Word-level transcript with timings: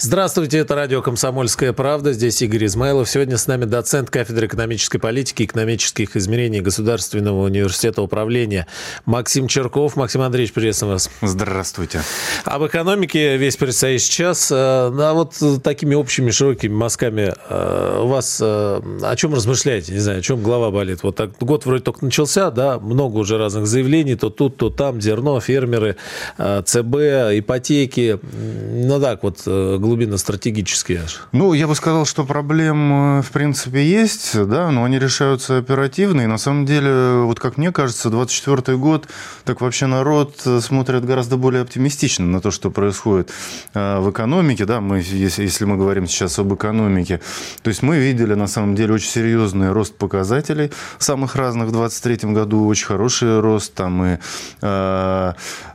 Здравствуйте, 0.00 0.58
это 0.58 0.76
радио 0.76 1.02
«Комсомольская 1.02 1.72
правда». 1.72 2.12
Здесь 2.12 2.40
Игорь 2.40 2.66
Измайлов. 2.66 3.10
Сегодня 3.10 3.36
с 3.36 3.48
нами 3.48 3.64
доцент 3.64 4.10
кафедры 4.10 4.46
экономической 4.46 4.98
политики 4.98 5.42
и 5.42 5.44
экономических 5.44 6.16
измерений 6.16 6.60
Государственного 6.60 7.42
университета 7.42 8.00
управления 8.00 8.68
Максим 9.06 9.48
Черков. 9.48 9.96
Максим 9.96 10.20
Андреевич, 10.20 10.54
приветствую 10.54 10.92
вас. 10.92 11.10
Здравствуйте. 11.20 12.02
Об 12.44 12.64
экономике 12.64 13.38
весь 13.38 13.56
предстоящий 13.56 14.08
час. 14.08 14.52
А 14.52 15.12
вот 15.14 15.34
такими 15.64 15.96
общими 15.96 16.30
широкими 16.30 16.72
мазками 16.72 17.34
э, 17.48 18.00
у 18.00 18.06
вас 18.06 18.38
э, 18.40 18.80
о 19.02 19.16
чем 19.16 19.34
размышляете? 19.34 19.94
Не 19.94 19.98
знаю, 19.98 20.20
о 20.20 20.22
чем 20.22 20.44
голова 20.44 20.70
болит? 20.70 21.02
Вот 21.02 21.16
так, 21.16 21.36
год 21.40 21.66
вроде 21.66 21.82
только 21.82 22.04
начался, 22.04 22.52
да, 22.52 22.78
много 22.78 23.16
уже 23.16 23.36
разных 23.36 23.66
заявлений, 23.66 24.14
то 24.14 24.30
тут, 24.30 24.58
то 24.58 24.70
там, 24.70 25.00
зерно, 25.00 25.40
фермеры, 25.40 25.96
ЦБ, 26.36 26.94
ипотеки. 27.34 28.20
Ну 28.22 29.00
так 29.00 29.24
вот, 29.24 29.42
глубинно 29.88 30.18
стратегические? 30.18 31.02
Ну, 31.32 31.54
я 31.54 31.66
бы 31.66 31.74
сказал, 31.74 32.04
что 32.04 32.24
проблем, 32.24 33.18
э, 33.18 33.22
в 33.22 33.30
принципе, 33.30 33.82
есть, 33.88 34.38
да, 34.46 34.70
но 34.70 34.84
они 34.84 34.98
решаются 34.98 35.56
оперативно. 35.56 36.20
И 36.20 36.26
на 36.26 36.36
самом 36.36 36.66
деле, 36.66 37.22
вот 37.22 37.40
как 37.40 37.56
мне 37.56 37.72
кажется, 37.72 38.10
24 38.10 38.76
год, 38.76 39.08
так 39.44 39.62
вообще 39.62 39.86
народ 39.86 40.42
э, 40.44 40.60
смотрит 40.60 41.06
гораздо 41.06 41.38
более 41.38 41.62
оптимистично 41.62 42.26
на 42.26 42.40
то, 42.42 42.50
что 42.50 42.70
происходит 42.70 43.30
э, 43.72 43.98
в 44.00 44.10
экономике, 44.10 44.66
да, 44.66 44.80
мы, 44.82 44.98
если, 44.98 45.44
если 45.44 45.64
мы 45.64 45.78
говорим 45.78 46.06
сейчас 46.06 46.38
об 46.38 46.52
экономике. 46.52 47.20
То 47.62 47.68
есть 47.68 47.82
мы 47.82 47.96
видели, 47.96 48.34
на 48.34 48.46
самом 48.46 48.74
деле, 48.74 48.92
очень 48.94 49.10
серьезный 49.10 49.72
рост 49.72 49.96
показателей 49.96 50.70
самых 50.98 51.34
разных 51.34 51.68
в 51.68 51.72
2023 51.72 52.34
году, 52.34 52.66
очень 52.66 52.86
хороший 52.86 53.40
рост, 53.40 53.72
там 53.74 54.04
и 54.04 54.18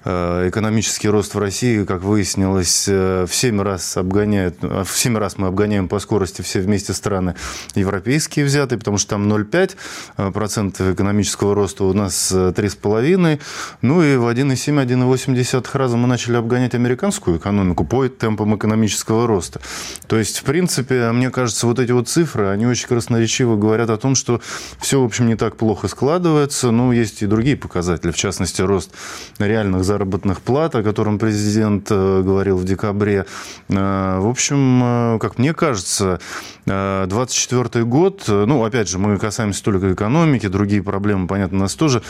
экономический 0.06 1.10
рост 1.10 1.34
в 1.34 1.40
России, 1.40 1.84
как 1.86 2.04
выяснилось, 2.04 2.88
в 2.88 3.30
7 3.32 3.62
раз 3.62 3.98
обгоняет, 4.04 4.62
в 4.62 4.88
7 4.94 5.18
раз 5.18 5.38
мы 5.38 5.48
обгоняем 5.48 5.88
по 5.88 6.00
скорости 6.00 6.42
все 6.42 6.60
вместе 6.60 6.94
страны 6.94 7.36
европейские 7.76 8.46
взятые, 8.46 8.78
потому 8.78 8.98
что 8.98 9.12
там 9.12 9.32
0,5% 9.32 10.94
экономического 10.94 11.56
роста, 11.56 11.86
у 11.86 11.94
нас 11.94 12.32
3,5%. 12.32 13.40
Ну 13.82 14.04
и 14.04 14.18
в 14.18 14.28
1,7-1,8 14.28 15.68
раза 15.74 15.98
мы 15.98 16.08
начали 16.08 16.36
обгонять 16.36 16.76
американскую 16.76 17.38
экономику 17.38 17.86
по 17.86 18.08
темпам 18.08 18.56
экономического 18.56 19.28
роста. 19.28 19.60
То 20.08 20.18
есть, 20.18 20.40
в 20.40 20.44
принципе, 20.44 21.12
мне 21.12 21.30
кажется, 21.30 21.68
вот 21.68 21.80
эти 21.80 21.92
вот 21.92 22.08
цифры, 22.08 22.48
они 22.48 22.66
очень 22.66 22.88
красноречиво 22.88 23.56
говорят 23.56 23.90
о 23.90 23.98
том, 23.98 24.16
что 24.16 24.42
все, 24.80 25.02
в 25.02 25.06
общем, 25.06 25.28
не 25.28 25.36
так 25.36 25.56
плохо 25.56 25.88
складывается. 25.88 26.72
Ну, 26.72 26.92
есть 26.92 27.22
и 27.22 27.26
другие 27.26 27.58
показатели, 27.58 28.12
в 28.12 28.16
частности, 28.16 28.62
рост 28.62 28.92
реальных 29.40 29.84
заработных 29.84 30.42
плат, 30.42 30.76
о 30.76 30.84
котором 30.84 31.20
президент 31.20 31.88
э, 31.90 32.22
говорил 32.22 32.58
в 32.58 32.66
декабре. 32.66 33.26
Э, 33.94 34.20
в 34.20 34.28
общем, 34.28 35.16
э, 35.16 35.20
как 35.20 35.38
мне 35.38 35.54
кажется, 35.54 36.20
24 36.66 37.84
год, 37.84 38.24
ну, 38.30 38.64
опять 38.64 38.88
же, 38.88 38.98
мы 38.98 39.18
касаемся 39.18 39.62
только 39.62 39.92
экономики, 39.92 40.48
другие 40.48 40.82
проблемы, 40.82 41.28
понятно, 41.28 41.60
нас 41.60 41.76
тоже 41.76 42.02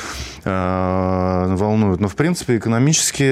волнуют, 0.45 1.99
но, 1.99 2.07
в 2.07 2.15
принципе, 2.15 2.57
экономически, 2.57 3.23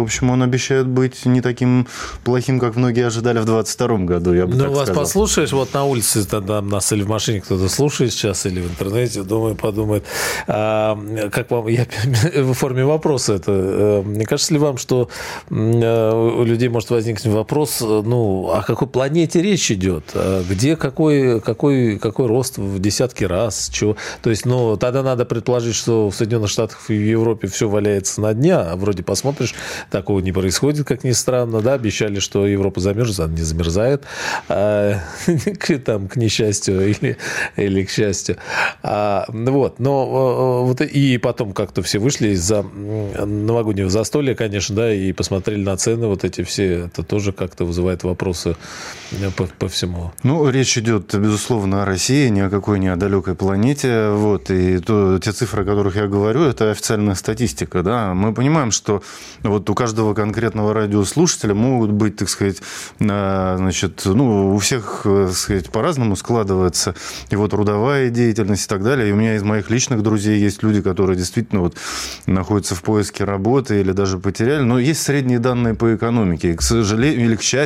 в 0.00 0.02
общем, 0.02 0.30
он 0.30 0.42
обещает 0.42 0.88
быть 0.88 1.26
не 1.26 1.42
таким 1.42 1.86
плохим, 2.24 2.58
как 2.58 2.74
многие 2.74 3.06
ожидали 3.06 3.38
в 3.38 3.44
22 3.44 3.98
году, 3.98 4.32
я 4.34 4.48
бы 4.48 4.54
Ну, 4.56 4.72
вас 4.72 4.88
сказал. 4.88 5.04
послушаешь, 5.04 5.52
вот 5.52 5.72
на 5.74 5.84
улице 5.84 6.26
там 6.28 6.68
нас 6.68 6.90
или 6.92 7.04
в 7.04 7.08
машине 7.08 7.40
кто-то 7.40 7.68
слушает 7.68 8.12
сейчас, 8.12 8.44
или 8.46 8.60
в 8.60 8.68
интернете, 8.68 9.22
думаю, 9.22 9.54
подумает, 9.54 10.04
а, 10.48 10.98
как 11.30 11.52
вам, 11.52 11.68
я 11.68 11.86
в 12.34 12.52
форме 12.54 12.84
вопроса 12.84 13.34
это, 13.34 14.02
мне 14.04 14.26
кажется 14.26 14.54
ли 14.54 14.58
вам, 14.58 14.76
что 14.76 15.08
у 15.50 16.42
людей 16.42 16.68
может 16.68 16.90
возникнуть 16.90 17.32
вопрос, 17.32 17.77
ну, 17.80 18.50
о 18.50 18.62
какой 18.62 18.88
планете 18.88 19.42
речь 19.42 19.70
идет? 19.70 20.04
А 20.14 20.42
где 20.48 20.76
какой, 20.76 21.40
какой, 21.40 21.98
какой 21.98 22.26
рост 22.26 22.58
в 22.58 22.78
десятки 22.78 23.24
раз? 23.24 23.70
Чего? 23.72 23.96
То 24.22 24.30
есть, 24.30 24.46
ну, 24.46 24.76
тогда 24.76 25.02
надо 25.02 25.24
предположить, 25.24 25.74
что 25.74 26.10
в 26.10 26.14
Соединенных 26.14 26.50
Штатах 26.50 26.78
и 26.88 26.94
в 26.94 27.02
Европе 27.02 27.48
все 27.48 27.68
валяется 27.68 28.20
на 28.20 28.34
дне, 28.34 28.54
а 28.54 28.76
вроде 28.76 29.02
посмотришь, 29.02 29.54
такого 29.90 30.20
не 30.20 30.32
происходит, 30.32 30.86
как 30.86 31.04
ни 31.04 31.12
странно, 31.12 31.60
да, 31.60 31.74
обещали, 31.74 32.18
что 32.18 32.46
Европа 32.46 32.80
замерзнет, 32.80 33.20
она 33.20 33.34
не 33.34 33.42
замерзает, 33.42 34.04
а, 34.48 35.00
к, 35.58 35.78
там, 35.78 36.08
к 36.08 36.16
несчастью 36.16 36.88
или, 36.88 37.16
или 37.56 37.84
к 37.84 37.90
счастью. 37.90 38.36
А, 38.82 39.24
вот, 39.28 39.78
но 39.78 40.64
вот 40.64 40.80
и 40.80 41.18
потом 41.18 41.52
как-то 41.52 41.82
все 41.82 41.98
вышли 41.98 42.28
из-за 42.30 42.62
новогоднего 42.62 43.90
застолья, 43.90 44.34
конечно, 44.34 44.74
да, 44.74 44.92
и 44.92 45.12
посмотрели 45.12 45.62
на 45.62 45.76
цены 45.76 46.06
вот 46.06 46.24
эти 46.24 46.42
все, 46.42 46.86
это 46.86 47.02
тоже 47.02 47.32
как-то 47.32 47.64
вызывает 47.68 48.02
вопросы 48.02 48.56
э, 49.12 49.30
по, 49.30 49.44
по 49.58 49.68
всему. 49.68 50.12
Ну, 50.24 50.48
речь 50.50 50.76
идет, 50.76 51.14
безусловно, 51.14 51.82
о 51.82 51.84
России, 51.84 52.28
ни 52.28 52.40
о 52.40 52.50
какой 52.50 52.80
не 52.80 52.88
о 52.88 52.96
далекой 52.96 53.34
планете. 53.34 54.10
Вот, 54.10 54.50
и 54.50 54.78
то, 54.78 55.18
те 55.18 55.32
цифры, 55.32 55.62
о 55.62 55.64
которых 55.64 55.96
я 55.96 56.08
говорю, 56.08 56.42
это 56.42 56.70
официальная 56.70 57.14
статистика. 57.14 57.82
Да? 57.82 58.14
Мы 58.14 58.34
понимаем, 58.34 58.70
что 58.70 59.02
вот 59.42 59.70
у 59.70 59.74
каждого 59.74 60.14
конкретного 60.14 60.74
радиослушателя 60.74 61.54
могут 61.54 61.92
быть, 61.92 62.16
так 62.16 62.28
сказать, 62.28 62.56
значит, 62.98 64.02
ну, 64.04 64.54
у 64.54 64.58
всех, 64.58 65.02
так 65.04 65.32
сказать, 65.32 65.70
по-разному 65.70 66.16
складывается 66.16 66.94
его 67.30 67.46
трудовая 67.48 68.10
деятельность 68.10 68.66
и 68.66 68.68
так 68.68 68.82
далее. 68.82 69.10
И 69.10 69.12
у 69.12 69.16
меня 69.16 69.36
из 69.36 69.42
моих 69.42 69.70
личных 69.70 70.02
друзей 70.02 70.40
есть 70.40 70.62
люди, 70.62 70.80
которые 70.80 71.16
действительно 71.16 71.60
вот 71.60 71.76
находятся 72.26 72.74
в 72.74 72.82
поиске 72.82 73.24
работы 73.24 73.80
или 73.80 73.92
даже 73.92 74.18
потеряли. 74.18 74.62
Но 74.62 74.78
есть 74.78 75.02
средние 75.02 75.38
данные 75.38 75.74
по 75.74 75.94
экономике. 75.94 76.52
И, 76.52 76.54
к 76.54 76.62
сожалению 76.62 77.26
или 77.26 77.36
к 77.36 77.42
счастью, 77.42 77.57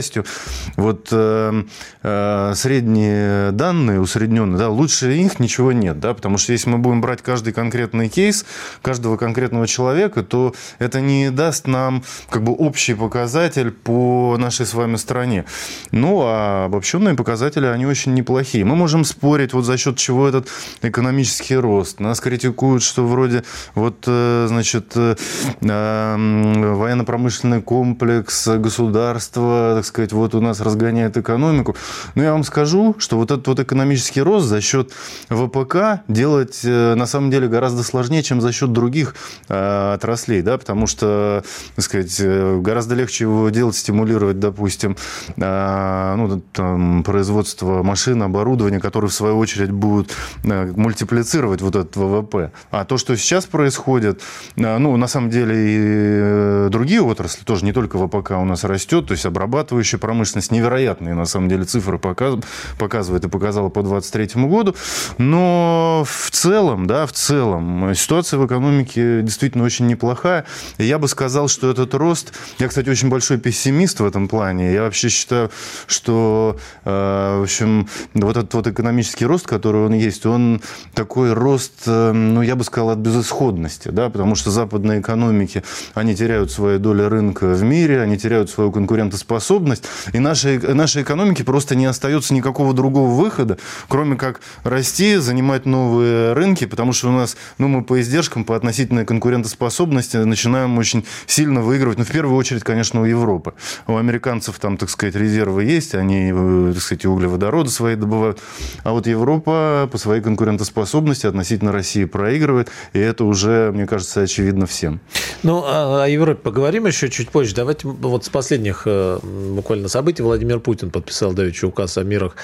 вот 0.76 1.08
э, 1.10 1.62
э, 2.02 2.52
средние 2.54 3.50
данные, 3.52 4.00
усредненные, 4.00 4.58
да, 4.58 4.68
лучше 4.68 5.12
их 5.12 5.40
ничего 5.40 5.72
нет, 5.72 6.00
да, 6.00 6.14
потому 6.14 6.38
что 6.38 6.52
если 6.52 6.70
мы 6.70 6.78
будем 6.78 7.00
брать 7.00 7.22
каждый 7.22 7.52
конкретный 7.52 8.08
кейс 8.08 8.44
каждого 8.82 9.16
конкретного 9.16 9.66
человека, 9.66 10.22
то 10.22 10.54
это 10.78 11.00
не 11.00 11.30
даст 11.30 11.66
нам 11.66 12.02
как 12.28 12.42
бы 12.42 12.52
общий 12.52 12.94
показатель 12.94 13.70
по 13.70 14.36
нашей 14.38 14.66
с 14.66 14.74
вами 14.74 14.96
стране. 14.96 15.44
Ну, 15.90 16.20
а 16.22 16.66
обобщенные 16.66 17.14
показатели, 17.14 17.66
они 17.66 17.86
очень 17.86 18.14
неплохие. 18.14 18.64
Мы 18.64 18.76
можем 18.76 19.04
спорить, 19.04 19.52
вот 19.52 19.64
за 19.64 19.76
счет 19.76 19.96
чего 19.96 20.28
этот 20.28 20.48
экономический 20.82 21.56
рост. 21.56 22.00
Нас 22.00 22.20
критикуют, 22.20 22.82
что 22.82 23.06
вроде 23.06 23.44
вот, 23.74 24.04
э, 24.06 24.46
значит, 24.48 24.92
э, 24.96 25.16
военно-промышленный 25.60 27.62
комплекс, 27.62 28.48
государство, 28.48 29.81
так 29.82 29.88
сказать, 29.88 30.12
вот 30.12 30.34
у 30.34 30.40
нас 30.40 30.60
разгоняет 30.60 31.16
экономику. 31.16 31.76
Но 32.14 32.22
я 32.22 32.32
вам 32.32 32.44
скажу, 32.44 32.94
что 32.98 33.16
вот 33.16 33.30
этот 33.30 33.46
вот 33.48 33.58
экономический 33.60 34.22
рост 34.22 34.46
за 34.46 34.60
счет 34.60 34.92
ВПК 35.28 36.02
делать 36.08 36.60
э, 36.64 36.94
на 36.94 37.06
самом 37.06 37.30
деле 37.30 37.48
гораздо 37.48 37.82
сложнее, 37.82 38.22
чем 38.22 38.40
за 38.40 38.52
счет 38.52 38.72
других 38.72 39.14
отраслей, 39.48 40.42
да, 40.42 40.56
потому 40.56 40.86
что, 40.86 41.42
так 41.74 41.84
сказать, 41.84 42.22
гораздо 42.62 42.94
легче 42.94 43.24
его 43.24 43.50
делать, 43.50 43.76
стимулировать, 43.76 44.38
допустим, 44.38 44.96
ну, 45.36 46.42
там, 46.52 47.02
производство 47.02 47.82
машин, 47.82 48.22
оборудования, 48.22 48.80
которые 48.80 49.10
в 49.10 49.14
свою 49.14 49.38
очередь 49.38 49.70
будут 49.70 50.12
мультиплицировать 50.44 51.60
вот 51.60 51.76
этот 51.76 51.96
ВВП. 51.96 52.52
А 52.70 52.84
то, 52.84 52.98
что 52.98 53.16
сейчас 53.16 53.46
происходит, 53.46 54.20
ну, 54.56 54.96
на 54.96 55.06
самом 55.06 55.30
деле 55.30 55.54
и 55.54 55.78
э, 55.78 56.68
другие 56.70 57.02
отрасли 57.02 57.44
тоже, 57.44 57.64
не 57.64 57.72
только 57.72 57.98
ВПК 57.98 58.32
у 58.32 58.44
нас 58.44 58.64
растет, 58.64 59.06
то 59.06 59.12
есть 59.12 59.26
обрабатывающая 59.72 59.98
промышленность 59.98 60.52
невероятные, 60.52 61.14
на 61.14 61.24
самом 61.24 61.48
деле, 61.48 61.64
цифры 61.64 61.98
показывает 61.98 63.24
и 63.24 63.28
показала 63.28 63.68
по 63.70 63.82
2023 63.82 64.42
году. 64.42 64.74
Но 65.18 66.04
в 66.06 66.30
целом, 66.30 66.86
да, 66.86 67.06
в 67.06 67.12
целом, 67.12 67.94
ситуация 67.94 68.38
в 68.38 68.46
экономике 68.46 69.22
действительно 69.22 69.64
очень 69.64 69.86
неплохая. 69.86 70.44
И 70.78 70.84
я 70.84 70.98
бы 70.98 71.08
сказал, 71.08 71.48
что 71.48 71.70
этот 71.70 71.94
рост... 71.94 72.32
Я, 72.58 72.68
кстати, 72.68 72.90
очень 72.90 73.08
большой 73.08 73.38
пессимист 73.38 74.00
в 74.00 74.04
этом 74.04 74.28
плане. 74.28 74.72
Я 74.72 74.82
вообще 74.82 75.08
считаю, 75.08 75.50
что, 75.86 76.58
э, 76.84 77.38
в 77.38 77.42
общем, 77.42 77.88
вот 78.14 78.36
этот 78.36 78.54
вот 78.54 78.66
экономический 78.66 79.26
рост, 79.26 79.46
который 79.46 79.86
он 79.86 79.94
есть, 79.94 80.26
он 80.26 80.60
такой 80.94 81.32
рост, 81.32 81.72
э, 81.86 82.12
ну, 82.12 82.42
я 82.42 82.56
бы 82.56 82.64
сказал, 82.64 82.90
от 82.90 82.98
безысходности, 82.98 83.88
да, 83.88 84.10
потому 84.10 84.34
что 84.34 84.50
западные 84.50 85.00
экономики, 85.00 85.62
они 85.94 86.14
теряют 86.14 86.50
свои 86.50 86.78
доли 86.78 87.02
рынка 87.02 87.46
в 87.46 87.62
мире, 87.62 88.02
они 88.02 88.18
теряют 88.18 88.50
свою 88.50 88.70
конкурентоспособность, 88.70 89.51
конкурентоспособность, 89.52 89.84
и 90.12 90.18
нашей, 90.18 90.58
нашей 90.58 91.02
экономике 91.02 91.44
просто 91.44 91.74
не 91.74 91.86
остается 91.86 92.34
никакого 92.34 92.72
другого 92.72 93.10
выхода, 93.10 93.58
кроме 93.88 94.16
как 94.16 94.40
расти, 94.64 95.16
занимать 95.16 95.66
новые 95.66 96.32
рынки, 96.32 96.66
потому 96.66 96.92
что 96.92 97.08
у 97.08 97.12
нас, 97.12 97.36
ну, 97.58 97.68
мы 97.68 97.82
по 97.82 98.00
издержкам, 98.00 98.44
по 98.44 98.56
относительной 98.56 99.04
конкурентоспособности 99.04 100.18
начинаем 100.18 100.78
очень 100.78 101.04
сильно 101.26 101.60
выигрывать, 101.60 101.98
ну, 101.98 102.04
в 102.04 102.10
первую 102.10 102.36
очередь, 102.36 102.62
конечно, 102.62 103.02
у 103.02 103.04
Европы. 103.04 103.54
У 103.86 103.96
американцев 103.96 104.58
там, 104.58 104.76
так 104.76 104.90
сказать, 104.90 105.14
резервы 105.14 105.64
есть, 105.64 105.94
они, 105.94 106.32
э, 106.34 106.72
так 106.74 106.82
сказать, 106.82 107.04
углеводороды 107.06 107.70
свои 107.70 107.96
добывают, 107.96 108.40
а 108.84 108.92
вот 108.92 109.06
Европа 109.06 109.88
по 109.90 109.98
своей 109.98 110.22
конкурентоспособности 110.22 111.26
относительно 111.26 111.72
России 111.72 112.04
проигрывает, 112.04 112.70
и 112.92 112.98
это 112.98 113.24
уже, 113.24 113.70
мне 113.72 113.86
кажется, 113.86 114.22
очевидно 114.22 114.66
всем. 114.66 115.00
Ну, 115.42 115.62
а 115.64 116.04
о 116.04 116.08
Европе 116.08 116.40
поговорим 116.42 116.86
еще 116.86 117.08
чуть 117.08 117.30
позже. 117.30 117.54
Давайте 117.54 117.88
вот 117.88 118.24
с 118.24 118.28
последних 118.28 118.82
э, 118.86 119.18
буквально 119.54 119.88
событий 119.88 120.22
Владимир 120.22 120.60
Путин 120.60 120.90
подписал 120.90 121.32
давеча 121.32 121.66
указ 121.66 121.98
о 121.98 122.04
мерах 122.04 122.36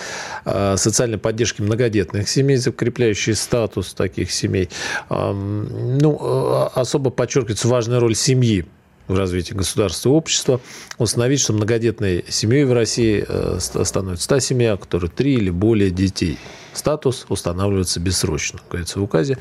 э, 0.45 0.77
социальной 0.77 1.19
поддержки 1.19 1.62
многодетных 1.62 2.29
семей, 2.29 2.56
закрепляющий 2.56 3.35
статус 3.35 3.95
таких 3.95 4.31
семей. 4.31 4.69
Ну, 5.09 6.19
э, 6.21 6.69
особо 6.75 7.11
подчеркивается 7.11 7.69
важная 7.69 8.00
роль 8.00 8.15
семьи 8.15 8.67
в 9.06 9.17
развитии 9.17 9.55
государства 9.55 10.11
и 10.11 10.12
общества, 10.12 10.61
установить, 10.99 11.41
что 11.41 11.55
многодетной 11.55 12.27
семьей 12.29 12.65
в 12.65 12.73
России 12.75 13.27
становится 13.59 14.29
та 14.29 14.41
семья, 14.41 14.77
у 14.77 14.99
три 15.09 15.35
или 15.35 15.49
более 15.49 15.91
детей 15.91 16.39
статус 16.78 17.26
устанавливается 17.28 18.00
бессрочно, 18.00 18.60
говорится 18.70 19.00
в 19.00 19.02
указе. 19.02 19.38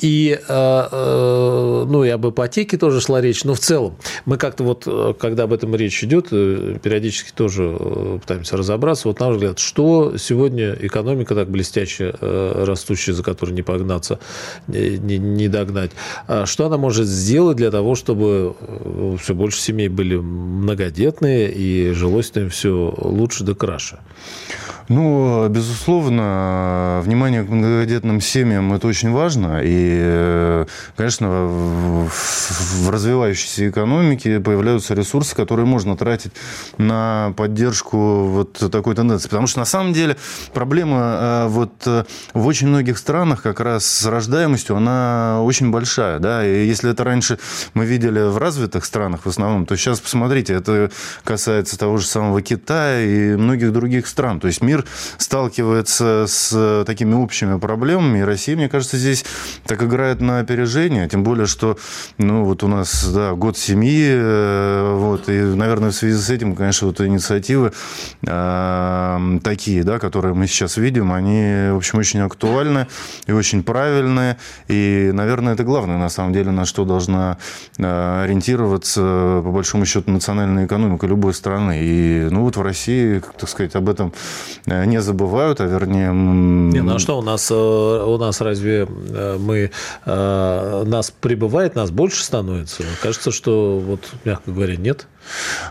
И, 0.00 0.38
э, 0.38 0.88
э, 0.92 1.84
ну, 1.88 2.04
и 2.04 2.08
об 2.08 2.26
ипотеке 2.26 2.76
тоже 2.76 3.00
шла 3.00 3.20
речь, 3.20 3.44
но 3.44 3.54
в 3.54 3.60
целом 3.60 3.96
мы 4.24 4.36
как-то 4.36 4.64
вот, 4.64 4.84
э, 4.86 5.14
когда 5.18 5.44
об 5.44 5.52
этом 5.52 5.74
речь 5.76 6.02
идет, 6.02 6.30
периодически 6.30 7.32
тоже 7.32 7.76
пытаемся 8.20 8.56
разобраться. 8.56 9.08
Вот, 9.08 9.20
на 9.20 9.26
наш 9.26 9.36
взгляд, 9.36 9.58
что 9.58 10.16
сегодня 10.16 10.76
экономика 10.80 11.34
так 11.34 11.50
блестяще 11.50 12.14
растущая, 12.20 13.12
за 13.12 13.22
которой 13.22 13.52
не 13.52 13.62
погнаться, 13.62 14.18
не, 14.66 15.48
догнать, 15.48 15.90
а 16.26 16.46
что 16.46 16.66
она 16.66 16.78
может 16.78 17.06
сделать 17.06 17.56
для 17.56 17.70
того, 17.70 17.94
чтобы 17.94 18.54
все 19.20 19.34
больше 19.34 19.60
семей 19.60 19.88
были 19.88 20.16
многодетные 20.16 21.52
и 21.52 21.92
жилось 21.92 22.30
им 22.34 22.50
все 22.50 22.94
лучше 22.98 23.44
да 23.44 23.54
краше? 23.54 23.98
Ну, 24.88 25.48
безусловно, 25.48 26.69
внимание 27.04 27.44
к 27.44 27.48
многодетным 27.48 28.20
семьям– 28.20 28.72
это 28.74 28.86
очень 28.86 29.12
важно. 29.12 29.60
И, 29.62 30.64
конечно, 30.96 31.28
в 31.46 32.90
развивающейся 32.90 33.68
экономике 33.68 34.40
появляются 34.40 34.94
ресурсы, 34.94 35.34
которые 35.34 35.66
можно 35.66 35.96
тратить 35.96 36.32
на 36.78 37.32
поддержку 37.36 38.26
вот 38.26 38.52
такой 38.70 38.94
тенденции. 38.94 39.28
Потому 39.28 39.46
что, 39.46 39.60
на 39.60 39.64
самом 39.64 39.92
деле, 39.92 40.16
проблема 40.52 40.98
э, 40.98 41.46
вот 41.48 41.72
э, 41.86 42.04
в 42.34 42.46
очень 42.46 42.68
многих 42.68 42.98
странах 42.98 43.42
как 43.42 43.60
раз 43.60 43.86
с 43.86 44.06
рождаемостью, 44.06 44.76
она 44.76 45.42
очень 45.42 45.70
большая. 45.70 46.18
Да? 46.18 46.46
И 46.46 46.66
если 46.66 46.90
это 46.90 47.04
раньше 47.04 47.38
мы 47.74 47.84
видели 47.84 48.20
в 48.20 48.38
развитых 48.38 48.84
странах 48.84 49.20
в 49.24 49.28
основном, 49.28 49.66
то 49.66 49.76
сейчас, 49.76 50.00
посмотрите, 50.00 50.54
это 50.54 50.90
касается 51.24 51.78
того 51.78 51.96
же 51.96 52.06
самого 52.06 52.42
Китая 52.42 53.02
и 53.02 53.36
многих 53.36 53.72
других 53.72 54.06
стран. 54.06 54.40
То 54.40 54.48
есть 54.48 54.62
мир 54.62 54.84
сталкивается 55.18 56.24
с 56.26 56.52
такими 56.86 57.14
общими 57.14 57.58
проблемами, 57.58 58.18
и 58.18 58.22
Россия, 58.22 58.56
мне 58.56 58.68
кажется, 58.68 58.96
здесь 58.96 59.24
так 59.64 59.82
играет 59.82 60.20
на 60.20 60.40
опережение, 60.40 61.08
тем 61.08 61.22
более, 61.22 61.46
что, 61.46 61.78
ну, 62.18 62.44
вот 62.44 62.62
у 62.62 62.68
нас, 62.68 63.08
да, 63.12 63.32
год 63.32 63.58
семьи, 63.58 64.08
э, 64.10 64.94
вот, 64.96 65.28
и, 65.28 65.40
наверное, 65.40 65.90
в 65.90 65.94
связи 65.94 66.16
с 66.16 66.30
этим, 66.30 66.54
конечно, 66.54 66.88
вот 66.88 67.00
инициативы 67.00 67.72
э, 68.26 69.38
такие, 69.42 69.84
да, 69.84 69.98
которые 69.98 70.34
мы 70.34 70.46
сейчас 70.46 70.76
видим, 70.76 71.12
они, 71.12 71.70
в 71.72 71.76
общем, 71.76 71.98
очень 71.98 72.20
актуальны 72.20 72.86
и 73.26 73.32
очень 73.32 73.62
правильные, 73.62 74.36
и, 74.68 75.10
наверное, 75.12 75.54
это 75.54 75.64
главное, 75.64 75.98
на 75.98 76.08
самом 76.08 76.32
деле, 76.32 76.50
на 76.50 76.64
что 76.64 76.84
должна 76.84 77.38
э, 77.78 78.22
ориентироваться, 78.24 79.42
по 79.44 79.50
большому 79.50 79.86
счету, 79.86 80.10
национальная 80.10 80.66
экономика 80.66 81.06
любой 81.06 81.34
страны. 81.34 81.80
И, 81.82 82.28
ну, 82.30 82.42
вот 82.42 82.56
в 82.56 82.62
России, 82.62 83.22
так 83.38 83.48
сказать, 83.48 83.74
об 83.74 83.88
этом 83.88 84.12
Э, 84.66 84.84
не 84.84 85.00
забывают, 85.00 85.60
а 85.60 85.66
вернее... 85.66 86.12
Не, 86.40 86.82
ну 86.82 86.94
а 86.94 86.98
что 86.98 87.18
у 87.18 87.22
нас, 87.22 87.50
э, 87.50 87.54
у 87.54 88.18
нас 88.18 88.40
разве 88.40 88.86
э, 88.88 89.38
мы, 89.38 89.70
нас 90.06 91.12
прибывает, 91.20 91.74
нас 91.74 91.90
больше 91.90 92.24
становится? 92.24 92.84
Кажется, 93.02 93.30
что 93.32 93.78
вот, 93.78 94.00
мягко 94.24 94.50
говоря, 94.50 94.76
нет. 94.76 95.06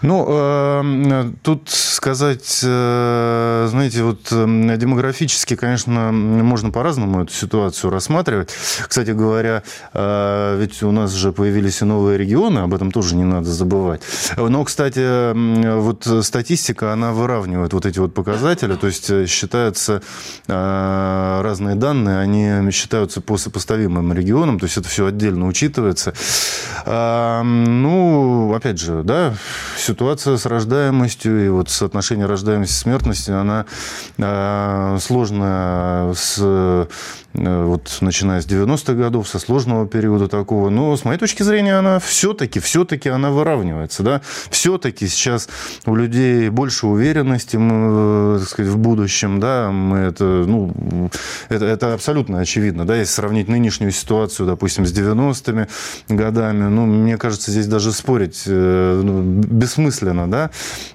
Ну, 0.02 0.26
э, 0.30 1.32
тут 1.42 1.70
сказать, 1.70 2.62
э, 2.64 3.68
знаете, 3.70 4.04
вот 4.04 4.28
э, 4.32 4.78
демографически, 4.78 5.56
конечно, 5.56 6.12
можно 6.12 6.72
по-разному 6.72 7.24
эту 7.24 7.34
ситуацию 7.34 7.92
рассматривать. 7.92 8.50
Кстати 8.88 9.12
говоря, 9.12 9.64
ведь 9.94 10.84
у 10.84 10.92
нас 10.92 11.12
же 11.14 11.32
появились 11.32 11.82
и 11.82 11.86
новые 11.86 12.18
регионы, 12.18 12.60
об 12.60 12.74
этом 12.74 12.92
тоже 12.92 13.16
не 13.16 13.24
надо 13.24 13.50
забывать. 13.50 14.02
Но, 14.38 14.64
кстати, 14.64 15.34
вот 15.78 16.08
статистика, 16.26 16.94
она 16.94 17.12
выравнивает 17.12 17.74
вот 17.74 17.86
эти 17.86 18.00
вот 18.00 18.14
показатели, 18.14 18.76
то 18.76 18.88
есть 18.88 19.30
считаются 19.30 20.02
разные 21.42 21.76
данные, 21.76 22.20
они 22.20 22.72
считаются 22.72 23.22
по 23.22 23.38
сопоставимым 23.38 24.14
регионам, 24.14 24.60
то 24.60 24.66
есть 24.66 24.78
это 24.78 24.88
все 24.88 25.06
отдельно 25.06 25.48
учитывается. 25.48 26.14
Ну, 26.86 28.54
опять 28.54 28.80
же, 28.80 29.04
да, 29.04 29.34
ситуация 29.78 30.38
с 30.38 30.46
рождаемостью 30.46 31.46
и 31.46 31.50
вот 31.50 31.70
соотношение 31.70 32.26
рождаемости 32.26 32.74
и 32.74 32.76
смертности, 32.76 33.32
она 33.32 33.66
э, 34.18 34.98
сложная 35.00 36.14
с 36.14 36.88
Э, 37.34 37.66
вот 37.66 37.98
начиная 38.02 38.42
с 38.42 38.48
90-х 38.48 38.94
годов, 38.94 39.28
со 39.28 39.40
сложного 39.40 39.88
периода 39.88 40.28
такого. 40.28 40.70
Но 40.70 40.96
с 40.96 41.06
моей 41.06 41.20
точки 41.20 41.44
зрения, 41.44 41.78
она 41.78 42.00
все-таки, 42.00 42.60
все-таки 42.60 43.10
она 43.10 43.30
выравнивается. 43.30 44.04
Да? 44.04 44.22
Все-таки 44.50 45.08
сейчас 45.08 45.50
у 45.86 45.96
людей 45.96 46.50
больше 46.50 46.88
уверенности 46.88 47.58
э, 47.60 48.40
так 48.40 48.50
сказать, 48.50 48.72
в 48.72 48.78
будущем. 48.78 49.40
Да? 49.40 49.72
Мы 49.72 49.98
это, 50.00 50.46
ну, 50.50 51.10
это, 51.50 51.66
это 51.66 51.94
абсолютно 51.94 52.40
очевидно. 52.40 52.86
Да? 52.86 52.96
Если 52.96 53.14
сравнить 53.14 53.48
нынешнюю 53.48 53.92
ситуацию, 53.92 54.48
допустим, 54.48 54.86
с 54.86 54.92
90-ми 54.92 55.68
годами, 56.10 56.70
ну, 56.70 56.86
мне 56.86 57.18
кажется, 57.18 57.52
здесь 57.52 57.68
даже 57.68 57.92
спорить 57.92 58.44
э, 58.46 59.02
ну, 59.04 59.22
бессмысленно. 59.22 60.30
Да? 60.30 60.50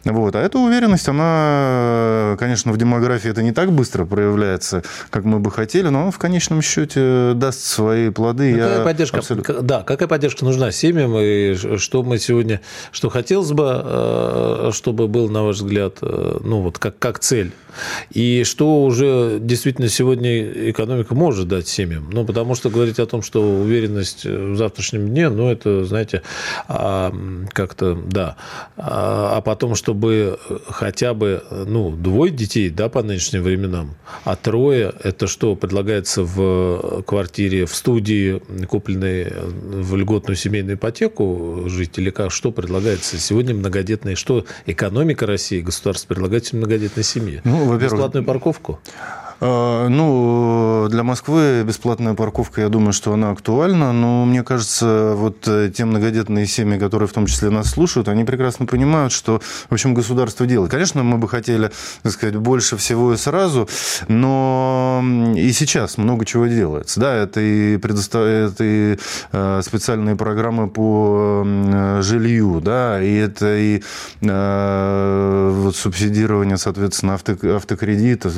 Вот. 0.05 0.37
А 0.37 0.41
эта 0.41 0.59
уверенность, 0.59 1.09
она, 1.09 2.37
конечно, 2.39 2.73
в 2.73 2.77
демографии 2.77 3.31
это 3.31 3.43
не 3.43 3.53
так 3.53 3.73
быстро 3.73 4.05
проявляется, 4.05 4.83
как 5.11 5.25
мы 5.25 5.39
бы 5.39 5.51
хотели, 5.51 5.89
но 5.89 6.11
в 6.11 6.19
конечном 6.19 6.63
счете 6.63 7.33
даст 7.35 7.61
свои 7.61 8.11
плоды. 8.11 8.55
Какая, 8.55 8.85
поддержка, 8.85 9.19
абсолютно... 9.19 9.63
да, 9.63 9.83
какая 9.83 10.09
поддержка 10.09 10.45
нужна 10.45 10.73
семьям, 10.73 11.15
и 11.19 11.55
что 11.79 12.03
мы 12.03 12.19
сегодня, 12.19 12.61
что 12.93 13.09
хотелось 13.09 13.53
бы, 13.53 13.83
э, 13.85 14.71
чтобы 14.73 15.09
был, 15.09 15.29
на 15.29 15.45
ваш 15.45 15.57
взгляд, 15.57 15.99
э, 16.03 16.39
ну 16.43 16.61
вот 16.61 16.79
как, 16.79 16.99
как 16.99 17.19
цель, 17.19 17.53
и 18.11 18.45
что 18.45 18.85
уже 18.85 19.39
действительно 19.41 19.89
сегодня 19.89 20.71
экономика 20.71 21.15
может 21.15 21.49
дать 21.49 21.69
семьям. 21.69 22.09
Ну, 22.13 22.25
потому 22.25 22.55
что 22.55 22.71
говорить 22.71 22.99
о 22.99 23.07
том, 23.07 23.23
что 23.23 23.43
уверенность 23.43 24.25
в 24.25 24.57
завтрашнем 24.57 25.09
дне, 25.09 25.29
ну, 25.29 25.51
это, 25.51 25.85
знаете, 25.85 26.23
а, 26.69 27.15
как-то, 27.53 27.95
да. 27.95 28.37
А, 28.77 29.37
а 29.37 29.41
потом, 29.41 29.75
чтобы 29.75 30.39
хотя 30.69 31.15
бы, 31.15 31.43
ну, 31.51 31.91
двое 31.91 32.33
детей, 32.33 32.71
да, 32.71 32.89
по 32.89 33.03
нынешним 33.03 33.43
временам, 33.43 33.97
а 34.25 34.37
трое, 34.37 34.93
это 35.03 35.27
что, 35.27 35.57
предлагается 35.57 36.23
в 36.23 37.03
квартире, 37.07 37.67
в 37.67 37.75
студии, 37.75 38.41
купленной 38.67 39.33
в 39.35 39.97
льготную 39.97 40.37
семейную 40.37 40.77
ипотеку 40.77 41.65
жить, 41.67 41.99
или 41.99 42.11
как, 42.11 42.31
что 42.31 42.53
предлагается 42.53 43.19
сегодня 43.19 43.55
многодетные, 43.55 44.17
что 44.17 44.45
экономика 44.67 45.27
России, 45.27 45.61
государство 45.61 46.09
предлагает 46.09 46.53
многодетной 46.53 47.05
семье? 47.05 47.41
Ну, 47.45 47.64
во-первых, 47.67 47.93
Бесплатную 47.93 48.25
парковку? 48.25 48.79
А, 49.41 49.89
ну, 49.89 50.87
для 50.91 51.03
Москвы 51.03 51.63
бесплатная 51.65 52.15
парковка, 52.15 52.61
я 52.61 52.69
думаю, 52.69 52.93
что 52.93 53.13
она 53.13 53.31
актуальна, 53.31 53.93
но 53.93 54.25
мне 54.25 54.43
кажется, 54.43 55.15
вот 55.17 55.47
э, 55.47 55.71
те 55.75 55.85
многодетные 55.85 56.47
семьи, 56.47 56.79
которые 56.79 57.09
в 57.09 57.13
том 57.13 57.27
числе 57.27 57.51
нас 57.51 57.71
слушают, 57.71 58.09
они 58.09 58.25
прекрасно 58.25 58.67
понимают, 58.67 59.13
что, 59.13 59.41
в 59.69 59.73
общем, 59.73 59.95
государство 59.95 60.47
делает. 60.47 60.71
Конечно, 60.71 61.03
мы 61.03 61.19
бы 61.19 61.29
хотели, 61.29 61.71
так 62.03 62.13
сказать, 62.13 62.37
больше 62.37 62.77
всего 62.77 63.13
и 63.13 63.17
сразу, 63.17 63.69
но 64.09 65.03
и 65.37 65.53
сейчас 65.53 65.99
много 65.99 66.25
чего 66.25 66.47
делается. 66.47 67.01
Да, 67.01 67.15
это 67.15 67.41
и, 67.41 67.77
предостав... 67.77 68.23
это 68.23 68.65
и 68.65 68.99
э, 69.33 69.61
специальные 69.65 70.17
программы 70.17 70.69
по 70.69 71.45
жилью, 72.01 72.61
да, 72.61 73.03
и 73.03 73.15
это 73.15 73.57
и 73.57 73.83
э, 74.21 75.51
вот 75.55 75.77
субсидирование, 75.77 76.57
соответственно, 76.57 77.15
авто... 77.15 77.37
автокредита, 77.57 78.31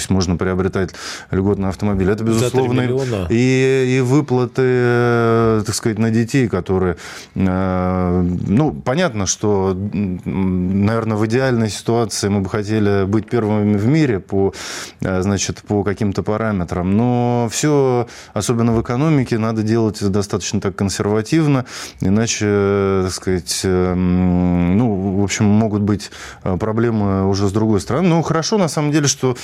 есть 0.00 0.10
можно 0.10 0.36
приобретать 0.36 0.90
льготный 1.30 1.68
автомобиль. 1.68 2.10
Это, 2.10 2.24
безусловно, 2.24 2.82
и, 3.30 3.96
и 3.96 4.00
выплаты, 4.00 5.62
так 5.64 5.74
сказать, 5.74 5.98
на 5.98 6.10
детей, 6.10 6.48
которые... 6.48 6.96
Ну, 7.34 8.82
понятно, 8.84 9.26
что, 9.26 9.74
наверное, 9.74 11.16
в 11.16 11.26
идеальной 11.26 11.70
ситуации 11.70 12.28
мы 12.28 12.40
бы 12.40 12.48
хотели 12.48 13.04
быть 13.04 13.28
первыми 13.28 13.76
в 13.76 13.86
мире 13.86 14.18
по, 14.20 14.52
значит, 15.00 15.62
по 15.62 15.82
каким-то 15.84 16.22
параметрам, 16.22 16.96
но 16.96 17.48
все, 17.50 18.08
особенно 18.32 18.72
в 18.72 18.80
экономике, 18.82 19.38
надо 19.38 19.62
делать 19.62 20.02
достаточно 20.02 20.60
так 20.60 20.74
консервативно, 20.76 21.66
иначе, 22.00 23.02
так 23.04 23.12
сказать, 23.12 23.60
ну, 23.64 25.18
в 25.20 25.22
общем, 25.22 25.44
могут 25.44 25.82
быть 25.82 26.10
проблемы 26.42 27.28
уже 27.28 27.48
с 27.48 27.52
другой 27.52 27.80
стороны. 27.80 28.08
Ну, 28.08 28.22
хорошо, 28.22 28.58
на 28.58 28.68
самом 28.68 28.92
деле, 28.92 29.06
что 29.06 29.36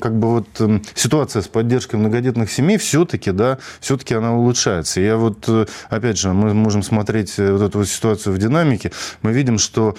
как 0.00 0.18
бы 0.18 0.28
вот 0.28 0.82
ситуация 0.94 1.42
с 1.42 1.48
поддержкой 1.48 1.96
многодетных 1.96 2.50
семей 2.50 2.78
все-таки, 2.78 3.32
да, 3.32 3.58
все-таки 3.80 4.14
она 4.14 4.34
улучшается. 4.34 5.00
Я 5.00 5.16
вот, 5.16 5.44
э, 5.48 5.66
опять 5.90 6.18
же, 6.18 6.32
мы 6.32 6.54
можем 6.54 6.82
смотреть 6.82 7.38
э, 7.38 7.52
вот 7.52 7.62
эту 7.62 7.78
вот 7.78 7.88
ситуацию 7.88 8.34
в 8.34 8.38
динамике, 8.38 8.92
мы 9.22 9.32
видим, 9.32 9.58
что 9.58 9.96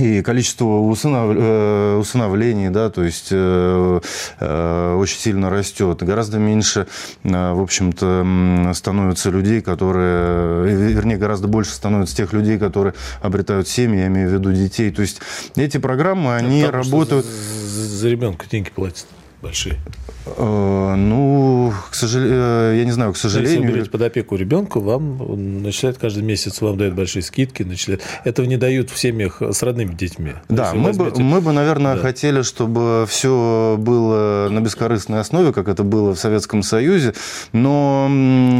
и 0.00 0.22
количество 0.22 0.64
усынов... 0.64 1.36
Э, 1.36 1.96
усыновлений, 1.96 2.70
да, 2.70 2.90
то 2.90 3.02
есть 3.02 3.28
э, 3.30 4.00
э, 4.40 4.94
очень 4.94 5.18
сильно 5.18 5.50
растет. 5.50 6.02
Гораздо 6.02 6.38
меньше, 6.38 6.86
в 7.22 7.62
общем-то, 7.62 8.72
становится 8.74 9.30
людей, 9.30 9.60
которые, 9.60 10.74
вернее, 10.92 11.16
гораздо 11.16 11.48
больше 11.48 11.72
становится 11.72 12.16
тех 12.16 12.32
людей, 12.32 12.58
которые 12.58 12.94
обретают 13.20 13.68
семьи, 13.68 14.00
я 14.00 14.06
имею 14.06 14.30
в 14.30 14.32
виду 14.32 14.52
детей. 14.52 14.90
То 14.90 15.02
есть 15.02 15.20
эти 15.56 15.78
программы, 15.78 16.34
они 16.34 16.62
Потому 16.64 16.82
работают... 16.82 17.26
За, 17.26 17.84
за 17.84 18.08
ребенка 18.08 18.46
деньги 18.48 18.70
платят 18.70 19.06
большие. 19.42 19.78
Э, 20.26 20.94
ну, 20.96 21.72
к 21.90 21.94
сожалению, 21.94 22.38
э, 22.38 22.74
я 22.78 22.84
не 22.84 22.92
знаю, 22.92 23.12
к 23.12 23.16
сожалению... 23.16 23.52
Если 23.52 23.66
вы 23.66 23.72
берете 23.72 23.90
под 23.90 24.02
опеку 24.02 24.36
ребенка, 24.36 24.80
вам 24.80 25.62
начисляют 25.62 25.98
каждый 25.98 26.22
месяц, 26.22 26.60
вам 26.60 26.76
дают 26.76 26.94
большие 26.94 27.22
скидки, 27.22 27.62
начисляют. 27.62 28.02
Этого 28.24 28.46
не 28.46 28.56
дают 28.56 28.90
в 28.90 28.98
семьях 28.98 29.40
с 29.40 29.62
родными 29.62 29.94
детьми. 29.94 30.32
Да, 30.48 30.74
мы, 30.74 30.88
возьмете... 30.88 31.16
бы, 31.16 31.22
мы 31.22 31.40
бы, 31.40 31.52
наверное, 31.52 31.96
да. 31.96 32.02
хотели, 32.02 32.42
чтобы 32.42 33.06
все 33.08 33.76
было 33.78 34.48
на 34.50 34.60
бескорыстной 34.60 35.20
основе, 35.20 35.52
как 35.52 35.68
это 35.68 35.84
было 35.84 36.14
в 36.14 36.18
Советском 36.18 36.62
Союзе, 36.62 37.14
но 37.52 38.08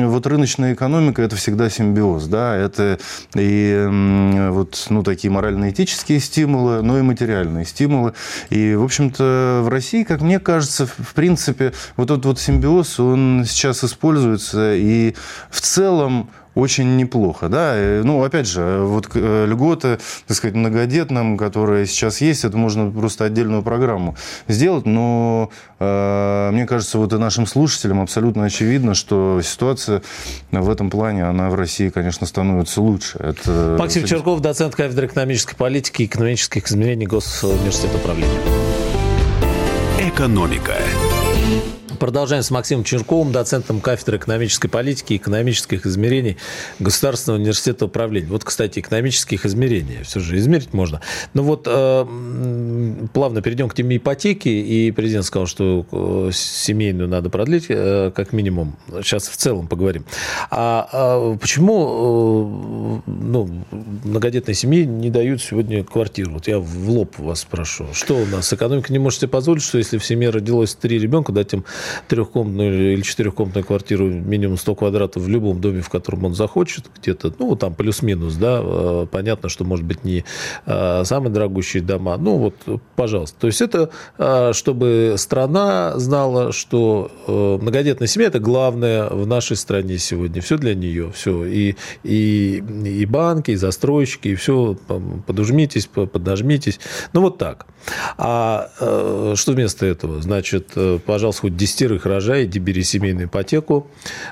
вот 0.07 0.27
рыночная 0.27 0.75
экономика– 0.75 1.23
это 1.31 1.37
всегда 1.37 1.69
симбиоз, 1.69 2.25
да, 2.25 2.57
это 2.57 2.99
и 3.35 3.87
вот, 4.51 4.87
ну, 4.89 5.03
такие 5.03 5.31
морально-этические 5.31 6.21
стимулы, 6.21 6.83
но 6.83 6.99
и 6.99 7.03
материальные 7.03 7.67
стимулы. 7.67 8.15
И, 8.49 8.75
в 8.75 8.85
общем-то, 8.85 9.61
в 9.63 9.69
России, 9.69 10.05
как 10.05 10.21
мне 10.23 10.39
кажется, 10.39 10.87
в 10.87 11.15
принципе, 11.15 11.50
принципе, 11.55 11.73
вот 11.97 12.11
этот 12.11 12.25
вот 12.25 12.39
симбиоз, 12.39 13.01
он 13.01 13.45
сейчас 13.47 13.85
используется, 13.85 14.75
и 14.75 15.15
в 15.51 15.61
целом 15.61 16.31
очень 16.57 16.97
неплохо, 16.97 17.49
да. 17.49 17.77
Ну, 18.03 18.25
опять 18.25 18.47
же, 18.47 18.81
вот 18.83 19.09
э, 19.15 19.47
льготы, 19.47 19.99
так 20.27 20.37
сказать, 20.37 20.57
многодетным, 20.57 21.39
которые 21.39 21.87
сейчас 21.87 22.21
есть, 22.21 22.45
это 22.45 22.57
можно 22.57 22.91
просто 22.91 23.25
отдельную 23.25 23.63
программу 23.63 24.17
сделать, 24.49 24.85
но 24.85 25.51
э, 25.79 26.51
мне 26.53 26.67
кажется, 26.67 26.99
вот 26.99 27.13
и 27.13 27.19
нашим 27.19 27.47
слушателям 27.47 28.01
абсолютно 28.01 28.45
очевидно, 28.45 28.95
что 28.95 29.41
ситуация 29.45 30.03
в 30.51 30.69
этом 30.69 30.91
плане, 30.91 31.25
она 31.25 31.51
в 31.51 31.55
России, 31.55 31.89
конечно, 31.89 32.27
становится 32.27 32.81
лучше. 32.83 33.19
Это... 33.19 33.77
Максим 33.79 34.05
Черков, 34.05 34.41
доцент 34.41 34.75
кафедры 34.75 35.07
экономической 35.07 35.55
политики 35.55 36.03
и 36.03 36.07
экономических 36.07 36.67
измерений 36.67 37.07
Госуниверситета 37.07 37.97
управления. 37.97 38.41
Экономика. 40.01 40.75
Продолжаем 42.01 42.43
с 42.43 42.51
Максимом 42.51 42.83
Черковым, 42.83 43.31
доцентом 43.31 43.83
кафедры 43.83 44.17
экономической 44.17 44.69
политики 44.69 45.13
и 45.13 45.17
экономических 45.19 45.85
измерений 45.85 46.39
Государственного 46.79 47.39
университета 47.39 47.85
управления. 47.85 48.29
Вот, 48.29 48.43
кстати, 48.43 48.79
экономических 48.79 49.45
измерений. 49.45 50.03
Все 50.05 50.19
же 50.19 50.39
измерить 50.39 50.73
можно. 50.73 51.03
Ну 51.35 51.43
вот, 51.43 51.69
э, 51.71 52.07
плавно 53.13 53.43
перейдем 53.43 53.69
к 53.69 53.75
теме 53.75 53.99
ипотеки. 53.99 54.49
И 54.49 54.91
президент 54.93 55.27
сказал, 55.27 55.47
что 55.47 55.85
э, 55.93 56.31
семейную 56.33 57.07
надо 57.07 57.29
продлить, 57.29 57.67
э, 57.69 58.11
как 58.17 58.33
минимум. 58.33 58.77
Сейчас 59.03 59.29
в 59.29 59.37
целом 59.37 59.69
поговорим. 59.69 60.07
А, 60.51 60.89
а 60.91 61.37
почему 61.37 63.03
э, 63.07 63.11
ну, 63.11 63.51
многодетной 64.05 64.55
семье 64.55 64.87
не 64.87 65.11
дают 65.11 65.43
сегодня 65.43 65.85
квартиру? 65.85 66.33
Вот 66.33 66.49
я 66.49 66.61
в 66.61 66.89
лоб 66.89 67.19
вас 67.19 67.41
спрошу. 67.41 67.89
Что 67.93 68.17
у 68.17 68.25
нас? 68.25 68.51
Экономика 68.55 68.91
не 68.91 68.99
может 68.99 69.21
себе 69.21 69.29
позволить, 69.29 69.63
что 69.63 69.77
если 69.77 69.99
в 69.99 70.05
семье 70.07 70.31
родилось 70.31 70.75
три 70.75 70.99
ребенка, 70.99 71.31
дать 71.33 71.53
им 71.53 71.67
трехкомнатную 72.09 72.95
или 72.95 73.03
четырехкомнатную 73.03 73.65
квартиру 73.65 74.09
минимум 74.09 74.57
100 74.57 74.75
квадратов 74.75 75.23
в 75.23 75.29
любом 75.29 75.61
доме, 75.61 75.81
в 75.81 75.89
котором 75.89 76.25
он 76.25 76.35
захочет, 76.35 76.87
где-то, 77.01 77.33
ну, 77.39 77.57
там 77.57 77.75
плюс-минус, 77.75 78.35
да, 78.35 78.61
э, 78.63 79.07
понятно, 79.11 79.49
что, 79.49 79.65
может 79.65 79.85
быть, 79.85 80.05
не 80.05 80.25
э, 80.67 81.05
самые 81.05 81.33
дорогущие 81.33 81.83
дома, 81.83 82.17
ну, 82.17 82.37
вот, 82.37 82.55
пожалуйста. 82.97 83.39
То 83.41 83.47
есть 83.47 83.61
это, 83.61 83.91
э, 84.19 84.53
чтобы 84.53 85.15
страна 85.17 85.99
знала, 85.99 86.53
что 86.53 87.11
многодетная 87.27 88.09
семья– 88.09 88.29
это 88.29 88.39
главное 88.39 89.09
в 89.09 89.27
нашей 89.27 89.57
стране 89.57 89.99
сегодня, 89.99 90.41
все 90.41 90.57
для 90.59 90.75
нее, 90.75 91.11
все, 91.13 91.45
и, 91.45 91.77
и, 92.03 92.63
и 92.85 93.07
банки, 93.07 93.53
и 93.53 93.57
застройщики, 93.57 94.29
и 94.29 94.35
все, 94.35 94.77
подожмитесь, 95.27 95.87
поднажмитесь, 95.87 96.81
ну, 97.13 97.23
вот 97.23 97.39
так. 97.39 97.67
А 98.19 98.71
что 99.35 99.53
вместо 99.53 99.87
этого? 99.87 100.21
Значит, 100.21 100.75
пожалуйста, 101.07 101.43
хоть 101.43 101.57
10 101.57 101.80
шестерых 101.81 102.05
рожаете, 102.07 102.59
бери 102.59 102.83
семейную 102.83 103.27
ипотеку. 103.27 103.87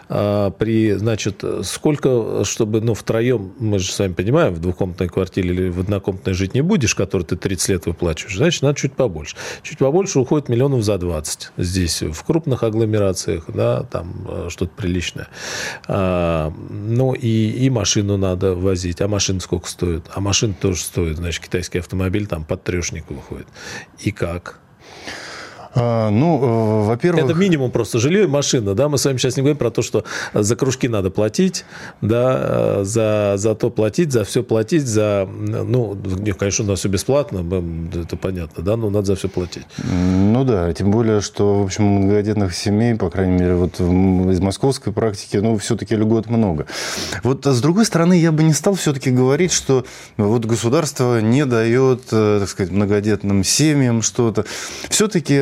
А 0.09 0.51
при, 0.51 0.93
значит, 0.93 1.43
сколько, 1.63 2.45
чтобы, 2.45 2.81
ну, 2.81 2.95
втроем, 2.95 3.53
мы 3.59 3.79
же 3.79 3.91
сами 3.93 4.13
понимаем, 4.13 4.55
в 4.55 4.61
двухкомнатной 4.61 5.09
квартире 5.09 5.51
или 5.51 5.69
в 5.71 5.81
однокомнатной 5.81 6.35
жить 6.35 6.55
не 6.55 6.61
будешь, 6.61 6.95
который 6.95 7.23
ты 7.23 7.37
30 7.37 7.69
лет 7.71 7.87
выплачиваешь, 7.87 8.37
значит, 8.37 8.63
надо 8.63 8.75
чуть 8.79 8.93
побольше. 8.93 9.37
Чуть 9.63 9.79
побольше 9.79 10.19
уходит 10.19 10.49
миллионов 10.49 10.83
за 10.83 10.99
20 10.99 11.53
здесь, 11.57 12.03
в 12.03 12.23
крупных 12.25 12.63
агломерациях, 12.63 13.45
да, 13.49 13.83
там 13.85 14.27
э, 14.29 14.47
что-то 14.51 14.73
приличное. 14.77 15.29
А, 15.87 16.53
ну, 16.71 17.15
и, 17.15 17.51
и 17.51 17.71
машину 17.71 18.17
надо 18.17 18.55
возить. 18.55 19.01
А 19.01 19.09
машина 19.09 19.41
сколько 19.41 19.69
стоит? 19.69 20.05
А 20.15 20.21
машина 20.21 20.55
тоже 20.61 20.83
стоит, 20.83 21.17
значит, 21.17 21.45
китайский 21.45 21.79
автомобиль 21.79 22.27
там 22.27 22.45
под 22.45 22.63
трешник 22.65 23.05
выходит. 23.09 23.47
И 24.01 24.11
как? 24.11 24.61
А, 25.81 26.11
ну, 26.11 26.83
э, 26.83 26.87
во-первых... 26.87 27.25
Это 27.25 27.35
минимум 27.35 27.71
просто 27.71 27.99
жилье 27.99 28.25
и 28.25 28.27
машина, 28.27 28.75
да, 28.75 28.89
мы 28.89 28.99
с 28.99 29.05
вами 29.05 29.19
сейчас 29.19 29.37
не 29.37 29.43
говорим 29.43 29.57
про 29.57 29.71
то, 29.71 29.83
что 29.83 30.05
за 30.35 30.57
кружки 30.57 30.89
надо 30.89 31.11
платить, 31.11 31.65
да, 32.01 32.81
э, 32.81 32.85
за, 32.85 33.35
за 33.37 33.55
то 33.55 33.71
платить, 33.71 34.13
за 34.13 34.25
все 34.25 34.43
платить, 34.43 34.87
за, 34.87 35.29
ну, 35.29 35.97
конечно, 36.39 36.65
у 36.65 36.69
нас 36.69 36.81
все 36.81 36.89
бесплатно, 36.89 37.45
это 37.95 38.17
понятно, 38.17 38.63
да, 38.63 38.77
но 38.77 38.91
надо 38.91 39.07
за 39.07 39.17
все 39.17 39.29
платить. 39.29 39.67
Ну 39.85 40.45
да, 40.45 40.73
тем 40.73 40.91
более, 40.91 41.21
что, 41.21 41.61
в 41.61 41.65
общем, 41.65 41.85
многодетных 41.85 42.55
семей, 42.55 42.95
по 42.97 43.11
крайней 43.11 43.39
мере, 43.39 43.55
вот 43.55 43.81
из 43.81 44.41
московской 44.41 44.93
практики, 44.93 45.37
ну, 45.37 45.57
все-таки 45.59 45.95
льгот 45.95 46.29
много. 46.29 46.67
Вот, 47.23 47.47
а 47.47 47.53
с 47.53 47.61
другой 47.61 47.85
стороны, 47.85 48.19
я 48.19 48.33
бы 48.33 48.43
не 48.43 48.53
стал 48.53 48.75
все-таки 48.75 49.11
говорить, 49.11 49.53
что 49.53 49.85
вот 50.17 50.45
государство 50.45 51.21
не 51.21 51.45
дает, 51.47 52.03
э, 52.11 52.39
так 52.41 52.49
сказать, 52.49 52.73
многодетным 52.73 53.45
семьям 53.45 54.03
что-то. 54.03 54.45
Все-таки 54.89 55.37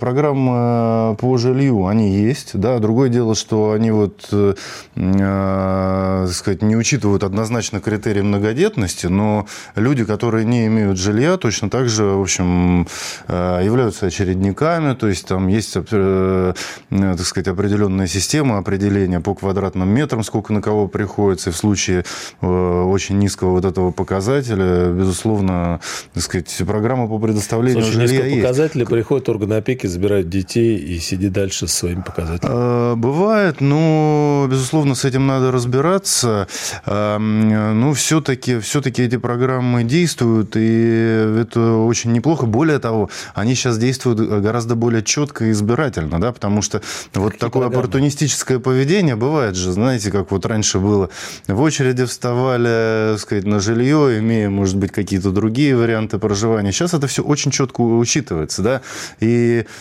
программы 0.00 1.16
по 1.16 1.36
жилью, 1.38 1.86
они 1.86 2.10
есть, 2.10 2.58
да, 2.58 2.78
другое 2.78 3.08
дело, 3.08 3.34
что 3.34 3.72
они 3.72 3.90
вот, 3.90 4.28
э, 4.32 4.54
э, 4.96 6.24
так 6.26 6.34
сказать, 6.34 6.62
не 6.62 6.76
учитывают 6.76 7.22
однозначно 7.24 7.80
критерии 7.80 8.22
многодетности, 8.22 9.06
но 9.06 9.46
люди, 9.74 10.04
которые 10.04 10.44
не 10.44 10.66
имеют 10.66 10.98
жилья, 10.98 11.36
точно 11.36 11.70
так 11.70 11.88
же, 11.88 12.04
в 12.04 12.20
общем, 12.20 12.86
э, 13.26 13.60
являются 13.64 14.06
очередниками, 14.06 14.94
то 14.94 15.08
есть 15.08 15.26
там 15.26 15.48
есть, 15.48 15.76
э, 15.76 16.52
так 16.90 17.20
сказать, 17.20 17.48
определенная 17.48 18.06
система 18.06 18.58
определения 18.58 19.20
по 19.20 19.34
квадратным 19.34 19.88
метрам, 19.88 20.22
сколько 20.22 20.52
на 20.52 20.62
кого 20.62 20.88
приходится, 20.88 21.50
и 21.50 21.52
в 21.52 21.56
случае 21.56 22.04
э, 22.40 22.46
очень 22.46 23.18
низкого 23.18 23.50
вот 23.50 23.64
этого 23.64 23.90
показателя, 23.90 24.90
безусловно, 24.90 25.80
так 26.14 26.22
сказать, 26.22 26.54
программа 26.66 27.08
по 27.08 27.18
предоставлению 27.18 27.82
Слушай, 27.82 28.06
жилья 28.06 28.26
есть. 28.26 28.42
показателей. 28.42 28.86
Приходит 28.86 29.28
орган 29.28 29.47
на 29.48 29.56
опеке, 29.56 29.88
забирают 29.88 30.28
детей 30.28 30.76
и 30.76 30.98
сиди 30.98 31.28
дальше 31.28 31.66
со 31.66 31.74
своими 31.74 32.02
показателями. 32.02 32.54
Э, 32.54 32.94
бывает, 32.94 33.60
но, 33.60 34.46
безусловно, 34.50 34.94
с 34.94 35.04
этим 35.04 35.26
надо 35.26 35.50
разбираться. 35.50 36.46
Эм, 36.86 37.80
ну, 37.80 37.92
все-таки 37.94 38.58
все 38.60 38.80
эти 38.80 39.16
программы 39.16 39.84
действуют, 39.84 40.56
и 40.56 41.40
это 41.40 41.74
очень 41.76 42.12
неплохо. 42.12 42.46
Более 42.46 42.78
того, 42.78 43.10
они 43.34 43.54
сейчас 43.54 43.78
действуют 43.78 44.20
гораздо 44.20 44.74
более 44.74 45.02
четко 45.02 45.46
и 45.46 45.50
избирательно, 45.50 46.20
да, 46.20 46.32
потому 46.32 46.62
что 46.62 46.82
вот 47.14 47.32
Какие 47.32 47.40
такое 47.40 47.62
программы? 47.62 47.84
оппортунистическое 47.84 48.58
поведение 48.58 49.16
бывает 49.16 49.56
же, 49.56 49.72
знаете, 49.72 50.10
как 50.10 50.30
вот 50.30 50.44
раньше 50.46 50.78
было. 50.78 51.08
В 51.46 51.60
очереди 51.60 52.04
вставали, 52.04 53.12
так 53.12 53.20
сказать, 53.20 53.44
на 53.44 53.60
жилье, 53.60 54.18
имея, 54.18 54.50
может 54.50 54.76
быть, 54.76 54.92
какие-то 54.92 55.30
другие 55.30 55.76
варианты 55.76 56.18
проживания. 56.18 56.72
Сейчас 56.72 56.94
это 56.94 57.06
все 57.06 57.22
очень 57.22 57.50
четко 57.50 57.80
учитывается, 57.80 58.62
да, 58.62 58.82
и, 59.20 59.37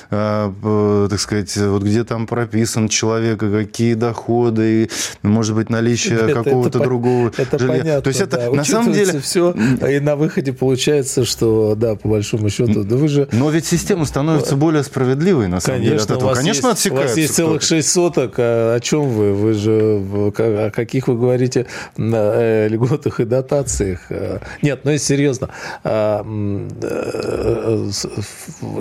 э, 0.10 1.08
так 1.10 1.20
сказать, 1.20 1.56
вот 1.58 1.84
где 1.84 2.04
там 2.04 2.28
прописан 2.28 2.88
человек, 2.90 3.40
какие 3.40 3.94
доходы, 3.94 4.84
и, 4.84 4.90
может 5.24 5.56
быть, 5.56 5.70
наличие 5.70 6.34
какого-то 6.34 6.80
другого 6.80 7.32
это 7.38 7.60
жилья. 7.60 7.80
Понятно, 7.80 8.02
То 8.02 8.08
есть 8.10 8.22
это 8.22 8.38
да. 8.38 8.52
на 8.52 8.64
самом 8.64 8.94
деле... 8.94 9.20
все, 9.20 9.56
и 9.88 10.00
на 10.00 10.16
выходе 10.16 10.54
получается, 10.54 11.26
что, 11.26 11.76
да, 11.76 11.96
по 11.96 12.10
большому 12.10 12.50
счету, 12.50 12.84
да 12.84 12.96
вы 12.96 13.08
же... 13.08 13.28
Но 13.32 13.50
ведь 13.50 13.66
система 13.66 14.06
становится 14.06 14.56
более 14.56 14.84
справедливой, 14.84 15.48
на 15.48 15.60
самом 15.60 15.80
Конечно, 15.80 15.98
деле, 15.98 16.04
от 16.04 16.12
этого. 16.18 16.34
Конечно, 16.34 16.68
есть. 16.70 16.92
У 16.92 16.96
вас 16.96 17.18
есть 17.18 17.36
целых 17.36 17.62
шесть 17.62 17.92
соток, 17.92 18.36
а 18.38 18.76
о 18.76 18.80
чем 18.80 19.10
вы? 19.10 19.34
Вы 19.34 19.54
же, 19.54 20.04
о 20.38 20.72
каких 20.74 21.08
вы 21.08 21.16
говорите 21.16 21.66
э, 21.98 22.68
льготах 22.68 23.20
и 23.20 23.26
дотациях? 23.26 24.00
Э, 24.10 24.40
нет, 24.62 24.82
ну, 24.84 24.92
если 24.92 25.08
серьезно, 25.08 25.50
а, 25.84 26.24
э, 26.82 27.90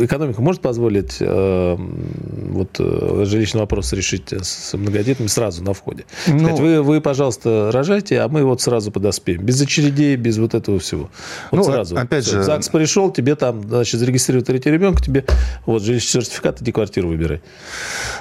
экономика 0.00 0.42
может 0.42 0.62
позволить 0.66 1.20
вот 1.20 2.78
жилищный 2.78 3.60
вопрос 3.60 3.92
решить 3.92 4.32
с 4.32 4.74
многодетными 4.76 5.28
сразу 5.28 5.62
на 5.62 5.72
входе? 5.74 6.04
Ну, 6.26 6.38
Сказать, 6.38 6.60
вы, 6.60 6.82
вы, 6.82 7.00
пожалуйста, 7.00 7.70
рожайте, 7.72 8.20
а 8.20 8.28
мы 8.28 8.42
вот 8.44 8.60
сразу 8.60 8.90
подоспеем. 8.90 9.42
Без 9.42 9.60
очередей, 9.62 10.16
без 10.16 10.38
вот 10.38 10.54
этого 10.54 10.78
всего. 10.78 11.08
Вот 11.50 11.58
ну, 11.58 11.64
сразу. 11.64 11.96
Опять 11.96 12.24
Все. 12.24 12.38
же... 12.38 12.42
ЗАГС 12.42 12.68
пришел, 12.70 13.12
тебе 13.12 13.36
там, 13.36 13.62
значит, 13.68 14.00
зарегистрируют 14.00 14.46
третий 14.46 14.70
ребенка, 14.70 15.02
тебе 15.02 15.24
вот 15.66 15.82
жилищный 15.82 16.22
сертификат, 16.22 16.62
иди 16.62 16.72
квартиру 16.72 17.08
выбирай. 17.08 17.40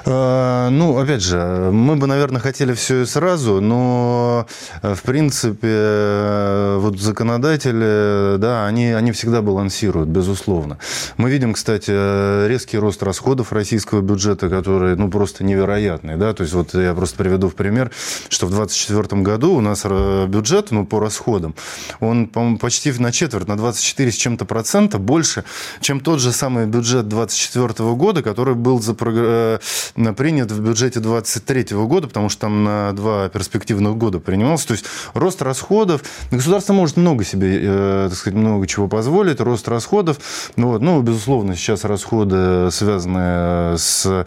А, 0.04 0.70
ну, 0.70 0.98
опять 0.98 1.22
же, 1.22 1.70
мы 1.72 1.96
бы, 1.96 2.06
наверное, 2.06 2.40
хотели 2.40 2.74
все 2.74 3.02
и 3.02 3.06
сразу, 3.06 3.60
но, 3.60 4.46
э, 4.82 4.94
в 4.94 5.02
принципе, 5.02 5.68
э, 5.68 6.78
вот 6.80 7.00
законодатели, 7.00 8.38
да, 8.38 8.66
они, 8.66 8.92
они 8.92 9.12
всегда 9.12 9.42
балансируют, 9.42 10.08
безусловно. 10.08 10.78
Мы 11.16 11.30
видим, 11.30 11.52
кстати, 11.54 11.90
резкий 12.46 12.78
рост 12.78 13.02
расходов 13.02 13.52
российского 13.52 14.00
бюджета, 14.00 14.48
который, 14.48 14.96
ну, 14.96 15.10
просто 15.10 15.44
невероятный, 15.44 16.16
да, 16.16 16.32
то 16.34 16.42
есть 16.42 16.54
вот 16.54 16.74
я 16.74 16.94
просто 16.94 17.16
приведу 17.16 17.48
в 17.48 17.54
пример, 17.54 17.90
что 18.28 18.46
в 18.46 18.50
2024 18.50 19.22
году 19.22 19.54
у 19.54 19.60
нас 19.60 19.82
э, 19.84 20.26
бюджет, 20.26 20.70
ну, 20.70 20.86
по 20.86 21.00
расходам, 21.00 21.54
он, 22.00 22.26
по-моему, 22.26 22.58
почти 22.58 22.92
на 22.92 23.12
четверть, 23.12 23.48
на 23.48 23.56
24 23.56 24.10
с 24.10 24.16
чем-то 24.16 24.44
процента 24.44 24.98
больше, 24.98 25.44
чем 25.80 26.00
тот 26.00 26.20
же 26.20 26.32
самый 26.32 26.66
бюджет 26.66 27.08
2024 27.08 27.94
года, 27.94 28.22
который 28.22 28.54
был 28.54 28.80
запро... 28.80 29.60
принят 30.16 30.50
в 30.50 30.60
бюджете 30.60 31.00
2023 31.00 31.76
года, 31.76 32.08
потому 32.08 32.28
что 32.28 32.42
там 32.42 32.64
на 32.64 32.92
два 32.92 33.28
перспективных 33.28 33.96
года 33.96 34.18
принимался. 34.18 34.68
То 34.68 34.72
есть 34.72 34.86
рост 35.14 35.42
расходов. 35.42 36.02
Государство 36.30 36.72
может 36.72 36.96
много 36.96 37.24
себе, 37.24 37.60
э, 37.62 38.06
так 38.08 38.18
сказать, 38.18 38.38
много 38.38 38.66
чего 38.66 38.88
позволить. 38.88 39.40
Рост 39.40 39.68
расходов. 39.68 40.18
Ну, 40.56 40.68
вот, 40.68 40.82
ну, 40.82 41.00
безусловно, 41.02 41.54
сейчас 41.54 41.84
расходы 41.84 42.25
связаны 42.70 43.78
с, 43.78 44.24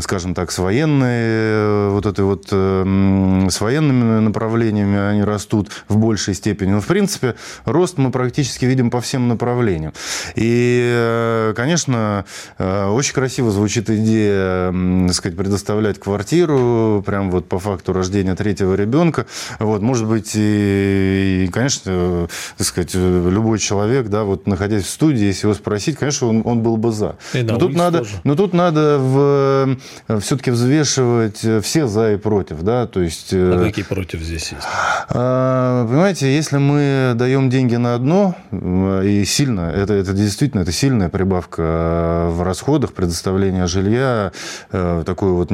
скажем 0.00 0.34
так, 0.34 0.50
с 0.50 0.58
военной, 0.58 1.06
э, 1.08 1.88
вот 1.90 2.06
этой 2.06 2.24
вот, 2.24 2.48
э, 2.50 3.46
с 3.50 3.60
военными 3.60 4.20
направлениями, 4.20 4.98
они 4.98 5.22
растут 5.22 5.70
в 5.88 5.96
большей 5.96 6.34
степени. 6.34 6.72
Но, 6.72 6.80
в 6.80 6.86
принципе, 6.86 7.34
рост 7.64 7.98
мы 7.98 8.10
практически 8.10 8.64
видим 8.64 8.90
по 8.90 9.00
всем 9.00 9.28
направлениям. 9.28 9.92
И, 10.34 11.52
конечно, 11.56 12.24
очень 12.58 13.14
красиво 13.14 13.50
звучит 13.50 13.90
идея, 13.90 14.72
так 15.06 15.14
сказать, 15.14 15.36
предоставлять 15.36 15.98
квартиру, 15.98 17.02
прям 17.04 17.30
вот 17.30 17.48
по 17.48 17.58
факту 17.58 17.92
рождения 17.92 18.34
третьего 18.34 18.74
ребенка. 18.74 19.26
Вот, 19.58 19.82
может 19.82 20.06
быть, 20.06 20.32
и, 20.34 21.44
и 21.44 21.48
конечно, 21.48 22.28
так 22.56 22.66
сказать, 22.66 22.94
любой 22.94 23.58
человек, 23.58 24.08
да, 24.08 24.24
вот 24.24 24.46
находясь 24.46 24.84
в 24.84 24.90
студии, 24.90 25.24
если 25.24 25.46
его 25.46 25.54
спросить, 25.54 25.96
конечно, 25.96 26.28
он, 26.28 26.42
он 26.44 26.62
был 26.62 26.76
бы 26.76 26.92
за. 26.92 27.16
И 27.36 27.42
но, 27.42 27.58
тут 27.58 27.74
надо, 27.74 28.04
но 28.24 28.34
тут 28.34 28.52
надо 28.52 28.98
в, 28.98 29.76
все-таки 30.20 30.50
взвешивать 30.50 31.44
все 31.62 31.86
за 31.86 32.14
и 32.14 32.16
против, 32.16 32.62
да, 32.62 32.86
то 32.86 33.00
есть... 33.00 33.30
А 33.32 33.64
какие 33.64 33.84
против 33.84 34.20
здесь 34.20 34.52
есть? 34.52 34.66
А, 35.08 35.86
понимаете, 35.86 36.34
если 36.34 36.58
мы 36.58 37.12
даем 37.14 37.50
деньги 37.50 37.76
на 37.76 37.94
одно, 37.94 38.34
и 38.52 39.24
сильно, 39.26 39.70
это, 39.70 39.94
это 39.94 40.12
действительно, 40.12 40.62
это 40.62 40.72
сильная 40.72 41.08
прибавка 41.08 42.28
в 42.30 42.42
расходах, 42.42 42.92
предоставления 42.92 43.66
жилья, 43.66 44.32
э, 44.70 45.02
такой 45.04 45.32
вот 45.32 45.50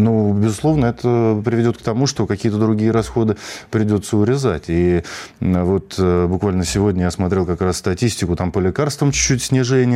ну, 0.00 0.32
безусловно, 0.32 0.86
это 0.86 1.40
приведет 1.44 1.78
к 1.78 1.82
тому, 1.82 2.06
что 2.06 2.26
какие-то 2.26 2.58
другие 2.58 2.90
расходы 2.90 3.36
придется 3.70 4.16
урезать. 4.16 4.64
И 4.68 5.02
вот 5.40 5.94
э, 5.98 6.26
буквально 6.26 6.64
сегодня 6.64 7.04
я 7.04 7.10
смотрел 7.10 7.44
как 7.46 7.60
раз 7.60 7.78
статистику, 7.78 8.36
там 8.36 8.52
по 8.52 8.60
лекарствам 8.60 9.12
чуть-чуть 9.12 9.42
снижение 9.42 9.89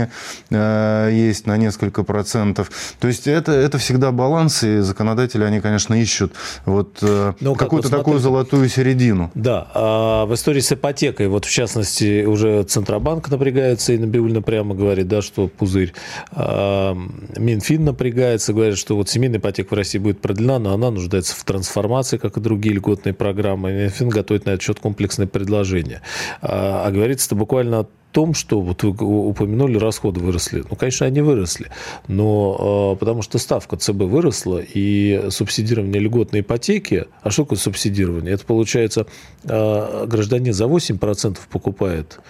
э, 0.50 1.10
есть 1.12 1.46
на 1.46 1.56
несколько 1.56 2.02
процентов. 2.02 2.70
То 3.00 3.08
есть 3.08 3.26
это, 3.26 3.52
это 3.52 3.78
всегда 3.78 4.12
баланс, 4.12 4.62
и 4.62 4.80
законодатели, 4.80 5.44
они, 5.44 5.60
конечно, 5.60 5.94
ищут 5.94 6.32
вот 6.64 6.98
э, 7.02 7.32
ну, 7.40 7.54
какую-то 7.54 7.88
вот 7.88 7.98
такую 7.98 8.18
золотую 8.18 8.68
середину. 8.68 9.30
Да, 9.34 9.68
а 9.74 10.26
в 10.26 10.34
истории 10.34 10.60
с 10.60 10.72
ипотекой, 10.72 11.28
вот 11.28 11.44
в 11.44 11.50
частности, 11.50 12.24
уже 12.24 12.62
Центробанк 12.64 13.30
напрягается 13.30 13.92
и 13.92 13.98
Набиульна 13.98 14.42
прямо 14.42 14.74
говорит, 14.74 15.08
да, 15.08 15.22
что 15.22 15.48
пузырь. 15.48 15.92
А, 16.32 16.96
Минфин 17.36 17.84
напрягается, 17.84 18.52
говорит, 18.52 18.78
что 18.78 18.96
вот 18.96 19.08
семейная 19.08 19.38
ипотека 19.38 19.74
в 19.74 19.76
России 19.76 19.98
будет 19.98 20.20
продлена, 20.20 20.58
но 20.58 20.74
она 20.74 20.90
нуждается 20.90 21.34
в 21.34 21.44
трансформации, 21.44 22.16
как 22.16 22.36
и 22.36 22.40
другие 22.40 22.76
льготные 22.76 23.12
программы. 23.12 23.72
Минфин 23.72 24.08
готовит 24.08 24.46
на 24.46 24.50
этот 24.50 24.62
счет 24.62 24.80
комплексное 24.80 25.26
предложение. 25.26 26.02
А, 26.40 26.84
а 26.86 26.90
говорится-то 26.90 27.34
буквально 27.34 27.86
том, 28.14 28.32
что 28.32 28.60
вот 28.60 28.84
вы 28.84 28.92
упомянули, 29.28 29.76
расходы 29.76 30.20
выросли. 30.20 30.64
Ну, 30.70 30.76
конечно, 30.76 31.04
они 31.04 31.20
выросли, 31.20 31.66
но 32.06 32.92
а, 32.92 32.96
потому 32.96 33.22
что 33.22 33.38
ставка 33.38 33.76
ЦБ 33.76 34.04
выросла, 34.04 34.62
и 34.62 35.26
субсидирование 35.30 36.00
льготной 36.00 36.40
ипотеки, 36.40 37.06
а 37.22 37.30
что 37.30 37.42
такое 37.42 37.58
субсидирование? 37.58 38.32
Это 38.32 38.46
получается, 38.46 39.06
а, 39.44 40.06
гражданин 40.06 40.52
за 40.52 40.66
8% 40.66 41.38
покупает 41.50 42.20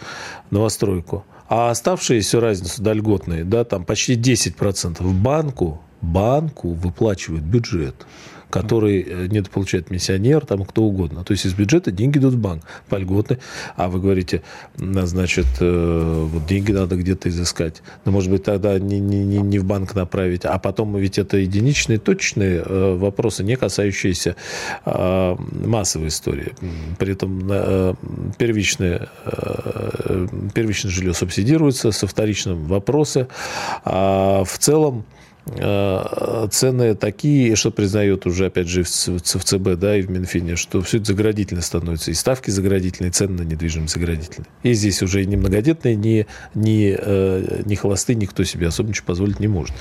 новостройку, 0.50 1.26
а 1.50 1.70
оставшиеся 1.70 2.40
разницу 2.40 2.82
до 2.82 2.94
льготной, 2.94 3.44
да, 3.44 3.64
там 3.64 3.84
почти 3.84 4.16
10% 4.16 5.02
банку 5.12 5.82
банку 6.00 6.70
выплачивает 6.72 7.42
бюджет 7.42 8.06
который 8.54 9.02
э, 9.02 9.26
недополучает 9.26 9.86
пенсионер, 9.86 10.46
там 10.46 10.64
кто 10.64 10.84
угодно. 10.84 11.24
То 11.24 11.32
есть 11.32 11.44
из 11.44 11.54
бюджета 11.54 11.90
деньги 11.90 12.18
идут 12.18 12.34
в 12.34 12.38
банк 12.38 12.62
по 12.88 12.94
льготной, 12.94 13.40
а 13.74 13.88
вы 13.88 13.98
говорите, 13.98 14.42
значит, 14.76 15.46
э, 15.58 16.28
вот 16.30 16.46
деньги 16.46 16.70
надо 16.70 16.94
где-то 16.94 17.28
изыскать. 17.30 17.82
Но, 18.04 18.12
может 18.12 18.30
быть, 18.30 18.44
тогда 18.44 18.78
не, 18.78 19.00
не, 19.00 19.24
не 19.24 19.58
в 19.58 19.64
банк 19.64 19.96
направить, 19.96 20.44
а 20.44 20.56
потом 20.60 20.96
ведь 20.96 21.18
это 21.18 21.36
единичные, 21.38 21.98
точные 21.98 22.62
э, 22.64 22.96
вопросы, 22.96 23.42
не 23.42 23.56
касающиеся 23.56 24.36
массовой 24.84 26.08
истории. 26.08 26.52
При 26.98 27.12
этом 27.12 27.96
первичное, 28.38 29.08
первичное 30.54 30.92
жилье 30.92 31.14
субсидируется, 31.14 31.90
со 31.90 32.06
вторичным 32.06 32.66
вопросы. 32.66 33.26
А 33.84 34.44
в 34.44 34.58
целом 34.58 35.04
цены 35.46 36.94
такие, 36.94 37.54
что 37.56 37.70
признают 37.70 38.26
уже, 38.26 38.46
опять 38.46 38.68
же, 38.68 38.82
в 38.82 38.88
ЦБ, 38.88 39.74
да, 39.76 39.96
и 39.96 40.02
в 40.02 40.10
Минфине, 40.10 40.56
что 40.56 40.80
все 40.82 40.96
это 40.96 41.06
заградительно 41.06 41.60
становится. 41.60 42.10
И 42.10 42.14
ставки 42.14 42.50
заградительные, 42.50 43.10
и 43.10 43.12
цены 43.12 43.42
на 43.42 43.46
недвижимость 43.46 43.94
заградительные. 43.94 44.48
И 44.62 44.72
здесь 44.72 45.02
уже 45.02 45.24
ни 45.24 45.36
многодетные, 45.36 45.96
ни, 45.96 46.26
ни, 46.54 46.96
э, 46.98 47.62
ни 47.64 47.74
холостые 47.74 48.16
никто 48.16 48.44
себе 48.44 48.68
особо 48.68 48.88
ничего 48.88 49.06
позволить 49.06 49.40
не 49.40 49.48
может. 49.48 49.74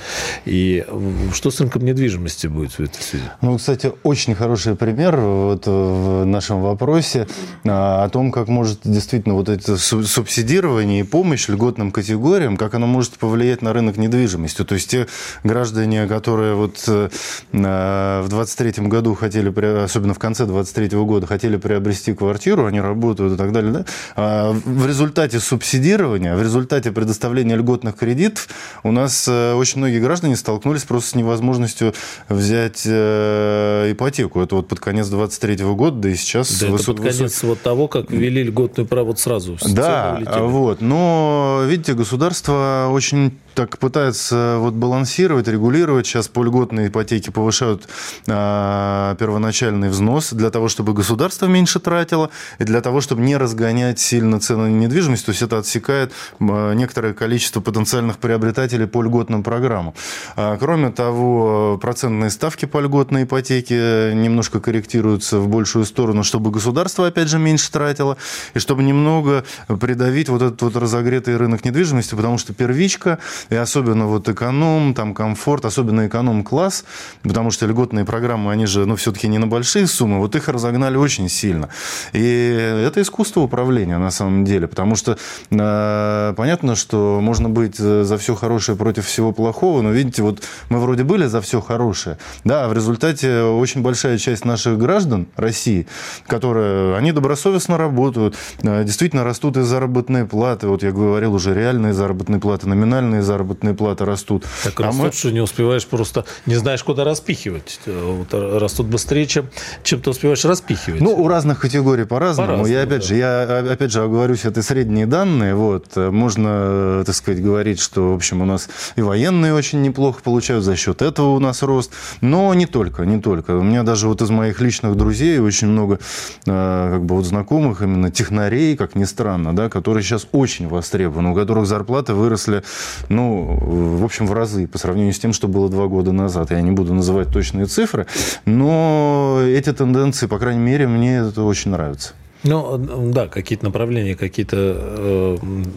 И 0.44 0.84
что 1.32 1.50
с 1.50 1.60
рынком 1.60 1.84
недвижимости 1.84 2.46
будет 2.46 2.72
в 2.72 2.80
этой 2.80 3.00
связи? 3.00 3.24
Ну, 3.40 3.56
кстати, 3.56 3.92
очень 4.02 4.34
хороший 4.34 4.76
пример 4.76 5.16
вот 5.16 5.66
в 5.66 6.24
нашем 6.24 6.60
вопросе 6.62 7.26
а, 7.64 8.04
о 8.04 8.08
том, 8.08 8.32
как 8.32 8.48
может 8.48 8.80
действительно 8.84 9.34
вот 9.34 9.48
это 9.48 9.76
субсидирование 9.76 11.00
и 11.00 11.02
помощь 11.04 11.48
льготным 11.48 11.90
категориям, 11.90 12.56
как 12.56 12.74
оно 12.74 12.86
может 12.86 13.14
повлиять 13.14 13.62
на 13.62 13.72
рынок 13.72 13.96
недвижимости. 13.96 14.64
То 14.64 14.74
есть 14.74 14.90
те 14.90 15.06
граждане, 15.54 16.06
которые 16.08 16.54
вот 16.56 16.82
э, 16.88 17.08
в 17.52 18.28
23 18.28 18.86
году 18.88 19.14
хотели, 19.14 19.48
особенно 19.84 20.14
в 20.14 20.18
конце 20.18 20.46
23 20.46 20.88
года, 20.98 21.26
хотели 21.26 21.56
приобрести 21.56 22.12
квартиру, 22.12 22.66
они 22.66 22.80
работают 22.80 23.34
и 23.34 23.36
так 23.36 23.52
далее, 23.52 23.72
да? 23.72 23.84
А 24.16 24.52
в 24.52 24.86
результате 24.86 25.38
субсидирования, 25.38 26.34
в 26.34 26.42
результате 26.42 26.90
предоставления 26.90 27.54
льготных 27.54 27.96
кредитов 27.96 28.48
у 28.82 28.90
нас 28.90 29.28
очень 29.28 29.78
многие 29.78 30.00
граждане 30.00 30.34
столкнулись 30.36 30.82
просто 30.82 31.10
с 31.10 31.14
невозможностью 31.14 31.94
взять 32.28 32.84
ипотеку. 32.84 34.40
Это 34.40 34.56
вот 34.56 34.66
под 34.68 34.80
конец 34.80 35.06
23 35.06 35.56
года, 35.66 35.96
да 35.98 36.08
и 36.08 36.16
сейчас... 36.16 36.60
Да, 36.60 36.66
высо... 36.68 36.90
это 36.92 37.02
под 37.02 37.12
конец 37.12 37.42
вот 37.44 37.62
того, 37.62 37.86
как 37.86 38.10
ввели 38.10 38.42
льготную 38.42 38.88
право 38.88 39.04
вот 39.06 39.20
сразу. 39.20 39.56
Да, 39.68 40.20
вот. 40.40 40.80
Но, 40.80 41.62
видите, 41.66 41.94
государство 41.94 42.88
очень 42.90 43.38
так 43.54 43.78
пытается 43.78 44.56
вот 44.58 44.74
балансировать, 44.74 45.48
регулировать. 45.48 46.06
Сейчас 46.06 46.28
по 46.28 46.42
льготной 46.42 46.88
ипотеке 46.88 47.30
повышают 47.30 47.88
э, 48.26 49.16
первоначальный 49.18 49.88
взнос 49.88 50.32
для 50.32 50.50
того, 50.50 50.68
чтобы 50.68 50.92
государство 50.92 51.46
меньше 51.46 51.80
тратило, 51.80 52.30
и 52.58 52.64
для 52.64 52.80
того, 52.80 53.00
чтобы 53.00 53.22
не 53.22 53.36
разгонять 53.36 53.98
сильно 54.00 54.40
цены 54.40 54.68
на 54.68 54.76
недвижимость. 54.76 55.24
То 55.24 55.30
есть 55.30 55.42
это 55.42 55.58
отсекает 55.58 56.12
э, 56.40 56.74
некоторое 56.74 57.14
количество 57.14 57.60
потенциальных 57.60 58.18
приобретателей 58.18 58.86
по 58.86 59.02
льготным 59.02 59.42
программам. 59.42 59.94
А, 60.36 60.56
кроме 60.58 60.90
того, 60.90 61.78
процентные 61.80 62.30
ставки 62.30 62.66
по 62.66 62.80
льготной 62.80 63.24
ипотеке 63.24 64.12
немножко 64.14 64.60
корректируются 64.60 65.38
в 65.38 65.48
большую 65.48 65.84
сторону, 65.84 66.24
чтобы 66.24 66.50
государство, 66.50 67.06
опять 67.06 67.28
же, 67.28 67.38
меньше 67.38 67.70
тратило, 67.70 68.16
и 68.54 68.58
чтобы 68.58 68.82
немного 68.82 69.44
придавить 69.80 70.28
вот 70.28 70.42
этот 70.42 70.60
вот 70.62 70.76
разогретый 70.76 71.36
рынок 71.36 71.64
недвижимости, 71.64 72.14
потому 72.14 72.38
что 72.38 72.52
первичка 72.52 73.18
и 73.50 73.56
особенно 73.56 74.06
вот 74.06 74.28
эконом, 74.28 74.94
там 74.94 75.14
комфорт, 75.14 75.64
особенно 75.64 76.06
эконом-класс, 76.06 76.84
потому 77.22 77.50
что 77.50 77.66
льготные 77.66 78.04
программы, 78.04 78.52
они 78.52 78.66
же, 78.66 78.86
ну, 78.86 78.96
все-таки 78.96 79.28
не 79.28 79.38
на 79.38 79.46
большие 79.46 79.86
суммы, 79.86 80.18
вот 80.18 80.36
их 80.36 80.48
разогнали 80.48 80.96
очень 80.96 81.28
сильно. 81.28 81.68
И 82.12 82.82
это 82.86 83.02
искусство 83.02 83.40
управления 83.40 83.98
на 83.98 84.10
самом 84.10 84.44
деле, 84.44 84.66
потому 84.66 84.96
что 84.96 85.18
э, 85.50 86.34
понятно, 86.36 86.74
что 86.76 87.20
можно 87.20 87.48
быть 87.48 87.76
э, 87.78 88.04
за 88.04 88.18
все 88.18 88.34
хорошее 88.34 88.76
против 88.76 89.06
всего 89.06 89.32
плохого, 89.32 89.82
но 89.82 89.90
видите, 89.90 90.22
вот 90.22 90.42
мы 90.68 90.80
вроде 90.80 91.04
были 91.04 91.26
за 91.26 91.40
все 91.40 91.60
хорошее, 91.60 92.18
да, 92.44 92.64
а 92.64 92.68
в 92.68 92.72
результате 92.72 93.42
очень 93.42 93.82
большая 93.82 94.18
часть 94.18 94.44
наших 94.44 94.78
граждан 94.78 95.26
России, 95.36 95.86
которые, 96.26 96.96
они 96.96 97.12
добросовестно 97.12 97.78
работают, 97.78 98.36
э, 98.62 98.84
действительно 98.84 99.24
растут 99.24 99.56
и 99.56 99.62
заработные 99.62 100.24
платы, 100.26 100.68
вот 100.68 100.82
я 100.82 100.92
говорил 100.92 101.34
уже, 101.34 101.54
реальные 101.54 101.92
заработные 101.92 102.40
платы, 102.40 102.68
номинальные 102.68 103.22
заработные 103.22 103.33
заработные 103.34 103.74
платы 103.74 104.04
растут. 104.04 104.44
Так 104.62 104.78
а 104.80 104.84
растут, 104.84 105.04
мы... 105.04 105.12
что 105.12 105.30
не 105.32 105.40
успеваешь 105.40 105.86
просто, 105.86 106.24
не 106.46 106.54
знаешь, 106.54 106.82
куда 106.84 107.04
распихивать. 107.04 107.80
Вот 107.86 108.28
растут 108.32 108.86
быстрее, 108.86 109.26
чем, 109.26 109.50
чем 109.82 110.00
ты 110.00 110.10
успеваешь 110.10 110.44
распихивать. 110.44 111.00
Ну, 111.00 111.14
у 111.14 111.26
разных 111.28 111.60
категорий 111.60 112.04
по-разному. 112.04 112.62
по 112.62 112.66
я, 112.66 112.82
опять 112.82 113.00
да. 113.02 113.06
же, 113.06 113.16
я, 113.16 113.42
опять 113.72 113.90
же, 113.90 114.02
оговорюсь, 114.02 114.44
это 114.44 114.62
средние 114.62 115.06
данные. 115.06 115.54
Вот. 115.54 115.96
Можно, 115.96 117.02
так 117.04 117.14
сказать, 117.14 117.42
говорить, 117.42 117.80
что, 117.80 118.12
в 118.12 118.16
общем, 118.16 118.42
у 118.42 118.44
нас 118.44 118.68
и 118.96 119.02
военные 119.02 119.52
очень 119.54 119.82
неплохо 119.82 120.22
получают, 120.22 120.64
за 120.64 120.76
счет 120.76 121.02
этого 121.02 121.30
у 121.30 121.40
нас 121.40 121.62
рост. 121.62 121.90
Но 122.20 122.54
не 122.54 122.66
только, 122.66 123.04
не 123.04 123.20
только. 123.20 123.56
У 123.56 123.62
меня 123.62 123.82
даже 123.82 124.08
вот 124.08 124.22
из 124.22 124.30
моих 124.30 124.60
личных 124.60 124.96
друзей 124.96 125.38
очень 125.38 125.68
много 125.68 125.98
э, 126.46 126.88
как 126.92 127.04
бы 127.04 127.16
вот 127.16 127.24
знакомых 127.24 127.82
именно 127.82 128.10
технарей, 128.10 128.76
как 128.76 128.94
ни 128.94 129.04
странно, 129.04 129.54
да, 129.54 129.68
которые 129.68 130.04
сейчас 130.04 130.26
очень 130.32 130.68
востребованы, 130.68 131.30
у 131.30 131.34
которых 131.34 131.66
зарплаты 131.66 132.14
выросли, 132.14 132.62
ну, 133.08 133.23
в 133.30 134.04
общем, 134.04 134.26
в 134.26 134.32
разы 134.32 134.66
по 134.66 134.78
сравнению 134.78 135.12
с 135.12 135.18
тем, 135.18 135.32
что 135.32 135.48
было 135.48 135.68
два 135.68 135.86
года 135.86 136.12
назад. 136.12 136.50
Я 136.50 136.60
не 136.60 136.70
буду 136.70 136.94
называть 136.94 137.30
точные 137.30 137.66
цифры, 137.66 138.06
но 138.44 139.40
эти 139.44 139.72
тенденции, 139.72 140.26
по 140.26 140.38
крайней 140.38 140.62
мере, 140.62 140.86
мне 140.86 141.16
это 141.16 141.42
очень 141.42 141.70
нравится. 141.70 142.14
Ну, 142.44 142.78
да, 143.10 143.26
какие-то 143.26 143.64
направления, 143.64 144.14
какие-то 144.14 144.56
э, 144.58 145.36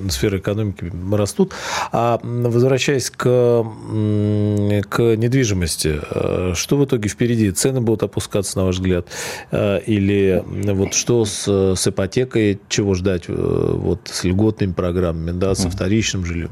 сферы 0.10 0.40
экономики 0.40 0.92
растут. 1.14 1.54
А 1.94 2.20
возвращаясь 2.22 3.10
к, 3.10 3.24
к 3.24 5.16
недвижимости, 5.16 6.02
э, 6.10 6.54
что 6.56 6.78
в 6.78 6.84
итоге 6.84 7.08
впереди? 7.08 7.52
Цены 7.52 7.80
будут 7.80 8.04
опускаться, 8.04 8.58
на 8.58 8.66
ваш 8.66 8.76
взгляд? 8.76 9.08
Э, 9.52 9.80
или 9.80 10.44
вот 10.46 10.94
что 10.94 11.24
с, 11.24 11.48
с 11.48 11.88
ипотекой, 11.88 12.60
чего 12.68 12.96
ждать 12.96 13.24
э, 13.30 13.34
вот 13.34 14.02
с 14.12 14.26
льготными 14.26 14.74
программами, 14.74 15.32
да, 15.32 15.56
со 15.56 15.70
вторичным 15.70 16.26
жильем? 16.26 16.52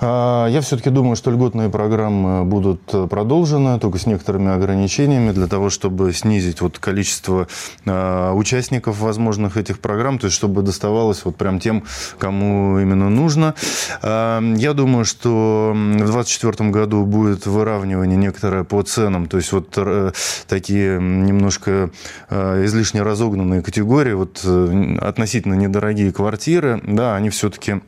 А, 0.00 0.48
я 0.48 0.60
все-таки 0.60 0.90
думаю, 0.90 1.14
что 1.14 1.30
льготные 1.30 1.70
программы 1.70 2.44
будут 2.44 2.82
продолжены, 3.08 3.78
только 3.78 3.98
с 3.98 4.06
некоторыми 4.06 4.52
ограничениями 4.52 5.30
для 5.30 5.46
того, 5.46 5.70
чтобы 5.70 6.12
снизить 6.12 6.60
вот 6.60 6.78
количество 6.80 7.46
участников, 7.84 8.98
возможно, 8.98 9.35
возможных 9.36 9.56
этих 9.56 9.78
программ, 9.78 10.18
то 10.18 10.26
есть 10.26 10.36
чтобы 10.36 10.62
доставалось 10.62 11.24
вот 11.24 11.36
прям 11.36 11.60
тем, 11.60 11.84
кому 12.18 12.78
именно 12.78 13.10
нужно. 13.10 13.54
А, 14.02 14.40
я 14.56 14.72
думаю, 14.72 15.04
что 15.04 15.72
в 15.74 15.96
2024 15.96 16.70
году 16.70 17.04
будет 17.04 17.46
выравнивание 17.46 18.16
некоторое 18.16 18.64
по 18.64 18.82
ценам, 18.82 19.26
то 19.26 19.36
есть 19.36 19.52
вот 19.52 19.74
э, 19.76 20.12
такие 20.48 20.98
немножко 21.00 21.90
э, 22.30 22.64
излишне 22.64 23.02
разогнанные 23.02 23.62
категории, 23.62 24.14
вот 24.14 24.40
э, 24.44 24.96
относительно 25.00 25.54
недорогие 25.54 26.12
квартиры, 26.12 26.80
да, 26.86 27.16
они 27.16 27.28
все-таки 27.28 27.80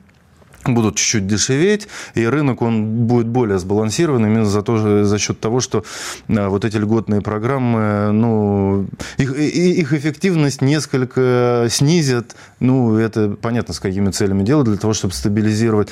будут 0.75 0.97
чуть-чуть 0.97 1.27
дешеветь, 1.27 1.89
и 2.15 2.27
рынок 2.27 2.63
он 2.63 3.07
будет 3.07 3.27
более 3.27 3.59
сбалансирован 3.59 4.25
именно 4.27 4.47
за, 4.47 4.63
то, 4.63 5.05
за 5.05 5.19
счет 5.19 5.41
того, 5.41 5.61
что 5.61 5.85
а, 6.29 6.49
вот 6.49 6.65
эти 6.65 6.77
льготные 6.77 7.21
программы, 7.21 8.13
ну, 8.13 8.87
их, 9.17 9.37
их 9.37 9.93
эффективность 9.93 10.63
несколько 10.63 11.67
снизят, 11.71 12.37
ну, 12.61 12.97
это 12.97 13.31
понятно, 13.41 13.75
с 13.75 13.81
какими 13.81 14.11
целями 14.11 14.45
делать, 14.45 14.67
для 14.67 14.77
того, 14.77 14.93
чтобы 14.93 15.15
стабилизировать 15.15 15.89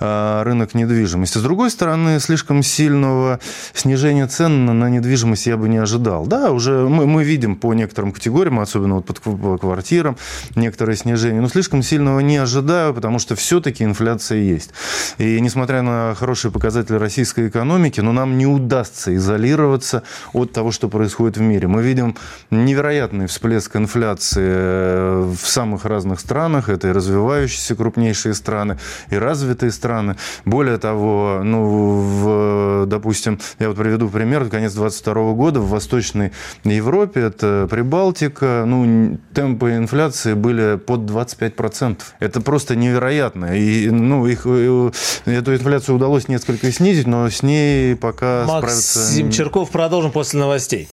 а, 0.00 0.42
рынок 0.44 0.74
недвижимости. 0.74 1.38
С 1.38 1.42
другой 1.42 1.70
стороны, 1.70 2.20
слишком 2.20 2.62
сильного 2.62 3.40
снижения 3.74 4.26
цен 4.26 4.66
на 4.66 4.88
недвижимость 4.88 5.46
я 5.46 5.56
бы 5.56 5.68
не 5.68 5.78
ожидал. 5.78 6.26
Да, 6.26 6.52
уже 6.52 6.88
мы, 6.88 7.06
мы 7.06 7.24
видим 7.24 7.56
по 7.56 7.74
некоторым 7.74 8.12
категориям, 8.12 8.60
особенно 8.60 8.96
вот 8.96 9.06
по 9.06 9.58
квартирам, 9.58 10.16
некоторые 10.54 10.96
снижения, 10.96 11.40
но 11.40 11.48
слишком 11.48 11.82
сильного 11.82 12.20
не 12.20 12.36
ожидаю, 12.36 12.94
потому 12.94 13.18
что 13.18 13.34
все-таки 13.36 13.84
инфляция 13.84 14.15
инфляция 14.16 14.38
есть. 14.38 14.70
И 15.18 15.40
несмотря 15.40 15.82
на 15.82 16.14
хорошие 16.14 16.50
показатели 16.50 16.96
российской 16.96 17.48
экономики, 17.48 18.00
но 18.00 18.12
нам 18.12 18.38
не 18.38 18.46
удастся 18.46 19.14
изолироваться 19.14 20.02
от 20.32 20.52
того, 20.52 20.72
что 20.72 20.88
происходит 20.88 21.36
в 21.36 21.40
мире. 21.40 21.68
Мы 21.68 21.82
видим 21.82 22.16
невероятный 22.50 23.26
всплеск 23.26 23.76
инфляции 23.76 24.44
э, 24.46 25.34
в 25.36 25.46
самых 25.46 25.84
разных 25.84 26.20
странах. 26.20 26.68
Это 26.68 26.88
и 26.88 26.92
развивающиеся 26.92 27.74
крупнейшие 27.74 28.34
страны, 28.34 28.78
и 29.10 29.16
развитые 29.16 29.70
страны. 29.70 30.16
Более 30.44 30.78
того, 30.78 31.40
ну, 31.44 31.64
в, 31.66 32.86
допустим, 32.86 33.38
я 33.58 33.68
вот 33.68 33.76
приведу 33.76 34.08
пример, 34.08 34.48
конец 34.48 34.72
22 34.72 35.32
года 35.32 35.60
в 35.60 35.68
Восточной 35.68 36.32
Европе, 36.64 37.20
это 37.20 37.66
Прибалтика, 37.70 38.64
ну, 38.66 39.18
темпы 39.34 39.76
инфляции 39.76 40.34
были 40.34 40.76
под 40.76 41.00
25%. 41.00 41.98
Это 42.20 42.40
просто 42.40 42.76
невероятно. 42.76 43.56
И 43.56 43.90
ну, 44.08 44.26
их, 44.26 44.42
э, 44.44 44.90
эту 45.24 45.54
инфляцию 45.54 45.96
удалось 45.96 46.28
несколько 46.28 46.70
снизить, 46.72 47.06
но 47.06 47.28
с 47.28 47.42
ней 47.42 47.96
пока 47.96 48.44
Максим 48.46 48.58
справиться... 48.58 48.98
Максим 48.98 49.30
Черков, 49.30 49.70
продолжим 49.70 50.12
после 50.12 50.40
новостей. 50.40 50.88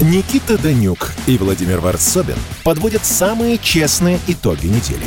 Никита 0.00 0.58
Данюк 0.58 1.12
и 1.26 1.38
Владимир 1.38 1.80
Варсобин 1.80 2.36
подводят 2.64 3.04
самые 3.04 3.56
честные 3.56 4.18
итоги 4.26 4.66
недели 4.66 5.06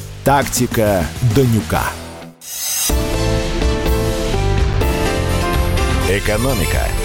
«Тактика 0.23 1.03
Данюка». 1.35 1.81
Экономика. 6.07 7.00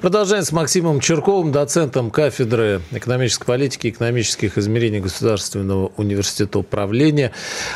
Продолжаем 0.00 0.44
с 0.44 0.50
Максимом 0.50 0.98
Черковым, 1.00 1.52
доцентом 1.52 2.10
кафедры 2.10 2.80
экономической 2.90 3.44
политики 3.44 3.88
и 3.88 3.90
экономических 3.90 4.56
измерений 4.56 4.98
Государственного 4.98 5.92
университета 5.98 6.58
управления. 6.60 7.32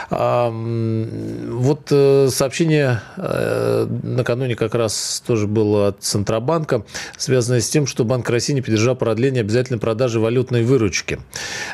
Вот 0.09 1.89
э, 1.91 2.29
сообщение 2.31 3.03
э, 3.19 3.87
накануне 4.03 4.57
как 4.57 4.75
раз 4.75 5.23
тоже 5.27 5.47
было 5.47 5.89
от 5.89 6.03
Центробанка, 6.03 6.87
связанное 7.19 7.61
с 7.61 7.69
тем, 7.69 7.87
что 7.87 8.05
Банк 8.05 8.31
России 8.31 8.55
не 8.55 8.63
поддержал 8.63 8.97
продление 8.97 9.43
обязательной 9.43 9.79
продажи 9.79 10.19
валютной 10.19 10.65
выручки. 10.65 11.21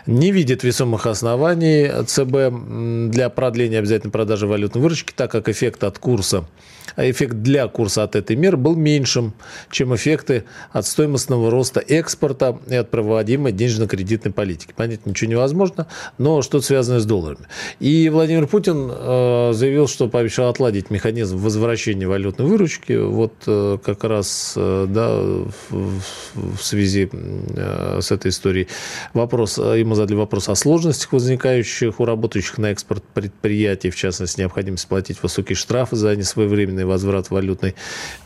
Не 0.07 0.33
видит 0.33 0.65
весомых 0.65 1.07
оснований 1.07 1.89
ЦБ 2.05 3.13
для 3.13 3.29
продления 3.29 3.79
обязательной 3.79 4.11
продажи 4.11 4.49
валютной 4.49 4.83
выручки, 4.83 5.13
так 5.15 5.31
как 5.31 5.49
эффект 5.49 5.85
от 5.85 6.01
курса 6.01 6.45
эффект 6.97 7.37
для 7.43 7.69
курса 7.69 8.03
от 8.03 8.17
этой 8.17 8.37
меры 8.37 8.57
был 8.57 8.77
меньшим, 8.77 9.35
чем 9.71 9.95
эффекты 9.95 10.45
от 10.73 10.87
стоимостного 10.87 11.51
роста 11.51 11.81
экспорта 11.81 12.59
и 12.69 12.75
от 12.75 12.91
проводимой 12.91 13.53
денежно-кредитной 13.53 14.33
политики. 14.33 14.73
Понять 14.77 15.07
ничего 15.07 15.31
невозможно, 15.31 15.87
но 16.19 16.43
что-то 16.43 16.65
связанное 16.67 17.01
с 17.01 17.07
долларами. 17.07 17.47
И 17.79 18.09
Владимир 18.09 18.47
Путин 18.47 18.91
э, 18.91 19.53
заявил, 19.55 19.89
что 19.89 20.09
пообещал 20.09 20.51
отладить 20.51 20.91
механизм 20.91 21.39
возвращения 21.39 22.07
валютной 22.07 22.47
выручки. 22.47 22.93
Вот 22.93 23.35
э, 23.47 23.79
как 23.85 24.05
раз 24.05 24.55
э, 24.57 24.87
да, 24.89 25.21
в 25.71 26.63
связи 26.63 27.11
с 28.01 28.11
этой 28.11 28.29
историей 28.31 28.69
вопрос, 29.15 29.59
ему 29.59 29.95
задали 29.95 30.17
вопрос 30.17 30.49
о 30.49 30.55
сложностях, 30.55 31.13
возникающих 31.13 32.01
у 32.01 32.05
работающих 32.05 32.59
на 32.59 32.71
экспорт 32.71 33.03
предприятий, 33.15 33.91
в 33.91 33.97
частности, 33.97 34.41
необходимость 34.41 34.87
платить 34.89 35.23
высокие 35.23 35.57
штрафы 35.57 35.97
за 35.97 36.11
несвоевременные 36.81 36.87
возврат 36.87 37.31
валютной 37.31 37.75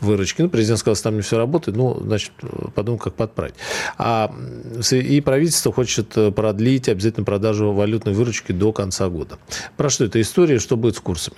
выручки. 0.01 0.41
Ну, 0.41 0.49
президент 0.49 0.79
сказал, 0.79 0.95
что 0.95 1.05
там 1.05 1.15
не 1.15 1.21
все 1.21 1.37
работает, 1.37 1.77
ну, 1.77 1.99
значит, 2.01 2.31
подумал, 2.73 2.99
как 2.99 3.13
подправить. 3.13 3.55
А, 3.97 4.33
и 4.91 5.21
правительство 5.21 5.71
хочет 5.71 6.15
продлить 6.35 6.89
обязательно 6.89 7.25
продажу 7.25 7.71
валютной 7.71 8.13
выручки 8.13 8.51
до 8.51 8.71
конца 8.71 9.09
года. 9.09 9.37
Про 9.77 9.89
что 9.89 10.05
эта 10.05 10.19
история, 10.21 10.59
что 10.59 10.77
будет 10.77 10.95
с 10.95 10.99
курсами? 10.99 11.37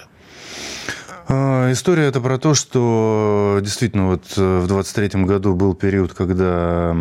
А, 1.30 1.74
история 1.74 2.06
это 2.06 2.22
про 2.22 2.38
то, 2.38 2.54
что 2.54 3.60
действительно 3.62 4.08
вот 4.08 4.24
э, 4.38 4.60
в 4.60 4.68
23 4.68 5.26
году 5.26 5.56
был 5.56 5.74
период, 5.74 6.13
когда 6.13 6.96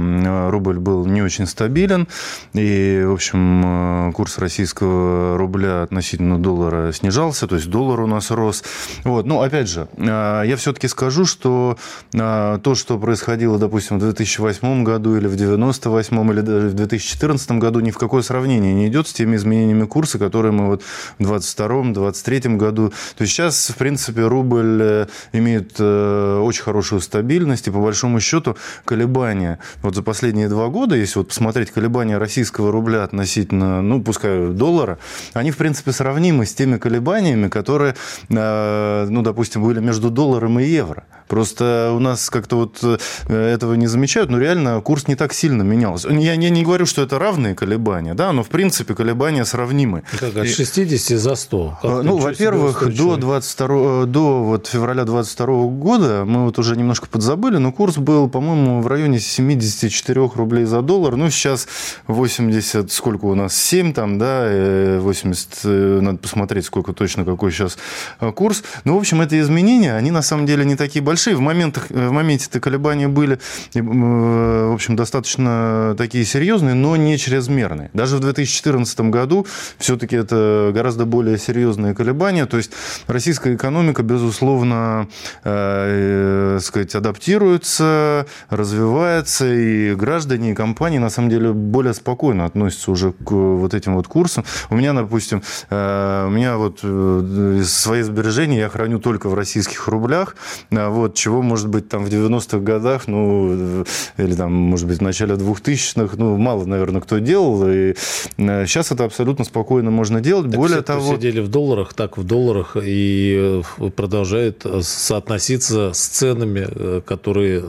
рубль 0.51 0.81
был 0.81 1.07
не 1.07 1.23
очень 1.23 1.47
стабилен, 1.47 2.09
и, 2.53 3.05
в 3.07 3.13
общем, 3.13 4.09
э, 4.09 4.13
курс 4.13 4.39
российского 4.39 5.39
рубля 5.39 5.83
относительно 5.83 6.41
доллара 6.41 6.91
снижался, 6.91 7.47
то 7.47 7.55
есть 7.55 7.69
доллар 7.69 8.01
у 8.01 8.09
нас 8.09 8.33
рос. 8.33 8.65
Вот. 9.05 9.27
Ну, 9.27 9.43
опять 9.43 9.69
же, 9.69 9.87
я 9.97 10.57
все-таки 10.57 10.89
скажу, 10.89 11.25
что 11.25 11.79
то, 12.13 12.75
что 12.75 12.99
происходило, 12.99 13.59
допустим, 13.59 13.99
в 13.99 14.01
2008 14.01 14.83
году 14.83 15.17
или 15.17 15.29
в 15.29 15.37
98 15.37 16.33
или 16.33 16.41
даже 16.41 16.69
в 16.69 16.75
2014 16.75 17.53
году, 17.53 17.81
ни 17.81 17.91
в 17.91 17.99
какое 17.99 18.23
сравнение 18.23 18.75
не 18.75 18.89
идет 18.89 19.07
с 19.07 19.13
теми 19.13 19.37
изменениями 19.37 19.85
курса, 19.85 20.19
которые 20.19 20.53
мы 20.53 20.67
вот 20.67 20.83
в 21.19 21.23
22-23 21.23 22.57
году. 22.57 22.93
То 23.17 23.23
есть 23.23 23.33
сейчас, 23.33 23.71
в 23.71 23.77
принципе, 23.77 24.16
принципе, 24.17 24.23
рубль 24.23 24.79
э, 24.81 25.07
имеет 25.33 25.75
э, 25.79 26.41
очень 26.43 26.63
хорошую 26.63 27.01
стабильность, 27.01 27.69
и 27.69 27.71
по 27.71 27.79
большому 27.79 28.21
счету 28.21 28.57
колебания 28.85 29.59
вот 29.83 29.95
за 29.95 30.03
последние 30.03 30.49
два 30.49 30.69
года, 30.69 30.97
если 30.97 31.19
вот 31.19 31.29
посмотреть 31.29 31.71
колебания 31.71 32.19
российского 32.19 32.73
рубля 32.73 33.05
относительно, 33.05 33.83
ну, 33.83 34.03
пускай 34.03 34.49
доллара, 34.49 34.99
они, 35.35 35.51
в 35.51 35.57
принципе, 35.57 35.93
сравнимы 35.93 36.47
с 36.47 36.55
теми 36.55 36.79
колебаниями, 36.79 37.49
которые, 37.49 37.95
э, 38.29 39.07
ну, 39.09 39.23
допустим, 39.23 39.63
были 39.63 39.81
между 39.81 40.11
долларом 40.11 40.59
и 40.59 40.65
евро. 40.65 41.05
Просто 41.29 41.93
у 41.93 41.99
нас 41.99 42.31
как-то 42.31 42.57
вот 42.57 43.03
этого 43.29 43.75
не 43.75 43.89
замечают, 43.89 44.31
но 44.31 44.39
реально 44.39 44.81
курс 44.81 45.09
не 45.09 45.17
так 45.17 45.33
сильно 45.33 45.63
менялся. 45.63 46.09
Я, 46.09 46.35
я 46.35 46.51
не 46.51 46.63
говорю, 46.63 46.87
что 46.87 47.03
это 47.03 47.19
равные 47.19 47.55
колебания, 47.55 48.15
да, 48.15 48.33
но 48.33 48.43
в 48.43 48.49
принципе 48.49 48.95
колебания 48.95 49.45
сравнимы. 49.45 50.05
Как 50.21 50.37
от 50.37 50.49
60 50.49 51.19
за 51.19 51.35
100? 51.35 51.79
Как 51.83 52.05
ну, 52.05 52.17
во-первых, 52.17 52.95
до 52.95 53.17
22 53.17 54.06
до 54.11 54.43
вот 54.43 54.67
февраля 54.67 55.05
22 55.05 55.47
года 55.67 56.25
мы 56.25 56.45
вот 56.45 56.59
уже 56.59 56.77
немножко 56.77 57.09
подзабыли, 57.09 57.59
но 57.59 57.73
курс 57.73 57.99
был, 57.99 58.29
по-моему, 58.29 58.81
в 58.81 58.87
районе 58.87 59.19
74 59.19 60.31
рублей 60.35 60.65
за 60.65 60.83
доллар. 60.83 61.17
Ну, 61.17 61.31
сейчас 61.31 61.69
80, 62.07 62.91
сколько 62.91 63.27
у 63.27 63.35
нас, 63.35 63.55
7 63.57 63.93
там, 63.93 64.19
да, 64.19 64.99
80, 65.01 65.49
э, 65.65 65.99
э, 65.99 66.01
надо 66.01 66.19
посмотреть, 66.19 66.65
сколько 66.65 66.93
точно, 66.93 67.25
какой 67.25 67.51
сейчас 67.51 67.79
э, 68.21 68.33
курс. 68.33 68.63
Ну, 68.85 68.95
в 68.95 68.99
общем, 68.99 69.21
эти 69.21 69.41
изменения, 69.41 69.95
они 69.95 70.11
на 70.11 70.23
самом 70.23 70.47
деле 70.47 70.65
не 70.65 70.77
такие 70.77 71.03
большие. 71.03 71.37
В, 71.37 71.41
моментах, 71.41 71.91
в 71.91 72.11
моменте-то 72.11 72.61
колебания 72.61 73.09
были, 73.09 73.39
в 73.75 74.75
общем, 74.75 74.97
достаточно 74.97 75.95
такие 75.99 76.25
серьезные, 76.25 76.75
но 76.75 76.97
не 76.97 77.19
чрезмерные. 77.19 77.91
Даже 77.93 78.17
в 78.17 78.21
2014 78.21 79.01
году 79.01 79.47
все-таки 79.79 80.17
это 80.17 80.71
гораздо 80.73 81.05
более 81.05 81.39
серьезные 81.39 81.95
колебания. 81.95 82.47
То 82.47 82.57
есть 82.57 82.71
российская 83.07 83.55
экономика 83.55 83.96
экономика, 83.97 84.03
безусловно, 84.03 85.09
э, 85.45 86.57
э, 86.57 86.59
сказать, 86.61 86.95
адаптируется, 86.95 88.27
развивается, 88.51 89.53
и 89.53 89.95
граждане, 89.95 90.53
и 90.53 90.55
компании, 90.55 90.99
на 90.99 91.11
самом 91.11 91.31
деле, 91.31 91.53
более 91.53 91.95
спокойно 91.95 92.45
относятся 92.45 92.91
уже 92.91 93.13
к 93.13 93.31
вот 93.31 93.75
этим 93.75 93.95
вот 93.95 94.07
курсам. 94.07 94.45
У 94.71 94.77
меня, 94.77 94.93
допустим, 94.93 95.43
э, 95.71 96.27
у 96.27 96.31
меня 96.31 96.57
вот 96.57 96.81
э, 96.83 97.63
свои 97.65 98.03
сбережения 98.03 98.59
я 98.59 98.69
храню 98.69 98.99
только 98.99 99.29
в 99.29 99.35
российских 99.35 99.89
рублях, 99.89 100.37
вот, 100.71 101.15
чего, 101.15 101.43
может 101.43 101.69
быть, 101.69 101.89
там 101.89 102.05
в 102.05 102.09
90-х 102.09 102.59
годах, 102.59 103.09
ну, 103.09 103.85
или 104.19 104.35
там, 104.35 104.53
может 104.53 104.87
быть, 104.87 104.99
в 104.99 105.03
начале 105.03 105.35
2000-х, 105.35 106.17
ну, 106.17 106.37
мало, 106.37 106.65
наверное, 106.65 107.01
кто 107.01 107.19
делал, 107.19 107.69
и 107.69 107.95
сейчас 108.37 108.93
это 108.93 109.05
абсолютно 109.05 109.45
спокойно 109.45 109.91
можно 109.91 110.21
делать. 110.21 110.51
Так 110.51 110.57
Более 110.57 110.77
все, 110.77 110.83
того... 110.83 111.15
сидели 111.15 111.41
в 111.41 111.49
долларах, 111.49 111.95
так 111.95 112.19
в 112.19 112.25
долларах, 112.25 112.77
и 112.83 113.63
продолжает 113.91 114.65
э, 114.65 114.81
соотноситься 114.83 115.93
с 115.93 116.07
ценами, 116.07 116.67
э, 116.69 117.01
которые 117.05 117.63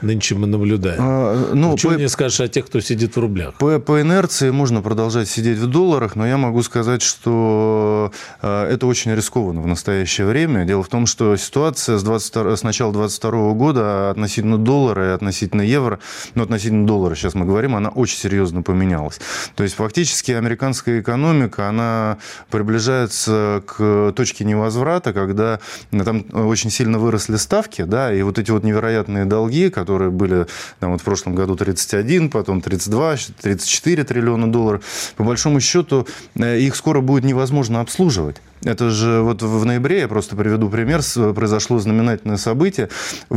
нынче 0.00 0.34
мы 0.34 0.46
наблюдаем. 0.46 0.98
А, 1.00 1.50
ну, 1.54 1.76
Чего 1.76 1.94
по... 1.94 1.98
не 1.98 2.08
скажешь 2.08 2.40
о 2.40 2.48
тех, 2.48 2.66
кто 2.66 2.80
сидит 2.80 3.16
в 3.16 3.20
рублях? 3.20 3.54
По, 3.58 3.78
по 3.78 4.00
инерции 4.00 4.50
можно 4.50 4.82
продолжать 4.82 5.28
сидеть 5.28 5.58
в 5.58 5.66
долларах, 5.66 6.16
но 6.16 6.26
я 6.26 6.36
могу 6.36 6.62
сказать, 6.62 7.02
что 7.02 8.12
э, 8.42 8.64
это 8.70 8.86
очень 8.86 9.14
рискованно 9.14 9.60
в 9.60 9.66
настоящее 9.66 10.26
время. 10.26 10.64
Дело 10.64 10.82
в 10.82 10.88
том, 10.88 11.06
что 11.06 11.36
ситуация 11.36 11.98
с, 11.98 12.02
22, 12.02 12.56
с 12.56 12.62
начала 12.62 12.92
2022 12.92 13.52
года 13.52 14.10
относительно 14.10 14.58
доллара 14.58 15.10
и 15.10 15.14
относительно 15.14 15.62
евро, 15.62 15.98
ну, 16.34 16.42
относительно 16.42 16.86
доллара 16.86 17.14
сейчас 17.14 17.34
мы 17.34 17.46
говорим, 17.46 17.74
она 17.74 17.88
очень 17.88 18.18
серьезно 18.18 18.62
поменялась. 18.62 19.20
То 19.54 19.62
есть, 19.62 19.76
фактически, 19.76 20.32
американская 20.32 21.00
экономика, 21.00 21.68
она 21.68 22.18
приближается 22.50 23.62
к 23.66 24.12
точке 24.16 24.44
невозврата, 24.44 25.12
когда 25.26 25.60
там 25.90 26.24
очень 26.32 26.70
сильно 26.70 26.98
выросли 26.98 27.36
ставки, 27.36 27.82
да, 27.82 28.12
и 28.12 28.22
вот 28.22 28.38
эти 28.38 28.50
вот 28.50 28.64
невероятные 28.64 29.24
долги, 29.24 29.70
которые 29.70 30.10
были 30.10 30.46
там, 30.78 30.92
вот 30.92 31.00
в 31.00 31.04
прошлом 31.04 31.34
году 31.34 31.56
31, 31.56 32.30
потом 32.30 32.60
32, 32.60 33.16
34 33.40 34.04
триллиона 34.04 34.50
долларов, 34.50 34.82
по 35.16 35.24
большому 35.24 35.60
счету 35.60 36.06
э, 36.34 36.58
их 36.58 36.76
скоро 36.76 37.00
будет 37.00 37.24
невозможно 37.24 37.80
обслуживать. 37.80 38.36
Это 38.62 38.90
же 38.90 39.22
вот 39.22 39.42
в 39.42 39.64
ноябре, 39.64 40.00
я 40.00 40.08
просто 40.08 40.36
приведу 40.36 40.68
пример, 40.68 41.00
произошло 41.34 41.78
знаменательное 41.78 42.36
событие. 42.36 42.90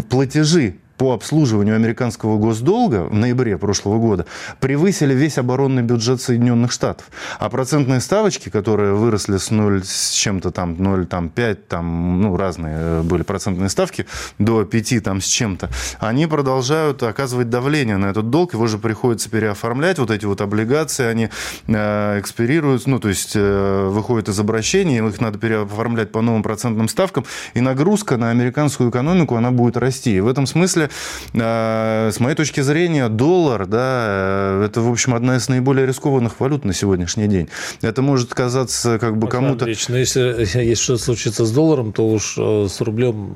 Платежи 0.09 0.75
по 0.97 1.13
обслуживанию 1.13 1.75
американского 1.75 2.37
госдолга 2.37 3.05
в 3.05 3.13
ноябре 3.13 3.57
прошлого 3.57 3.99
года 3.99 4.25
превысили 4.59 5.13
весь 5.13 5.37
оборонный 5.37 5.81
бюджет 5.81 6.21
Соединенных 6.21 6.71
Штатов. 6.71 7.07
А 7.39 7.49
процентные 7.49 7.99
ставочки, 7.99 8.49
которые 8.49 8.93
выросли 8.93 9.37
с 9.37 9.51
0 9.51 9.83
с 9.83 10.11
чем-то 10.11 10.51
там, 10.51 10.73
0,5, 10.73 11.55
там, 11.55 12.21
ну, 12.21 12.37
разные 12.37 12.75
э, 12.77 13.01
были 13.01 13.23
процентные 13.23 13.69
ставки, 13.69 14.05
до 14.39 14.63
5 14.65 15.03
там 15.03 15.21
с 15.21 15.25
чем-то, 15.25 15.69
они 15.99 16.27
продолжают 16.27 17.01
оказывать 17.03 17.49
давление 17.49 17.97
на 17.97 18.07
этот 18.07 18.29
долг, 18.29 18.53
его 18.53 18.67
же 18.67 18.77
приходится 18.77 19.29
переоформлять, 19.29 19.99
вот 19.99 20.11
эти 20.11 20.25
вот 20.25 20.41
облигации, 20.41 21.05
они 21.05 21.29
э, 21.67 22.19
экспирируют, 22.19 22.85
ну, 22.87 22.99
то 22.99 23.09
есть 23.09 23.33
э, 23.35 23.87
выходят 23.89 24.29
из 24.29 24.39
обращения, 24.39 25.05
их 25.05 25.21
надо 25.21 25.39
переоформлять 25.39 26.11
по 26.11 26.21
новым 26.21 26.43
процентным 26.43 26.87
ставкам, 26.87 27.25
и 27.53 27.61
нагрузка 27.61 28.17
на 28.17 28.29
американскую 28.29 28.89
экономику, 28.89 29.35
она 29.35 29.51
будет 29.51 29.77
расти. 29.77 30.15
И 30.15 30.19
в 30.19 30.27
этом 30.27 30.45
смысле 30.45 30.82
смысле, 30.83 30.89
э, 31.33 32.11
с 32.11 32.19
моей 32.19 32.35
точки 32.35 32.61
зрения, 32.61 33.09
доллар, 33.09 33.65
да, 33.65 34.05
э, 34.07 34.65
это, 34.65 34.81
в 34.81 34.91
общем, 34.91 35.13
одна 35.13 35.37
из 35.37 35.47
наиболее 35.49 35.85
рискованных 35.85 36.39
валют 36.39 36.65
на 36.65 36.73
сегодняшний 36.73 37.27
день. 37.27 37.49
Это 37.81 38.01
может 38.01 38.33
казаться 38.33 38.99
как 38.99 39.17
бы 39.17 39.27
кому-то... 39.27 39.65
но 39.65 39.71
ну, 39.89 39.97
если, 39.97 40.19
если 40.39 40.73
что-то 40.73 41.03
случится 41.03 41.45
с 41.45 41.51
долларом, 41.51 41.93
то 41.93 42.07
уж 42.07 42.35
э, 42.37 42.67
с 42.69 42.81
рублем, 42.81 43.35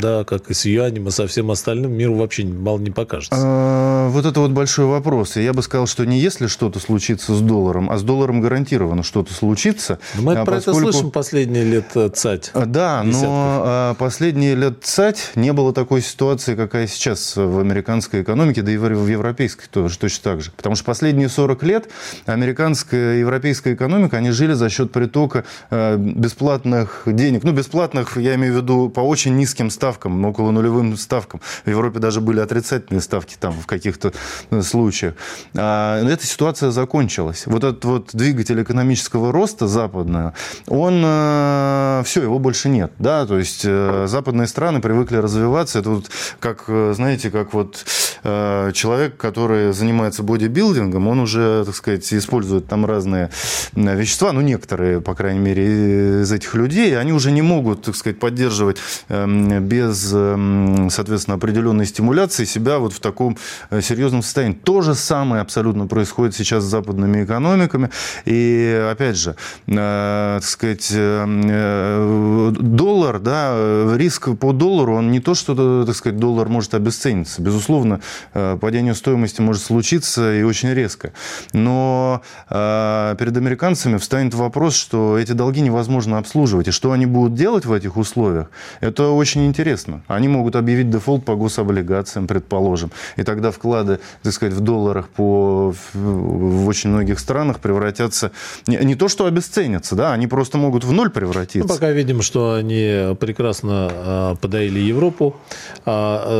да, 0.00 0.24
как 0.24 0.50
и 0.50 0.54
с 0.54 0.64
юанем, 0.64 1.08
и 1.08 1.10
со 1.10 1.26
всем 1.26 1.50
остальным 1.50 1.92
миру 1.92 2.14
вообще 2.14 2.44
мало 2.44 2.78
не 2.78 2.90
покажется. 2.90 3.36
А, 3.38 4.08
вот 4.08 4.26
это 4.26 4.40
вот 4.40 4.50
большой 4.50 4.86
вопрос. 4.86 5.36
я 5.36 5.52
бы 5.52 5.62
сказал, 5.62 5.86
что 5.86 6.04
не 6.04 6.18
если 6.18 6.46
что-то 6.46 6.78
случится 6.78 7.34
с 7.34 7.40
долларом, 7.40 7.90
а 7.90 7.98
с 7.98 8.02
долларом 8.02 8.40
гарантированно 8.40 9.02
что-то 9.02 9.32
случится. 9.32 9.98
Но 10.14 10.22
мы 10.22 10.34
а 10.34 10.44
про 10.44 10.56
поскольку... 10.56 10.80
это 10.80 10.92
слышим 10.92 11.10
последние 11.10 11.64
лет 11.64 11.96
цать. 12.14 12.50
Да, 12.54 13.02
десятков. 13.04 13.28
но 13.28 13.96
последние 13.98 14.54
лет 14.54 14.78
цать 14.82 15.32
не 15.34 15.52
было 15.52 15.72
такой 15.72 16.02
ситуации, 16.02 16.54
какая 16.64 16.86
сейчас 16.86 17.36
в 17.36 17.58
американской 17.58 18.22
экономике, 18.22 18.62
да 18.62 18.72
и 18.72 18.76
в 18.76 19.08
европейской 19.08 19.66
тоже 19.68 19.98
точно 19.98 20.32
так 20.32 20.40
же. 20.40 20.50
Потому 20.52 20.76
что 20.76 20.84
последние 20.84 21.28
40 21.28 21.62
лет 21.62 21.90
американская 22.26 23.16
и 23.16 23.20
европейская 23.20 23.74
экономика, 23.74 24.16
они 24.16 24.30
жили 24.30 24.54
за 24.54 24.70
счет 24.70 24.92
притока 24.92 25.44
э, 25.70 25.96
бесплатных 25.96 27.02
денег. 27.06 27.44
Ну, 27.44 27.52
бесплатных, 27.52 28.16
я 28.16 28.34
имею 28.36 28.54
в 28.54 28.56
виду, 28.56 28.88
по 28.88 29.00
очень 29.00 29.36
низким 29.36 29.70
ставкам, 29.70 30.24
около 30.24 30.50
нулевым 30.50 30.96
ставкам. 30.96 31.40
В 31.64 31.70
Европе 31.70 31.98
даже 31.98 32.20
были 32.20 32.40
отрицательные 32.40 33.00
ставки 33.00 33.36
там 33.38 33.52
в 33.52 33.66
каких-то 33.66 34.12
э, 34.50 34.62
случаях. 34.62 35.14
А, 35.54 36.02
эта 36.02 36.26
ситуация 36.26 36.70
закончилась. 36.70 37.46
Вот 37.46 37.64
этот 37.64 37.84
вот 37.84 38.10
двигатель 38.12 38.62
экономического 38.62 39.32
роста 39.32 39.66
западного, 39.66 40.34
он, 40.66 41.02
э, 41.04 42.02
все, 42.04 42.22
его 42.22 42.38
больше 42.38 42.68
нет. 42.68 42.92
Да? 42.98 43.26
То 43.26 43.38
есть 43.38 43.62
западные 43.62 44.46
страны 44.46 44.80
привыкли 44.80 45.16
развиваться. 45.16 45.80
Это 45.80 45.90
вот 45.90 46.10
как, 46.40 46.53
знаете, 46.66 47.30
как 47.30 47.52
вот 47.54 47.84
человек, 48.22 49.18
который 49.18 49.74
занимается 49.74 50.22
бодибилдингом, 50.22 51.08
он 51.08 51.20
уже, 51.20 51.62
так 51.66 51.74
сказать, 51.74 52.10
использует 52.14 52.66
там 52.66 52.86
разные 52.86 53.28
вещества, 53.74 54.32
ну, 54.32 54.40
некоторые, 54.40 55.02
по 55.02 55.14
крайней 55.14 55.40
мере, 55.40 56.22
из 56.22 56.32
этих 56.32 56.54
людей, 56.54 56.98
они 56.98 57.12
уже 57.12 57.30
не 57.30 57.42
могут, 57.42 57.82
так 57.82 57.96
сказать, 57.96 58.18
поддерживать 58.18 58.78
эм, 59.08 59.62
без, 59.64 60.12
эм, 60.12 60.88
соответственно, 60.90 61.36
определенной 61.36 61.86
стимуляции 61.86 62.44
себя 62.44 62.78
вот 62.78 62.92
в 62.92 63.00
таком 63.00 63.36
э, 63.70 63.80
серьезном 63.80 64.22
состоянии. 64.22 64.54
То 64.54 64.80
же 64.80 64.94
самое 64.94 65.42
абсолютно 65.42 65.86
происходит 65.86 66.34
сейчас 66.34 66.64
с 66.64 66.66
западными 66.66 67.24
экономиками. 67.24 67.90
И, 68.24 68.88
опять 68.90 69.16
же, 69.16 69.36
э, 69.66 70.38
так 70.40 70.48
сказать, 70.48 70.88
э, 70.92 72.52
доллар, 72.58 73.18
да, 73.18 73.94
риск 73.96 74.36
по 74.38 74.52
доллару, 74.52 74.96
он 74.96 75.10
не 75.10 75.20
то, 75.20 75.34
что, 75.34 75.84
так 75.84 75.94
сказать, 75.94 76.18
доллар 76.18 76.43
может 76.48 76.74
обесцениться. 76.74 77.42
Безусловно, 77.42 78.00
падение 78.32 78.94
стоимости 78.94 79.40
может 79.40 79.62
случиться 79.62 80.34
и 80.34 80.42
очень 80.42 80.72
резко. 80.72 81.12
Но 81.52 82.22
перед 82.48 83.36
американцами 83.36 83.96
встанет 83.98 84.34
вопрос, 84.34 84.74
что 84.74 85.18
эти 85.18 85.32
долги 85.32 85.60
невозможно 85.60 86.18
обслуживать. 86.18 86.68
И 86.68 86.70
что 86.70 86.92
они 86.92 87.06
будут 87.06 87.34
делать 87.34 87.64
в 87.64 87.72
этих 87.72 87.96
условиях, 87.96 88.50
это 88.80 89.08
очень 89.08 89.46
интересно. 89.46 90.02
Они 90.06 90.28
могут 90.28 90.56
объявить 90.56 90.90
дефолт 90.90 91.24
по 91.24 91.34
гособлигациям, 91.34 92.26
предположим. 92.26 92.90
И 93.16 93.22
тогда 93.22 93.50
вклады, 93.50 94.00
так 94.22 94.32
сказать, 94.32 94.54
в 94.54 94.60
долларах 94.60 95.08
по, 95.08 95.74
в 95.92 96.66
очень 96.68 96.90
многих 96.90 97.18
странах 97.18 97.60
превратятся... 97.60 98.30
Не, 98.66 98.94
то, 98.94 99.08
что 99.08 99.26
обесценятся, 99.26 99.94
да, 99.94 100.12
они 100.12 100.26
просто 100.26 100.58
могут 100.58 100.84
в 100.84 100.92
ноль 100.92 101.10
превратиться. 101.10 101.66
Ну, 101.66 101.74
пока 101.74 101.90
видим, 101.90 102.22
что 102.22 102.54
они 102.54 103.14
прекрасно 103.18 103.88
а, 103.90 104.34
подоили 104.36 104.78
Европу, 104.80 105.36
а, 105.84 106.33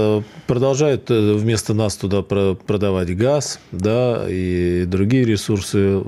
продолжают 0.46 1.10
э, 1.10 1.34
вместо 1.34 1.74
нас 1.74 1.96
туда 1.96 2.22
продавать 2.22 3.16
газ, 3.16 3.58
да, 3.72 4.24
и 4.28 4.84
другие 4.86 5.24
ресурсы. 5.24 6.00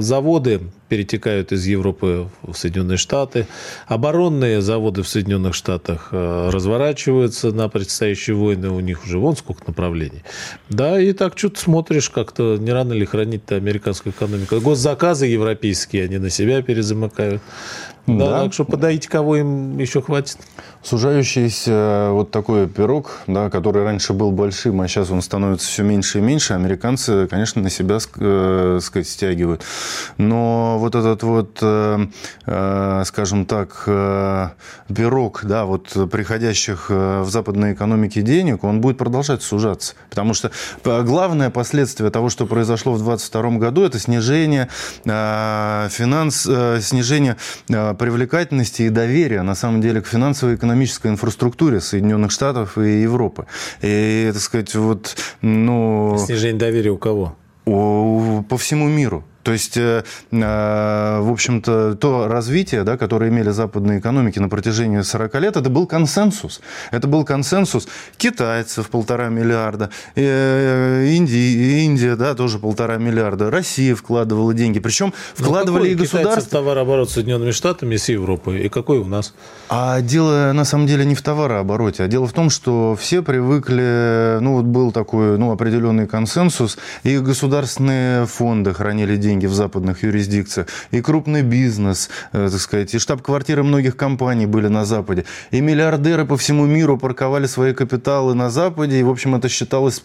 Заводы 0.00 0.60
перетекают 0.90 1.52
из 1.52 1.66
Европы 1.66 2.28
в 2.42 2.54
Соединенные 2.54 2.98
Штаты. 2.98 3.46
Оборонные 3.86 4.60
заводы 4.60 5.02
в 5.02 5.08
Соединенных 5.08 5.54
Штатах 5.54 6.08
э, 6.10 6.50
разворачиваются 6.52 7.52
на 7.52 7.68
предстоящие 7.68 8.34
войны. 8.34 8.70
У 8.70 8.80
них 8.80 9.04
уже 9.04 9.18
вон 9.18 9.36
сколько 9.36 9.62
направлений. 9.66 10.22
Да, 10.68 11.00
и 11.00 11.12
так 11.12 11.38
что-то 11.38 11.60
смотришь, 11.60 12.10
как-то 12.10 12.56
не 12.56 12.72
рано 12.72 12.92
ли 12.92 13.06
хранить-то 13.06 13.54
американскую 13.54 14.12
экономику. 14.12 14.60
Госзаказы 14.60 15.26
европейские 15.26 16.04
они 16.04 16.18
на 16.18 16.28
себя 16.28 16.60
перезамыкают. 16.60 17.40
Да, 18.06 18.30
да. 18.30 18.42
так 18.44 18.52
что 18.52 18.64
подоить 18.64 19.06
кого 19.06 19.36
им 19.36 19.78
еще 19.78 20.02
хватит. 20.02 20.38
Сужающийся 20.82 21.70
э, 21.70 22.10
вот 22.12 22.30
такой 22.30 22.66
пирог, 22.66 23.20
да, 23.26 23.50
который 23.50 23.84
раньше 23.84 24.14
был 24.14 24.32
большим, 24.32 24.80
а 24.80 24.88
сейчас 24.88 25.10
он 25.10 25.20
становится 25.20 25.66
все 25.66 25.82
меньше 25.82 26.18
и 26.18 26.20
меньше, 26.22 26.54
американцы, 26.54 27.26
конечно, 27.28 27.60
на 27.60 27.68
себя 27.68 27.98
э, 28.16 28.78
сказать, 28.80 29.06
стягивают. 29.06 29.62
Но 30.16 30.78
вот 30.78 30.94
этот 30.94 31.22
вот, 31.22 31.58
э, 31.60 32.06
э, 32.46 33.02
скажем 33.04 33.44
так, 33.44 33.82
э, 33.86 34.48
пирог, 34.88 35.40
да, 35.44 35.66
вот 35.66 35.88
приходящих 36.10 36.86
э, 36.88 37.20
в 37.22 37.30
западной 37.30 37.74
экономике 37.74 38.22
денег, 38.22 38.64
он 38.64 38.80
будет 38.80 38.96
продолжать 38.96 39.42
сужаться. 39.42 39.94
Потому 40.08 40.32
что 40.32 40.50
главное 40.82 41.50
последствие 41.50 42.10
того, 42.10 42.30
что 42.30 42.46
произошло 42.46 42.94
в 42.94 43.04
2022 43.04 43.58
году, 43.58 43.84
это 43.84 43.98
снижение 43.98 44.68
э, 45.04 45.88
финанс, 45.90 46.46
э, 46.48 46.80
снижение 46.80 47.36
э, 47.68 47.94
привлекательности 47.94 48.82
и 48.82 48.88
доверия, 48.88 49.42
на 49.42 49.54
самом 49.54 49.82
деле, 49.82 50.00
к 50.00 50.06
финансово-экономической 50.70 51.08
инфраструктуре 51.08 51.80
Соединенных 51.80 52.30
Штатов 52.30 52.78
и 52.78 53.02
Европы. 53.02 53.46
И, 53.82 54.30
так 54.32 54.42
сказать, 54.42 54.74
вот, 54.74 55.16
ну... 55.42 56.16
Снижение 56.18 56.58
доверия 56.58 56.90
у 56.90 56.98
кого? 56.98 57.36
по 57.64 58.56
всему 58.58 58.88
миру. 58.88 59.24
То 59.42 59.52
есть, 59.52 59.76
э, 59.76 60.04
э, 60.30 60.36
в 61.20 61.30
общем-то, 61.30 61.94
то 61.94 62.28
развитие, 62.28 62.84
да, 62.84 62.96
которое 62.96 63.30
имели 63.30 63.50
западные 63.50 63.98
экономики 63.98 64.38
на 64.38 64.48
протяжении 64.48 65.00
40 65.00 65.34
лет, 65.40 65.56
это 65.56 65.70
был 65.70 65.86
консенсус. 65.86 66.60
Это 66.90 67.08
был 67.08 67.24
консенсус 67.24 67.88
китайцев 68.18 68.90
полтора 68.90 69.28
миллиарда, 69.28 69.90
э, 70.14 71.06
Индии, 71.10 71.84
Индия, 71.84 72.16
да, 72.16 72.34
тоже 72.34 72.58
полтора 72.58 72.98
миллиарда, 72.98 73.50
Россия 73.50 73.94
вкладывала 73.94 74.52
деньги. 74.52 74.78
Причем 74.78 75.14
ну, 75.38 75.44
вкладывали 75.44 75.90
и 75.90 75.94
государства. 75.94 76.58
товарооборот 76.58 77.10
с 77.10 77.14
Соединенными 77.14 77.52
Штатами, 77.52 77.96
с 77.96 78.08
Европой, 78.10 78.62
и 78.62 78.68
какой 78.68 78.98
у 78.98 79.06
нас? 79.06 79.34
А 79.68 80.00
дело, 80.02 80.52
на 80.52 80.64
самом 80.64 80.86
деле, 80.86 81.04
не 81.04 81.14
в 81.14 81.22
товарообороте, 81.22 82.04
а 82.04 82.08
дело 82.08 82.26
в 82.26 82.32
том, 82.32 82.50
что 82.50 82.94
все 83.00 83.22
привыкли, 83.22 84.38
ну, 84.40 84.56
вот 84.56 84.64
был 84.66 84.92
такой, 84.92 85.38
ну, 85.38 85.50
определенный 85.50 86.06
консенсус, 86.06 86.76
и 87.04 87.18
государственные 87.18 88.26
фонды 88.26 88.74
хранили 88.74 89.16
деньги 89.16 89.29
деньги 89.30 89.46
в 89.46 89.54
западных 89.54 90.02
юрисдикциях, 90.02 90.66
и 90.90 91.00
крупный 91.00 91.42
бизнес, 91.42 92.10
э, 92.32 92.48
так 92.50 92.60
сказать, 92.60 92.94
и 92.94 92.98
штаб-квартиры 92.98 93.62
многих 93.62 93.96
компаний 93.96 94.46
были 94.46 94.68
на 94.68 94.84
Западе, 94.84 95.24
и 95.52 95.60
миллиардеры 95.60 96.24
по 96.24 96.36
всему 96.36 96.66
миру 96.66 96.98
парковали 96.98 97.46
свои 97.46 97.72
капиталы 97.72 98.34
на 98.34 98.50
Западе, 98.50 98.98
и, 98.98 99.02
в 99.04 99.10
общем, 99.10 99.34
это 99.36 99.48
считалось 99.48 100.02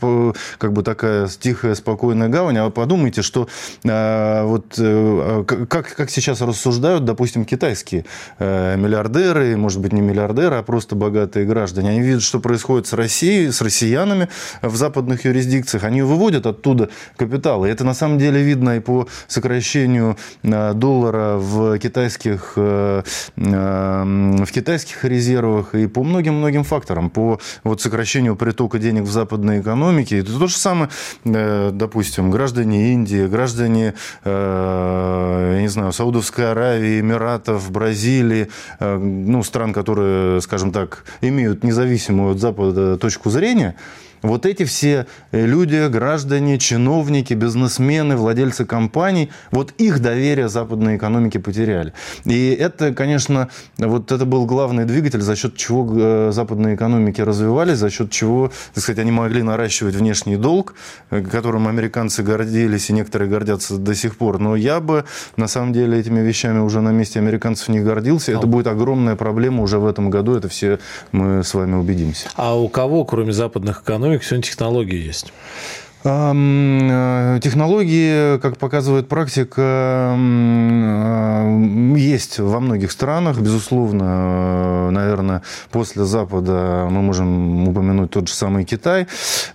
как 0.58 0.74
бы 0.74 0.84
такая 0.84 1.28
тихая, 1.28 1.76
спокойная 1.76 2.30
гавань. 2.30 2.58
А 2.58 2.70
подумайте, 2.70 3.22
что 3.22 3.48
а, 3.84 4.46
вот 4.46 4.76
а, 4.80 5.44
как, 5.44 5.96
как 5.96 6.10
сейчас 6.12 6.42
рассуждают, 6.42 7.06
допустим, 7.06 7.46
китайские 7.46 8.06
миллиардеры, 8.40 9.58
может 9.58 9.82
быть, 9.82 9.94
не 9.94 10.02
миллиардеры, 10.02 10.58
а 10.58 10.64
просто 10.64 10.96
богатые 10.96 11.46
граждане. 11.46 11.90
Они 11.90 12.02
видят, 12.02 12.22
что 12.22 12.40
происходит 12.40 12.88
с 12.88 12.94
Россией, 12.94 13.52
с 13.52 13.62
россиянами 13.62 14.28
в 14.62 14.76
западных 14.76 15.26
юрисдикциях. 15.26 15.84
Они 15.84 16.02
выводят 16.02 16.46
оттуда 16.46 16.90
капиталы. 17.18 17.70
Это 17.70 17.84
на 17.84 17.94
самом 17.94 18.18
деле 18.20 18.44
видно 18.44 18.78
и 18.78 18.80
по 18.80 19.08
сокращению 19.28 20.18
э, 20.44 20.74
доллара 20.74 21.38
в 21.38 21.78
китайских, 21.80 22.54
э, 22.56 23.04
э, 23.36 24.44
в 24.46 24.52
китайских 24.52 25.04
резервах 25.06 25.76
и 25.76 25.88
по 25.88 26.04
многим-многим 26.04 26.64
факторам, 26.64 27.10
по 27.10 27.40
вот 27.64 27.82
сокращению 27.82 28.36
притока 28.36 28.80
денег 28.80 29.04
в 29.04 29.12
западной 29.12 29.62
экономике. 29.62 30.20
Это 30.20 30.38
то 30.38 30.48
же 30.48 30.58
самое, 30.58 30.90
допустим, 31.24 32.32
граждане 32.32 32.94
Индии, 32.94 33.28
граждане, 33.28 33.94
я 34.24 35.58
не 35.60 35.68
знаю, 35.68 35.92
Саудовской 35.92 36.52
Аравии, 36.52 37.00
Эмиратов, 37.00 37.72
Бразилии, 37.72 38.50
ну, 38.80 39.44
стран, 39.44 39.74
которые, 39.74 40.42
скажем 40.42 40.72
так, 40.72 41.06
имеют 41.22 41.64
независимую 41.64 42.34
от 42.34 42.40
Запада 42.40 42.98
точку 42.98 43.30
зрения, 43.30 43.76
вот 44.22 44.46
эти 44.46 44.64
все 44.66 45.06
э, 45.32 45.46
люди, 45.46 45.88
граждане, 45.88 46.58
чиновники, 46.60 47.34
бизнесмены, 47.34 48.16
владельцы 48.16 48.66
компаний, 48.66 49.30
вот 49.52 49.74
их 49.78 50.00
доверие 50.02 50.50
западной 50.50 50.98
экономике 50.98 51.40
потеряли. 51.40 51.94
И 52.26 52.52
это, 52.52 52.94
конечно, 52.94 53.50
вот 53.78 54.12
это 54.12 54.26
был 54.26 54.46
главный 54.46 54.86
двигатель, 54.86 55.22
за 55.22 55.36
счет 55.36 55.56
чего 55.56 55.88
э, 55.96 56.32
западные 56.32 56.76
экономики 56.76 57.22
развивались, 57.22 57.78
за 57.78 57.90
счет 57.90 58.12
чего, 58.12 58.52
так 58.74 58.84
сказать, 58.84 59.00
они 59.00 59.12
могли 59.12 59.44
наращивать 59.44 59.96
внешний 59.96 60.38
долг, 60.38 60.76
э, 61.10 61.22
которым 61.22 61.68
американцы 61.68 62.24
гордились, 62.24 62.90
и 62.90 62.94
некоторые 62.94 63.30
гордятся 63.30 63.78
до 63.78 63.96
сих 63.96 64.18
пор. 64.18 64.40
Но 64.40 64.56
я 64.56 64.80
бы, 64.80 65.06
на 65.38 65.48
самом 65.48 65.74
деле, 65.74 66.00
этими 66.00 66.22
вещами 66.22 66.60
уже 66.60 66.82
на 66.82 66.92
месте 66.92 67.20
американцев 67.20 67.70
не 67.70 67.80
гордился. 67.80 68.32
Это 68.32 68.48
будет 68.48 68.68
огромная 68.68 69.16
проблема 69.16 69.64
уже 69.64 69.80
в 69.80 69.86
этом 69.86 70.10
году, 70.10 70.36
это 70.36 70.50
все 70.50 70.80
мы 71.12 71.44
с 71.44 71.54
вами 71.54 71.76
убедимся. 71.76 72.30
А 72.36 72.58
у 72.58 72.68
кого, 72.70 73.06
кроме 73.06 73.32
западных 73.32 73.82
экономик, 73.82 74.05
экономике 74.06 74.26
сегодня 74.26 74.44
технологии 74.44 75.04
есть. 75.04 75.34
Э, 76.08 77.40
технологии, 77.42 78.38
как 78.38 78.58
показывает 78.58 79.08
практика, 79.08 80.16
э, 80.16 81.96
есть 81.98 82.38
во 82.38 82.60
многих 82.60 82.92
странах. 82.92 83.40
Безусловно, 83.40 84.92
наверное, 84.92 85.42
после 85.72 86.04
Запада 86.04 86.88
мы 86.92 87.02
можем 87.02 87.68
упомянуть 87.68 88.12
тот 88.12 88.28
же 88.28 88.36
самый 88.36 88.66
Китай. 88.66 89.08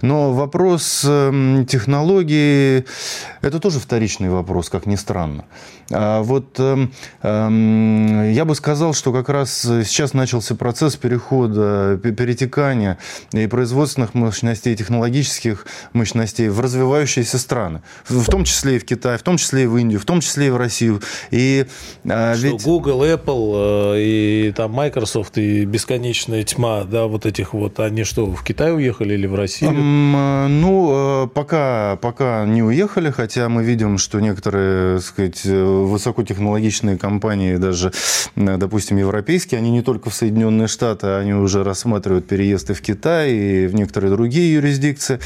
Но 0.02 0.32
вопрос 0.32 1.02
технологий– 1.02 2.84
это 3.42 3.60
тоже 3.60 3.78
вторичный 3.78 4.28
вопрос, 4.28 4.68
как 4.70 4.86
ни 4.86 4.96
странно. 4.96 5.44
А 5.92 6.22
вот 6.22 6.60
эм, 6.60 6.92
эм, 7.22 8.30
я 8.30 8.44
бы 8.44 8.54
сказал, 8.54 8.94
что 8.94 9.12
как 9.12 9.28
раз 9.28 9.62
сейчас 9.62 10.14
начался 10.14 10.54
процесс 10.54 10.96
перехода, 10.96 11.98
перетекания 12.00 12.96
и 13.32 13.46
производственных 13.48 14.14
мощностей, 14.14 14.74
и 14.74 14.76
технологических 14.76 15.66
мощностей 15.92 16.39
в 16.48 16.60
развивающиеся 16.60 17.38
страны. 17.38 17.82
В 18.08 18.26
том 18.26 18.44
числе 18.44 18.76
и 18.76 18.78
в 18.78 18.84
Китай, 18.84 19.18
в 19.18 19.22
том 19.22 19.36
числе 19.36 19.64
и 19.64 19.66
в 19.66 19.76
Индию, 19.76 20.00
в 20.00 20.04
том 20.04 20.20
числе 20.20 20.48
и 20.48 20.50
в 20.50 20.56
Россию. 20.56 21.00
И, 21.30 21.66
а, 22.04 22.34
что 22.34 22.46
ведь... 22.46 22.64
Google, 22.64 23.04
Apple 23.04 23.94
э, 23.96 24.00
и 24.00 24.52
там 24.56 24.72
Microsoft 24.72 25.38
и 25.38 25.64
бесконечная 25.64 26.44
тьма, 26.44 26.84
да, 26.84 27.06
вот 27.06 27.26
этих 27.26 27.54
вот, 27.54 27.80
они 27.80 28.04
что, 28.04 28.26
в 28.26 28.44
Китай 28.44 28.74
уехали 28.74 29.14
или 29.14 29.26
в 29.26 29.34
Россию? 29.34 29.72
Э, 29.72 30.46
ну, 30.48 31.24
э, 31.24 31.28
пока, 31.28 31.96
пока 31.96 32.44
не 32.46 32.62
уехали, 32.62 33.10
хотя 33.10 33.48
мы 33.48 33.62
видим, 33.64 33.98
что 33.98 34.20
некоторые, 34.20 34.98
так 34.98 35.06
сказать, 35.06 35.44
высокотехнологичные 35.44 36.98
компании, 36.98 37.56
даже, 37.56 37.92
допустим, 38.36 38.96
европейские, 38.96 39.58
они 39.58 39.70
не 39.70 39.82
только 39.82 40.10
в 40.10 40.14
Соединенные 40.14 40.68
Штаты, 40.68 41.06
они 41.08 41.34
уже 41.34 41.64
рассматривают 41.64 42.26
переезды 42.26 42.74
в 42.74 42.80
Китай 42.80 43.32
и 43.32 43.66
в 43.66 43.74
некоторые 43.74 44.10
другие 44.10 44.54
юрисдикции. 44.54 45.20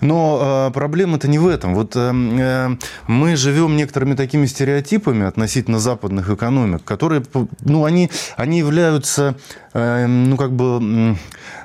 Но 0.00 0.41
э, 0.42 0.70
проблема-то 0.72 1.28
не 1.28 1.38
в 1.38 1.46
этом. 1.46 1.74
Вот 1.74 1.96
э, 1.96 2.12
э, 2.12 2.76
мы 3.06 3.36
живем 3.36 3.76
некоторыми 3.76 4.14
такими 4.14 4.46
стереотипами 4.46 5.26
относительно 5.26 5.78
западных 5.78 6.30
экономик, 6.30 6.84
которые, 6.84 7.22
ну, 7.60 7.84
они, 7.84 8.10
они 8.36 8.58
являются, 8.58 9.36
ну, 9.74 10.36
как 10.36 10.52
бы 10.52 11.16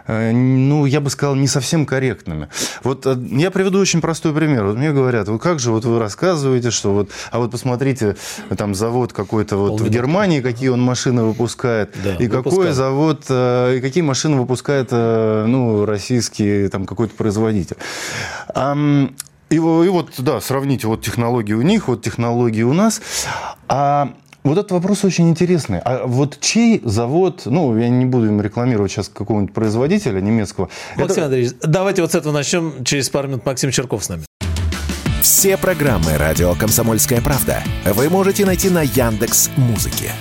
ну, 0.08 0.86
я 0.86 1.02
бы 1.02 1.10
сказал, 1.10 1.36
не 1.36 1.48
совсем 1.48 1.86
корректными. 1.86 2.48
Вот 2.84 3.06
э, 3.06 3.16
я 3.32 3.52
приведу 3.52 3.80
очень 3.80 4.02
простой 4.02 4.34
пример. 4.34 4.66
Вот 4.66 4.78
мне 4.78 4.92
говорят, 4.92 5.28
вы 5.28 5.40
как 5.40 5.60
же, 5.60 5.72
вот 5.72 5.86
вы 5.86 6.00
рассказываете, 6.00 6.72
что 6.72 6.94
вот, 6.94 7.10
а 7.32 7.40
вот 7.40 7.52
посмотрите, 7.52 8.16
там 8.58 8.74
завод 8.74 9.14
какой-то 9.14 9.58
вот 9.58 9.82
в 9.82 9.90
Германии, 9.90 10.42
какие 10.42 10.70
он 10.70 10.82
машины 10.82 11.24
выпускает, 11.24 11.96
да, 12.04 12.16
и 12.16 12.28
выпускает. 12.28 12.44
какой 12.44 12.72
завод, 12.72 13.26
э, 13.30 13.78
и 13.78 13.82
какие 13.82 14.04
машины 14.04 14.38
выпускает, 14.38 14.92
ну, 14.92 15.86
российский 15.86 16.68
там 16.70 16.86
какой-то 16.86 17.14
производитель. 17.16 17.78
И, 19.50 19.56
и 19.56 19.60
вот, 19.60 20.10
да, 20.18 20.42
сравните 20.42 20.88
вот 20.88 21.04
технологии 21.04 21.54
у 21.54 21.62
них, 21.62 21.88
вот 21.88 22.02
технологии 22.02 22.64
у 22.64 22.74
нас. 22.74 23.02
А 23.70 24.14
вот 24.48 24.58
этот 24.58 24.72
вопрос 24.72 25.04
очень 25.04 25.30
интересный. 25.30 25.80
А 25.80 26.06
вот 26.06 26.40
чей 26.40 26.82
завод, 26.84 27.42
ну, 27.46 27.78
я 27.78 27.90
не 27.90 28.06
буду 28.06 28.28
им 28.28 28.42
рекламировать 28.42 28.92
сейчас 28.92 29.10
какого-нибудь 29.10 29.54
производителя 29.54 30.20
немецкого. 30.22 30.70
Максим 30.96 31.12
это... 31.12 31.26
Андреевич, 31.26 31.54
давайте 31.62 32.02
вот 32.02 32.12
с 32.12 32.16
этого 32.16 32.34
начнем. 32.34 32.84
Через 32.84 33.10
пару 33.10 33.28
минут 33.28 33.46
Максим 33.46 33.72
Черков 33.72 34.04
с 34.04 34.10
нами. 34.10 34.24
Все 35.22 35.58
программы 35.58 36.18
«Радио 36.18 36.56
Комсомольская 36.56 37.22
правда» 37.22 37.62
вы 37.86 38.10
можете 38.10 38.46
найти 38.46 38.70
на 38.70 38.84
Яндекс 38.84 39.50
Музыке. 39.58 40.12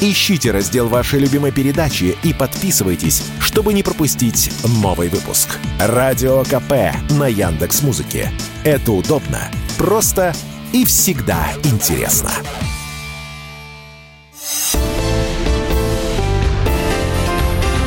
Ищите 0.00 0.50
раздел 0.50 0.88
вашей 0.88 1.20
любимой 1.20 1.52
передачи 1.52 2.16
и 2.22 2.34
подписывайтесь, 2.34 3.22
чтобы 3.40 3.72
не 3.72 3.82
пропустить 3.82 4.50
новый 4.82 5.08
выпуск. 5.08 5.58
Радио 5.80 6.42
КП 6.42 6.94
на 7.18 7.28
Яндекс 7.28 7.82
Музыке. 7.82 8.30
Это 8.64 8.92
удобно, 8.92 9.50
просто 9.78 10.34
и 10.72 10.84
всегда 10.84 11.46
интересно. 11.64 12.30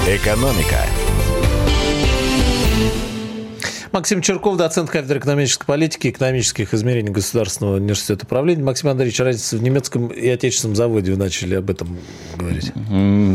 Экономика. 0.10 0.88
Максим 3.91 4.21
Черков, 4.21 4.57
доцент 4.57 4.89
кафедры 4.89 5.19
экономической 5.19 5.65
политики 5.65 6.07
и 6.07 6.09
экономических 6.11 6.73
измерений 6.73 7.11
Государственного 7.11 7.77
университета 7.77 8.25
управления. 8.25 8.63
Максим 8.63 8.89
Андреевич, 8.89 9.19
разница 9.19 9.57
в 9.57 9.63
немецком 9.63 10.07
и 10.07 10.27
отечественном 10.27 10.75
заводе, 10.75 11.11
вы 11.11 11.17
начали 11.17 11.55
об 11.55 11.69
этом 11.69 11.97
говорить. 12.37 12.71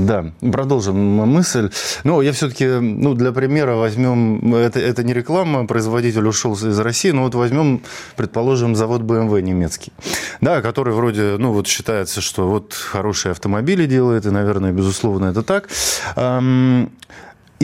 Да, 0.07 0.33
продолжим 0.41 0.97
мысль. 0.97 1.71
Ну, 2.05 2.21
я 2.21 2.33
все-таки, 2.33 2.67
ну, 2.67 3.15
для 3.15 3.33
примера 3.33 3.75
возьмем, 3.75 4.55
это, 4.55 4.79
это 4.79 5.03
не 5.03 5.13
реклама, 5.13 5.67
производитель 5.67 6.27
ушел 6.27 6.55
из 6.55 6.79
России, 6.79 7.11
но 7.11 7.25
вот 7.25 7.35
возьмем, 7.35 7.83
предположим, 8.17 8.77
завод 8.77 9.03
BMW 9.03 9.43
немецкий, 9.43 9.93
да, 10.41 10.63
который 10.63 10.95
вроде, 10.95 11.37
ну, 11.39 11.53
вот 11.53 11.67
считается, 11.67 12.21
что 12.21 12.49
вот 12.49 12.75
хорошие 12.75 13.33
автомобили 13.33 13.87
делает, 13.87 14.25
и, 14.27 14.31
наверное, 14.31 14.73
безусловно, 14.73 15.27
это 15.27 15.43
так. 15.43 15.69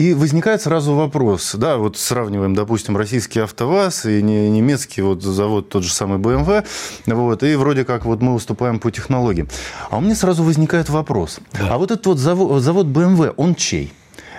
И 0.01 0.15
возникает 0.15 0.63
сразу 0.63 0.95
вопрос, 0.95 1.53
да, 1.53 1.77
вот 1.77 1.95
сравниваем, 1.95 2.55
допустим, 2.55 2.97
российский 2.97 3.39
АвтоВАЗ 3.39 4.07
и 4.07 4.23
немецкий 4.23 5.03
вот 5.03 5.21
завод 5.21 5.69
тот 5.69 5.83
же 5.83 5.93
самый 5.93 6.17
BMW, 6.17 6.65
вот, 7.05 7.43
и 7.43 7.55
вроде 7.55 7.85
как 7.85 8.05
вот 8.05 8.19
мы 8.19 8.33
уступаем 8.33 8.79
по 8.79 8.89
технологиям. 8.89 9.47
А 9.91 9.99
у 9.99 10.01
меня 10.01 10.15
сразу 10.15 10.43
возникает 10.43 10.89
вопрос, 10.89 11.39
да. 11.53 11.75
а 11.75 11.77
вот 11.77 11.91
этот 11.91 12.03
вот 12.07 12.17
завод, 12.17 12.63
завод 12.63 12.87
BMW, 12.87 13.35
он 13.37 13.53
чей? 13.53 13.93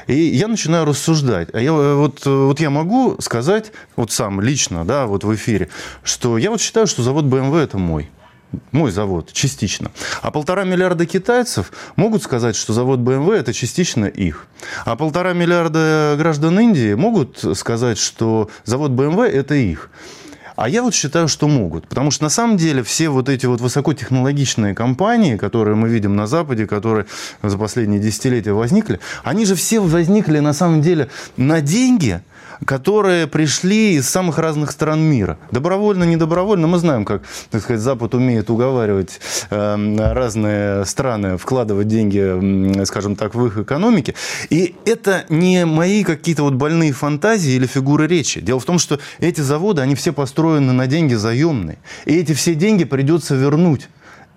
И 0.08 0.16
я 0.16 0.48
начинаю 0.48 0.84
рассуждать. 0.84 1.50
А 1.52 1.60
я, 1.60 1.72
вот, 1.72 2.26
вот 2.26 2.58
я 2.58 2.70
могу 2.70 3.14
сказать, 3.20 3.70
вот 3.94 4.10
сам 4.10 4.40
лично, 4.40 4.84
да, 4.84 5.06
вот 5.06 5.22
в 5.22 5.32
эфире, 5.32 5.68
что 6.02 6.38
я 6.38 6.50
вот 6.50 6.60
считаю, 6.60 6.88
что 6.88 7.04
завод 7.04 7.26
BMW 7.26 7.62
это 7.62 7.78
мой 7.78 8.10
мой 8.70 8.90
завод, 8.90 9.32
частично. 9.32 9.90
А 10.20 10.30
полтора 10.30 10.64
миллиарда 10.64 11.06
китайцев 11.06 11.72
могут 11.96 12.22
сказать, 12.22 12.56
что 12.56 12.72
завод 12.72 13.00
BMW– 13.00 13.34
это 13.34 13.52
частично 13.52 14.06
их. 14.06 14.46
А 14.84 14.96
полтора 14.96 15.32
миллиарда 15.32 16.14
граждан 16.18 16.58
Индии 16.60 16.94
могут 16.94 17.44
сказать, 17.56 17.98
что 17.98 18.50
завод 18.64 18.92
BMW– 18.92 19.24
это 19.32 19.54
их. 19.54 19.90
А 20.56 20.68
я 20.68 20.82
вот 20.82 20.94
считаю, 20.94 21.28
что 21.28 21.48
могут. 21.48 21.88
Потому 21.88 22.10
что 22.10 22.24
на 22.24 22.30
самом 22.30 22.56
деле 22.56 22.82
все 22.82 23.08
вот 23.08 23.28
эти 23.28 23.46
вот 23.46 23.60
высокотехнологичные 23.60 24.74
компании, 24.74 25.36
которые 25.36 25.76
мы 25.76 25.88
видим 25.88 26.16
на 26.16 26.26
Западе, 26.26 26.66
которые 26.66 27.06
за 27.42 27.58
последние 27.58 28.00
десятилетия 28.00 28.52
возникли, 28.52 29.00
они 29.24 29.46
же 29.46 29.54
все 29.54 29.80
возникли 29.80 30.38
на 30.40 30.52
самом 30.52 30.82
деле 30.82 31.08
на 31.36 31.60
деньги– 31.60 32.20
которые 32.64 33.26
пришли 33.26 33.94
из 33.94 34.08
самых 34.08 34.38
разных 34.38 34.70
стран 34.70 35.00
мира. 35.00 35.38
Добровольно, 35.50 36.04
недобровольно. 36.04 36.66
Мы 36.66 36.78
знаем, 36.78 37.04
как, 37.04 37.22
так 37.50 37.62
сказать, 37.62 37.80
Запад 37.80 38.14
умеет 38.14 38.50
уговаривать 38.50 39.20
эм, 39.50 39.98
разные 39.98 40.84
страны 40.84 41.36
вкладывать 41.36 41.88
деньги, 41.88 42.84
скажем 42.84 43.16
так, 43.16 43.34
в 43.34 43.46
их 43.46 43.58
экономики. 43.58 44.14
И 44.50 44.74
это 44.84 45.24
не 45.28 45.64
мои 45.64 46.04
какие-то 46.04 46.44
вот 46.44 46.54
больные 46.54 46.92
фантазии 46.92 47.52
или 47.52 47.66
фигуры 47.66 48.06
речи. 48.06 48.40
Дело 48.40 48.60
в 48.60 48.64
том, 48.64 48.78
что 48.78 48.98
эти 49.18 49.40
заводы, 49.40 49.82
они 49.82 49.94
все 49.94 50.12
построены 50.12 50.41
на 50.42 50.86
деньги 50.86 51.14
заемные. 51.14 51.78
И 52.04 52.16
эти 52.16 52.32
все 52.32 52.54
деньги 52.54 52.84
придется 52.84 53.34
вернуть 53.34 53.88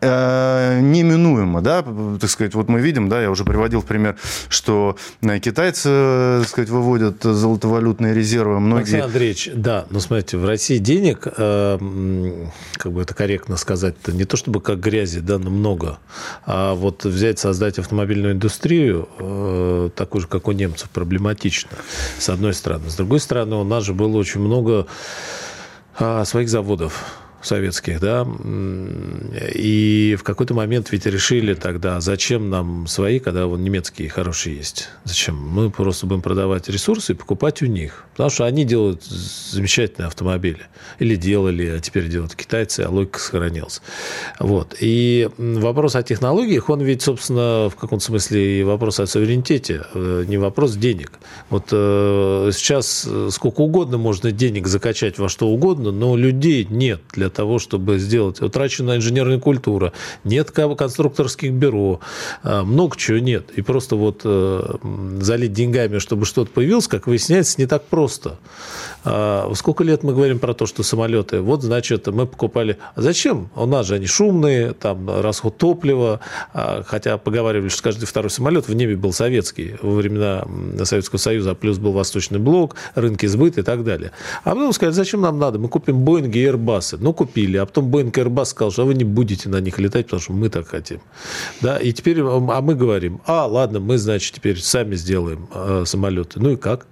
э, 0.01 0.79
неминуемо, 0.81 1.61
да, 1.61 1.83
так 2.19 2.29
сказать, 2.29 2.53
вот 2.53 2.69
мы 2.69 2.79
видим, 2.79 3.09
да, 3.09 3.21
я 3.21 3.31
уже 3.31 3.43
приводил 3.43 3.81
в 3.81 3.85
пример, 3.85 4.17
что 4.49 4.97
э, 5.21 5.39
китайцы, 5.39 5.89
э, 5.91 6.37
так 6.41 6.49
сказать, 6.49 6.69
выводят 6.69 7.23
золотовалютные 7.23 8.13
резервы, 8.13 8.59
многие... 8.59 8.81
Максим 8.81 9.03
Андреевич, 9.03 9.49
да, 9.53 9.85
но 9.89 9.99
смотрите, 9.99 10.37
в 10.37 10.45
России 10.45 10.77
денег, 10.77 11.21
как 11.23 12.91
бы 12.91 13.01
это 13.01 13.13
корректно 13.13 13.57
сказать, 13.57 13.95
-то, 14.03 14.13
не 14.13 14.25
то 14.25 14.37
чтобы 14.37 14.61
как 14.61 14.79
грязи, 14.79 15.19
да, 15.19 15.37
но 15.37 15.49
много, 15.49 15.97
а 16.45 16.75
вот 16.75 17.05
взять, 17.05 17.39
создать 17.39 17.79
автомобильную 17.79 18.33
индустрию, 18.33 19.91
такую 19.95 20.21
же, 20.21 20.27
как 20.27 20.47
у 20.47 20.51
немцев, 20.51 20.89
проблематично, 20.89 21.71
с 22.19 22.29
одной 22.29 22.53
стороны. 22.53 22.89
С 22.89 22.95
другой 22.95 23.19
стороны, 23.19 23.55
у 23.55 23.63
нас 23.63 23.83
же 23.83 23.93
было 23.93 24.17
очень 24.17 24.41
много 24.41 24.87
своих 26.25 26.49
заводов, 26.49 27.24
советских, 27.45 27.99
да, 27.99 28.27
и 29.53 30.15
в 30.19 30.23
какой-то 30.23 30.53
момент 30.53 30.91
ведь 30.91 31.05
решили 31.05 31.53
тогда, 31.53 32.01
зачем 32.01 32.49
нам 32.49 32.87
свои, 32.87 33.19
когда 33.19 33.45
вон 33.45 33.63
немецкие 33.63 34.09
хорошие 34.09 34.57
есть. 34.57 34.89
Зачем? 35.03 35.35
Мы 35.35 35.69
просто 35.69 36.05
будем 36.05 36.21
продавать 36.21 36.69
ресурсы 36.69 37.13
и 37.13 37.15
покупать 37.15 37.61
у 37.61 37.65
них. 37.65 38.05
Потому 38.11 38.29
что 38.29 38.45
они 38.45 38.63
делают 38.63 39.03
замечательные 39.03 40.07
автомобили. 40.07 40.61
Или 40.99 41.15
делали, 41.15 41.67
а 41.67 41.79
теперь 41.79 42.07
делают 42.07 42.33
китайцы, 42.35 42.81
а 42.81 42.89
логика 42.89 43.19
сохранилась. 43.19 43.81
Вот. 44.39 44.75
И 44.79 45.29
вопрос 45.37 45.95
о 45.95 46.03
технологиях, 46.03 46.69
он 46.69 46.81
ведь, 46.81 47.01
собственно, 47.01 47.69
в 47.69 47.75
каком-то 47.75 48.05
смысле 48.05 48.61
и 48.61 48.63
вопрос 48.63 48.99
о 48.99 49.05
суверенитете, 49.05 49.83
э, 49.93 50.23
не 50.27 50.37
вопрос 50.37 50.75
денег. 50.75 51.11
Вот 51.49 51.65
э, 51.71 52.51
сейчас 52.53 53.07
сколько 53.31 53.61
угодно 53.61 53.97
можно 53.97 54.31
денег 54.31 54.67
закачать 54.67 55.17
во 55.19 55.27
что 55.27 55.47
угодно, 55.49 55.91
но 55.91 56.15
людей 56.15 56.65
нет 56.69 57.01
для 57.13 57.29
того, 57.35 57.59
чтобы 57.59 57.99
сделать. 57.99 58.41
Утрачена 58.41 58.95
инженерная 58.97 59.39
культура, 59.39 59.93
нет 60.23 60.51
конструкторских 60.51 61.51
бюро, 61.51 61.99
а, 62.43 62.63
много 62.63 62.97
чего 62.97 63.19
нет. 63.19 63.51
И 63.55 63.61
просто 63.61 63.95
вот 63.95 64.21
э, 64.23 64.75
залить 65.19 65.53
деньгами, 65.53 65.99
чтобы 65.99 66.25
что-то 66.25 66.51
появилось, 66.51 66.87
как 66.87 67.07
выясняется, 67.07 67.59
не 67.59 67.67
так 67.67 67.83
просто. 67.85 68.37
А, 69.03 69.51
сколько 69.53 69.83
лет 69.83 70.03
мы 70.03 70.13
говорим 70.13 70.39
про 70.39 70.53
то, 70.53 70.65
что 70.65 70.83
самолеты, 70.83 71.41
вот, 71.41 71.61
значит, 71.61 72.07
мы 72.07 72.25
покупали... 72.25 72.77
А 72.95 73.01
зачем? 73.01 73.49
У 73.55 73.65
нас 73.65 73.85
же 73.85 73.95
они 73.95 74.07
шумные, 74.07 74.73
там 74.73 75.21
расход 75.21 75.57
топлива, 75.57 76.19
а, 76.53 76.83
хотя 76.85 77.17
поговаривали, 77.17 77.69
что 77.69 77.83
каждый 77.83 78.05
второй 78.05 78.31
самолет 78.31 78.67
в 78.67 78.73
небе 78.73 78.95
был 78.95 79.13
советский 79.13 79.75
во 79.81 79.95
времена 79.95 80.45
Советского 80.83 81.19
Союза, 81.19 81.53
плюс 81.53 81.77
был 81.77 81.91
Восточный 81.91 82.39
блок, 82.39 82.75
рынки 82.95 83.25
сбыта 83.25 83.61
и 83.61 83.63
так 83.63 83.83
далее. 83.83 84.11
А 84.43 84.51
потом 84.51 84.73
сказали, 84.73 84.93
зачем 84.93 85.21
нам 85.21 85.37
надо? 85.37 85.59
Мы 85.59 85.67
купим 85.67 85.99
Боинги 85.99 86.39
и 86.39 86.45
Airbus. 86.45 86.97
Ну, 86.99 87.13
купили. 87.15 87.57
А 87.57 87.65
потом 87.65 87.89
Боинг 87.89 88.17
Airbus 88.17 88.45
сказал, 88.45 88.71
что 88.71 88.85
вы 88.85 88.93
не 88.93 89.03
будете 89.03 89.49
на 89.49 89.59
них 89.61 89.79
летать, 89.79 90.05
потому 90.05 90.21
что 90.21 90.33
мы 90.33 90.49
так 90.49 90.67
хотим. 90.67 90.99
Да, 91.61 91.77
и 91.77 91.91
теперь, 91.93 92.21
а 92.21 92.61
мы 92.61 92.75
говорим, 92.75 93.21
а, 93.25 93.45
ладно, 93.45 93.79
мы, 93.79 93.97
значит, 93.97 94.35
теперь 94.35 94.59
сами 94.59 94.95
сделаем 94.95 95.47
э, 95.53 95.83
самолеты. 95.85 96.39
Ну 96.39 96.51
и 96.51 96.55
как? 96.55 96.87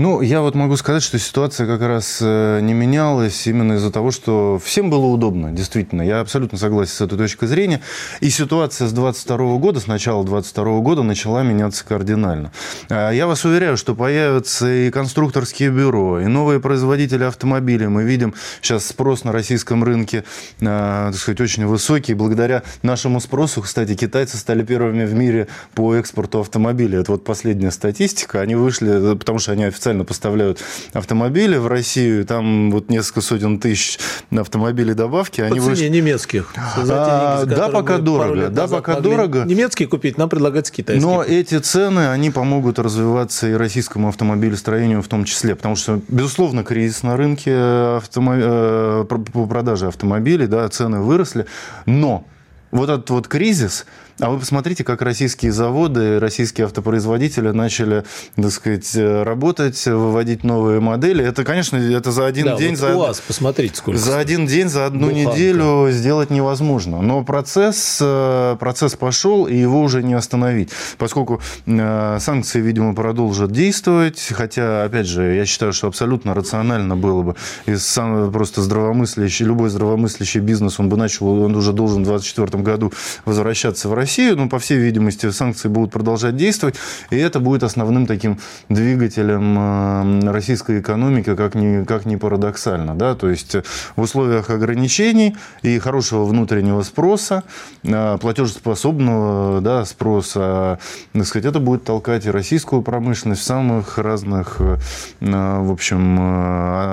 Ну, 0.00 0.22
я 0.22 0.40
вот 0.40 0.54
могу 0.54 0.78
сказать, 0.78 1.02
что 1.02 1.18
ситуация 1.18 1.66
как 1.66 1.82
раз 1.82 2.20
э, 2.22 2.60
не 2.62 2.72
менялась 2.72 3.46
именно 3.46 3.74
из-за 3.74 3.92
того, 3.92 4.10
что 4.10 4.58
всем 4.64 4.88
было 4.88 5.04
удобно, 5.04 5.52
действительно. 5.52 6.00
Я 6.00 6.20
абсолютно 6.20 6.56
согласен 6.56 6.94
с 6.94 7.00
этой 7.02 7.18
точкой 7.18 7.48
зрения. 7.48 7.82
И 8.20 8.30
ситуация 8.30 8.88
с 8.88 8.92
22 8.92 9.58
года, 9.58 9.78
с 9.78 9.86
начала 9.86 10.24
22 10.24 10.80
года 10.80 11.02
начала 11.02 11.42
меняться 11.42 11.84
кардинально. 11.84 12.50
А, 12.88 13.10
я 13.10 13.26
вас 13.26 13.44
уверяю, 13.44 13.76
что 13.76 13.94
появятся 13.94 14.72
и 14.72 14.90
конструкторские 14.90 15.68
бюро, 15.68 16.20
и 16.20 16.28
новые 16.28 16.60
производители 16.60 17.24
автомобилей. 17.24 17.88
Мы 17.88 18.04
видим 18.04 18.32
сейчас 18.62 18.86
спрос 18.86 19.24
на 19.24 19.32
российском 19.32 19.84
рынке, 19.84 20.24
а, 20.62 21.10
так 21.10 21.20
сказать, 21.20 21.42
очень 21.42 21.66
высокий. 21.66 22.14
Благодаря 22.14 22.62
нашему 22.80 23.20
спросу, 23.20 23.60
кстати, 23.60 23.94
китайцы 23.94 24.38
стали 24.38 24.64
первыми 24.64 25.04
в 25.04 25.12
мире 25.12 25.48
по 25.74 25.94
экспорту 25.94 26.40
автомобилей. 26.40 27.00
Это 27.00 27.12
вот 27.12 27.22
последняя 27.22 27.70
статистика. 27.70 28.40
Они 28.40 28.54
вышли, 28.54 29.14
потому 29.14 29.38
что 29.38 29.52
они 29.52 29.64
официально 29.64 29.89
официально 29.90 30.04
поставляют 30.04 30.60
автомобили 30.92 31.56
в 31.56 31.66
Россию. 31.66 32.24
Там 32.24 32.70
вот 32.70 32.90
несколько 32.90 33.20
сотен 33.20 33.58
тысяч 33.58 33.98
автомобилей 34.30 34.94
добавки. 34.94 35.40
По 35.40 35.46
они 35.46 35.60
цене 35.60 35.70
выш... 35.70 35.80
немецких. 35.80 36.52
А, 36.56 37.44
да, 37.44 37.68
пока 37.68 37.98
дорого. 37.98 38.48
Да, 38.48 38.68
пока 38.68 39.00
дорого. 39.00 39.44
Немецкие 39.44 39.88
купить, 39.88 40.18
нам 40.18 40.28
предлагать 40.28 40.70
китайские. 40.70 41.06
Но 41.06 41.22
эти 41.22 41.58
цены, 41.58 42.10
они 42.10 42.30
помогут 42.30 42.78
развиваться 42.78 43.48
и 43.48 43.52
российскому 43.54 44.08
автомобилестроению 44.08 45.02
в 45.02 45.08
том 45.08 45.24
числе. 45.24 45.54
Потому 45.54 45.76
что, 45.76 46.00
безусловно, 46.08 46.62
кризис 46.64 47.02
на 47.02 47.16
рынке 47.16 47.52
автомо... 47.96 48.32
Э, 48.36 49.04
по 49.08 49.46
продаже 49.46 49.88
автомобилей, 49.88 50.46
да, 50.46 50.68
цены 50.68 51.00
выросли. 51.00 51.46
Но 51.86 52.24
вот 52.70 52.88
этот 52.88 53.10
вот 53.10 53.28
кризис, 53.28 53.86
а 54.20 54.30
вы 54.30 54.38
посмотрите, 54.38 54.84
как 54.84 55.02
российские 55.02 55.52
заводы, 55.52 56.18
российские 56.18 56.66
автопроизводители 56.66 57.50
начали, 57.50 58.04
так 58.36 58.50
сказать, 58.50 58.94
работать, 58.94 59.86
выводить 59.86 60.44
новые 60.44 60.80
модели. 60.80 61.24
Это, 61.24 61.44
конечно, 61.44 61.76
это 61.76 62.12
за 62.12 62.26
один 62.26 62.46
да, 62.46 62.56
день... 62.56 62.70
Вот 62.70 62.78
за, 62.78 62.96
у 62.96 62.98
вас, 62.98 63.20
посмотрите, 63.20 63.76
сколько. 63.76 63.98
За 63.98 64.18
один 64.18 64.46
день, 64.46 64.68
за 64.68 64.86
одну 64.86 65.08
Буханка. 65.08 65.32
неделю 65.32 65.90
сделать 65.90 66.30
невозможно. 66.30 67.00
Но 67.02 67.24
процесс, 67.24 67.98
э, 68.00 68.56
процесс 68.58 68.94
пошел, 68.94 69.46
и 69.46 69.56
его 69.56 69.80
уже 69.80 70.02
не 70.02 70.14
остановить. 70.14 70.70
Поскольку 70.98 71.40
э, 71.66 72.18
санкции, 72.20 72.60
видимо, 72.60 72.94
продолжат 72.94 73.52
действовать, 73.52 74.20
хотя, 74.32 74.84
опять 74.84 75.06
же, 75.06 75.34
я 75.34 75.46
считаю, 75.46 75.72
что 75.72 75.88
абсолютно 75.88 76.34
рационально 76.34 76.96
было 76.96 77.22
бы, 77.22 77.36
и 77.66 77.76
сам 77.76 78.30
просто 78.32 78.62
здравомыслящий, 78.62 79.46
любой 79.46 79.70
здравомыслящий 79.70 80.40
бизнес, 80.40 80.78
он 80.78 80.88
бы 80.88 80.96
начал, 80.96 81.28
он 81.28 81.56
уже 81.56 81.72
должен 81.72 82.02
в 82.02 82.06
2024 82.06 82.62
году 82.62 82.92
возвращаться 83.24 83.88
в 83.88 83.94
Россию, 83.94 84.09
Россию, 84.10 84.36
но, 84.36 84.48
по 84.48 84.58
всей 84.58 84.76
видимости, 84.78 85.30
санкции 85.30 85.68
будут 85.68 85.92
продолжать 85.92 86.34
действовать, 86.34 86.74
и 87.10 87.16
это 87.16 87.38
будет 87.38 87.62
основным 87.62 88.06
таким 88.06 88.40
двигателем 88.68 89.56
э, 89.56 90.32
российской 90.32 90.80
экономики, 90.80 91.36
как 91.36 91.54
ни, 91.54 91.84
как 91.84 92.06
ни 92.06 92.16
парадоксально. 92.16 92.96
Да? 92.96 93.14
То 93.14 93.30
есть 93.30 93.54
в 93.94 94.00
условиях 94.00 94.50
ограничений 94.50 95.36
и 95.62 95.78
хорошего 95.78 96.24
внутреннего 96.24 96.82
спроса, 96.82 97.44
э, 97.84 98.18
платежеспособного 98.20 99.60
да, 99.60 99.84
спроса, 99.84 100.80
так 101.12 101.24
сказать, 101.24 101.46
это 101.46 101.60
будет 101.60 101.84
толкать 101.84 102.26
и 102.26 102.30
российскую 102.30 102.82
промышленность 102.82 103.42
в 103.42 103.44
самых 103.44 103.96
разных 103.96 104.56
э, 104.58 104.76
в 105.20 105.70
общем, 105.70 106.18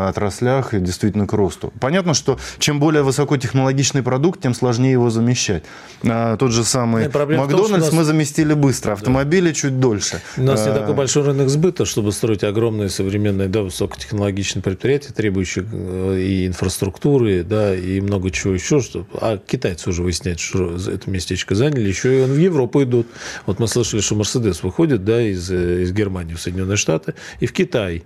отраслях 0.07 0.75
и 0.75 0.79
действительно 0.79 1.25
к 1.25 1.33
росту. 1.33 1.73
Понятно, 1.79 2.13
что 2.13 2.37
чем 2.59 2.79
более 2.79 3.01
высокотехнологичный 3.01 4.03
продукт, 4.03 4.39
тем 4.39 4.53
сложнее 4.53 4.91
его 4.91 5.09
замещать. 5.09 5.63
Тот 6.03 6.51
же 6.51 6.63
самый 6.63 7.06
Макдональдс 7.13 7.91
мы 7.91 8.03
заместили 8.03 8.53
быстро, 8.53 8.93
автомобили 8.93 9.49
да. 9.49 9.53
чуть 9.53 9.79
дольше. 9.79 10.21
У 10.37 10.43
нас 10.43 10.65
не 10.65 10.73
такой 10.73 10.93
большой 10.93 11.23
рынок 11.23 11.49
сбыта, 11.49 11.85
чтобы 11.85 12.11
строить 12.11 12.43
огромные 12.43 12.89
современные, 12.89 13.47
да, 13.47 13.61
высокотехнологичные 13.61 14.63
предприятия, 14.63 15.13
требующие 15.13 15.65
э, 15.71 16.19
и 16.19 16.47
инфраструктуры, 16.47 17.43
да, 17.43 17.75
и 17.75 17.99
много 18.01 18.31
чего 18.31 18.53
еще. 18.53 18.81
Что... 18.81 19.05
А 19.13 19.37
китайцы 19.37 19.89
уже 19.89 20.03
выясняют, 20.03 20.39
что 20.39 20.75
это 20.75 21.09
местечко 21.09 21.55
заняли, 21.55 21.87
еще 21.87 22.23
и 22.23 22.25
в 22.25 22.37
Европу 22.37 22.83
идут. 22.83 23.07
Вот 23.45 23.59
мы 23.59 23.67
слышали, 23.67 24.01
что 24.01 24.15
Мерседес 24.15 24.63
выходит, 24.63 25.03
да, 25.03 25.21
из, 25.21 25.49
э, 25.51 25.83
из 25.83 25.91
Германии 25.91 26.33
в 26.33 26.41
Соединенные 26.41 26.77
Штаты 26.77 27.13
и 27.39 27.45
в 27.45 27.53
Китай. 27.53 28.03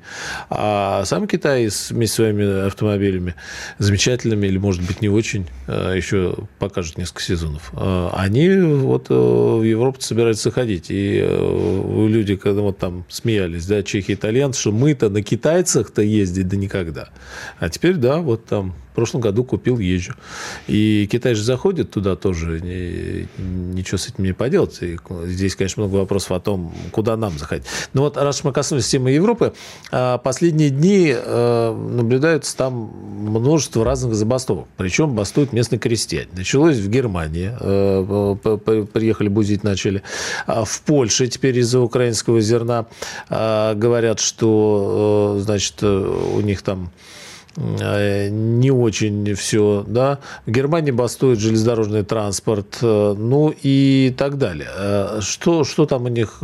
А 0.50 1.04
сам 1.06 1.28
Китай 1.28 1.70
вместе 1.90 2.14
с 2.14 2.16
своими 2.16 2.68
автомобилями 2.68 3.36
замечательными 3.78 4.48
или, 4.48 4.58
может 4.58 4.82
быть, 4.86 5.02
не 5.02 5.10
очень, 5.10 5.48
э, 5.68 5.94
еще 5.96 6.36
покажет 6.60 6.98
несколько 6.98 7.22
сезонов. 7.22 7.72
Они 7.74 8.48
вот 8.84 9.08
э, 9.10 9.14
в 9.14 9.64
Европу 9.64 10.02
собираются 10.02 10.52
ходить. 10.52 10.88
И 10.90 11.20
э, 11.24 12.08
люди, 12.08 12.36
когда 12.36 12.62
вот 12.62 12.78
там 12.78 13.06
смеялись, 13.10 13.66
да, 13.66 13.84
чехи, 13.84 14.14
итальянцы, 14.14 14.60
что 14.60 14.72
мы-то 14.72 15.10
на 15.10 15.22
китайцах-то 15.22 16.02
ездить 16.02 16.48
да 16.48 16.58
никогда. 16.58 17.10
А 17.60 17.70
теперь, 17.70 17.96
да, 17.96 18.20
вот 18.20 18.46
там 18.46 18.74
в 18.92 18.94
прошлом 18.94 19.22
году 19.22 19.44
купил, 19.44 19.80
езжу. 19.80 20.14
И 20.68 21.08
Китай 21.10 21.34
же 21.34 21.44
заходит 21.44 21.92
туда 21.92 22.16
тоже, 22.18 22.60
ничего 22.62 23.98
с 23.98 24.08
этим 24.08 24.26
не 24.26 24.34
поделать. 24.34 24.80
И 24.82 24.98
здесь, 25.26 25.56
конечно, 25.56 25.84
много 25.84 26.02
вопросов 26.02 26.32
о 26.32 26.40
том, 26.42 26.74
куда 26.92 27.16
нам 27.16 27.38
заходить. 27.38 27.66
Но 27.94 28.02
вот 28.02 28.18
раз 28.18 28.44
мы 28.44 28.52
коснулись 28.52 28.88
темы 28.88 29.12
Европы, 29.12 29.54
а, 29.92 30.18
последние 30.18 30.70
дни 30.70 31.14
э, 31.16 31.74
наблюдается 31.74 32.56
там 32.58 32.74
множество 32.74 33.86
разных 33.86 34.14
забастовок. 34.16 34.68
Причем 34.76 35.16
бастуют 35.16 35.54
местные 35.54 35.80
крестьяне. 35.80 36.28
Началось 36.34 36.78
в 36.78 36.90
Германии, 36.90 37.52
э, 37.60 38.86
приехали 38.94 39.30
бузить 39.30 39.64
начали. 39.64 40.04
А 40.48 40.66
в 40.66 40.82
Польше 40.82 41.28
теперь 41.28 41.58
из-за 41.60 41.80
украинского 41.80 42.42
зерна 42.42 42.88
а, 43.30 43.74
говорят, 43.74 44.20
что, 44.20 45.38
э, 45.38 45.44
значит, 45.44 45.82
у 45.82 46.42
них 46.42 46.62
там 46.62 46.92
не 47.58 48.72
очень 48.72 49.34
все, 49.36 49.84
да. 49.88 50.20
В 50.46 50.52
Германии 50.52 50.92
бастует 50.92 51.40
железнодорожный 51.40 52.04
транспорт, 52.04 52.78
э, 52.82 53.16
ну 53.18 53.54
и 53.62 54.14
так 54.18 54.38
далее. 54.38 54.70
Э, 54.78 55.20
что, 55.22 55.64
что 55.64 55.86
там 55.86 56.06
у 56.06 56.08
них 56.08 56.40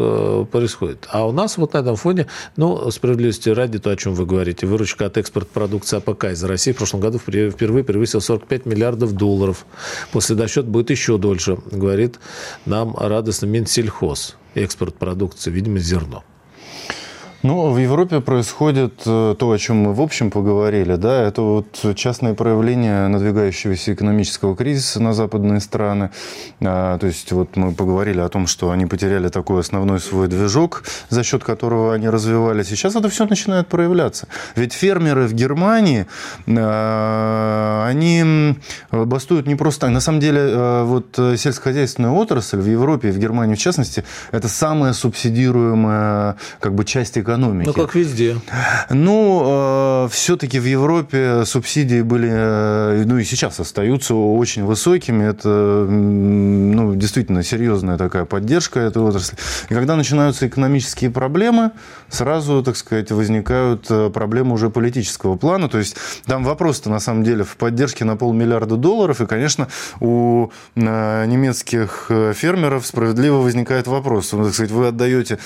происходит? 0.51 1.07
А 1.09 1.27
у 1.27 1.31
нас 1.31 1.57
вот 1.57 1.73
на 1.73 1.79
этом 1.79 1.95
фоне, 1.95 2.27
ну, 2.55 2.91
справедливости 2.91 3.49
ради, 3.49 3.79
то, 3.79 3.89
о 3.89 3.95
чем 3.95 4.13
вы 4.13 4.25
говорите, 4.25 4.67
выручка 4.67 5.05
от 5.05 5.17
экспорта 5.17 5.49
продукции 5.53 5.97
АПК 5.97 6.25
из 6.25 6.43
России 6.43 6.71
в 6.71 6.77
прошлом 6.77 6.99
году 6.99 7.19
впервые 7.19 7.83
превысила 7.83 8.19
45 8.19 8.65
миллиардов 8.65 9.13
долларов. 9.13 9.65
После 10.11 10.35
досчета 10.35 10.65
будет 10.65 10.89
еще 10.89 11.17
больше, 11.17 11.57
говорит 11.71 12.19
нам 12.65 12.95
радостно 12.97 13.45
Минсельхоз. 13.45 14.35
Экспорт 14.55 14.95
продукции, 14.95 15.51
видимо, 15.51 15.79
зерно. 15.79 16.23
Ну, 17.47 17.71
в 17.71 17.77
Европе 17.77 18.19
происходит 18.19 19.03
э, 19.05 19.35
то, 19.39 19.51
о 19.51 19.57
чем 19.57 19.77
мы 19.77 19.93
в 19.93 20.01
общем 20.01 20.31
поговорили, 20.31 20.97
да, 20.97 21.23
это 21.23 21.41
вот 21.41 21.95
частные 21.95 22.33
проявления 22.33 23.07
надвигающегося 23.07 23.93
экономического 23.93 24.53
кризиса 24.53 25.01
на 25.01 25.13
западные 25.13 25.61
страны. 25.61 26.09
А, 26.59 26.97
то 26.97 27.07
есть 27.07 27.31
вот 27.31 27.55
мы 27.55 27.71
поговорили 27.71 28.19
о 28.19 28.27
том, 28.27 28.47
что 28.47 28.71
они 28.71 28.85
потеряли 28.85 29.29
такой 29.29 29.61
основной 29.61 30.01
свой 30.01 30.27
движок, 30.27 30.83
за 31.07 31.23
счет 31.23 31.45
которого 31.45 31.93
они 31.93 32.09
развивались. 32.09 32.67
Сейчас 32.67 32.97
это 32.97 33.07
все 33.07 33.25
начинает 33.25 33.69
проявляться. 33.69 34.27
Ведь 34.57 34.73
фермеры 34.73 35.25
в 35.25 35.33
Германии, 35.33 36.05
а, 36.49 37.87
они 37.87 38.57
бастуют 38.91 39.47
не 39.47 39.55
просто 39.55 39.81
так. 39.81 39.91
На 39.91 40.01
самом 40.01 40.19
деле, 40.19 40.41
а, 40.41 40.83
вот 40.83 41.15
сельскохозяйственная 41.15 42.11
отрасль 42.11 42.59
в 42.59 42.67
Европе, 42.67 43.09
в 43.09 43.17
Германии 43.17 43.55
в 43.55 43.59
частности, 43.59 44.03
это 44.33 44.49
самая 44.49 44.91
субсидируемая 44.91 46.35
как 46.59 46.75
бы 46.75 46.83
часть 46.83 47.17
экономики. 47.17 47.36
Ну, 47.65 47.73
как 47.73 47.95
везде. 47.95 48.37
Ну, 48.89 50.05
э, 50.05 50.09
все-таки 50.11 50.59
в 50.59 50.65
Европе 50.65 51.43
субсидии 51.45 52.01
были, 52.01 52.29
э, 52.31 53.03
ну 53.05 53.17
и 53.17 53.23
сейчас 53.23 53.59
остаются 53.59 54.15
очень 54.15 54.65
высокими. 54.65 55.23
Это, 55.23 55.49
ну, 55.89 56.95
действительно 56.95 57.43
серьезная 57.43 57.97
такая 57.97 58.25
поддержка 58.25 58.79
этой 58.79 59.01
отрасли. 59.01 59.37
И 59.69 59.73
когда 59.73 59.95
начинаются 59.95 60.47
экономические 60.47 61.11
проблемы, 61.11 61.71
сразу, 62.09 62.63
так 62.63 62.75
сказать, 62.75 63.11
возникают 63.11 63.85
э, 63.89 64.09
проблемы 64.09 64.53
уже 64.53 64.69
политического 64.69 65.37
плана. 65.37 65.69
То 65.69 65.77
есть 65.77 65.95
там 66.25 66.43
вопрос-то 66.43 66.89
на 66.89 66.99
самом 66.99 67.23
деле 67.23 67.43
в, 67.43 67.55
под, 67.55 67.77
поддержки 67.77 68.03
на 68.03 68.17
полмиллиарда 68.17 68.75
долларов. 68.75 69.21
И, 69.21 69.27
конечно, 69.27 69.67
у 69.99 70.49
немецких 70.75 72.09
фермеров 72.33 72.87
справедливо 72.87 73.37
возникает 73.37 73.87
вопрос. 73.87 74.29
Так 74.29 74.53
сказать, 74.53 74.71
вы 74.71 74.87
отдаете 74.87 75.37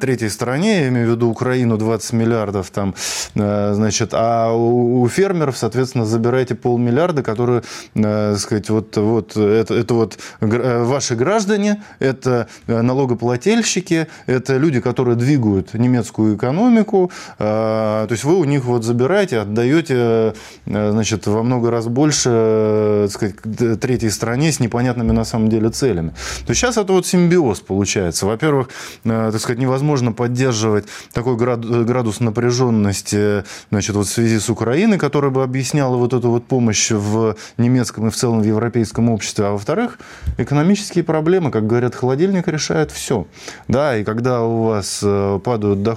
третьей 0.00 0.28
стране, 0.28 0.82
я 0.82 0.88
имею 0.88 1.08
в 1.08 1.10
виду 1.12 1.28
Украину, 1.28 1.76
20 1.76 2.12
миллиардов 2.12 2.70
там, 2.70 2.94
значит, 3.34 4.10
а 4.12 4.52
у 4.52 5.08
фермеров, 5.08 5.56
соответственно, 5.56 6.06
забираете 6.06 6.54
полмиллиарда, 6.54 7.22
которые, 7.24 7.62
так 7.94 8.38
сказать, 8.38 8.70
вот, 8.70 8.96
вот 8.96 9.36
это, 9.36 9.74
это 9.74 9.94
вот 9.94 10.18
ваши 10.40 11.16
граждане, 11.16 11.82
это 11.98 12.46
налогоплательщики, 12.68 14.06
это 14.26 14.56
люди, 14.56 14.80
которые 14.80 15.16
двигают 15.16 15.74
немецкую 16.02 16.36
экономику. 16.36 17.10
То 17.38 18.08
есть 18.10 18.24
вы 18.24 18.36
у 18.36 18.44
них 18.44 18.64
вот 18.64 18.84
забираете, 18.84 19.40
отдаете, 19.40 20.34
значит, 20.66 21.26
во 21.26 21.42
много 21.42 21.70
раз 21.70 21.86
больше, 21.86 23.08
так 23.08 23.12
сказать, 23.12 23.80
третьей 23.80 24.10
стране 24.10 24.52
с 24.52 24.60
непонятными 24.60 25.12
на 25.12 25.24
самом 25.24 25.48
деле 25.48 25.70
целями. 25.70 26.10
То 26.44 26.50
есть 26.50 26.60
сейчас 26.60 26.76
это 26.76 26.92
вот 26.92 27.06
симбиоз 27.06 27.60
получается. 27.60 28.26
Во-первых, 28.26 28.68
так 29.04 29.38
сказать, 29.38 29.58
невозможно 29.58 30.12
поддерживать 30.12 30.86
такой 31.12 31.36
градус 31.36 32.20
напряженности, 32.20 33.44
значит, 33.70 33.96
вот 33.96 34.06
в 34.06 34.10
связи 34.10 34.38
с 34.38 34.50
Украиной, 34.50 34.98
которая 34.98 35.30
бы 35.30 35.42
объясняла 35.42 35.96
вот 35.96 36.12
эту 36.12 36.30
вот 36.30 36.44
помощь 36.44 36.90
в 36.90 37.36
немецком 37.56 38.08
и 38.08 38.10
в 38.10 38.16
целом 38.16 38.40
в 38.40 38.44
европейском 38.44 39.10
обществе. 39.10 39.46
А 39.46 39.50
во-вторых, 39.52 39.98
экономические 40.38 41.04
проблемы, 41.04 41.50
как 41.50 41.66
говорят, 41.66 41.94
холодильник 41.94 42.48
решает 42.48 42.90
все. 42.90 43.26
Да, 43.68 43.96
и 43.96 44.04
когда 44.04 44.42
у 44.42 44.64
вас 44.64 45.00
э, 45.02 45.40
падают 45.44 45.82
доходы, 45.82 45.91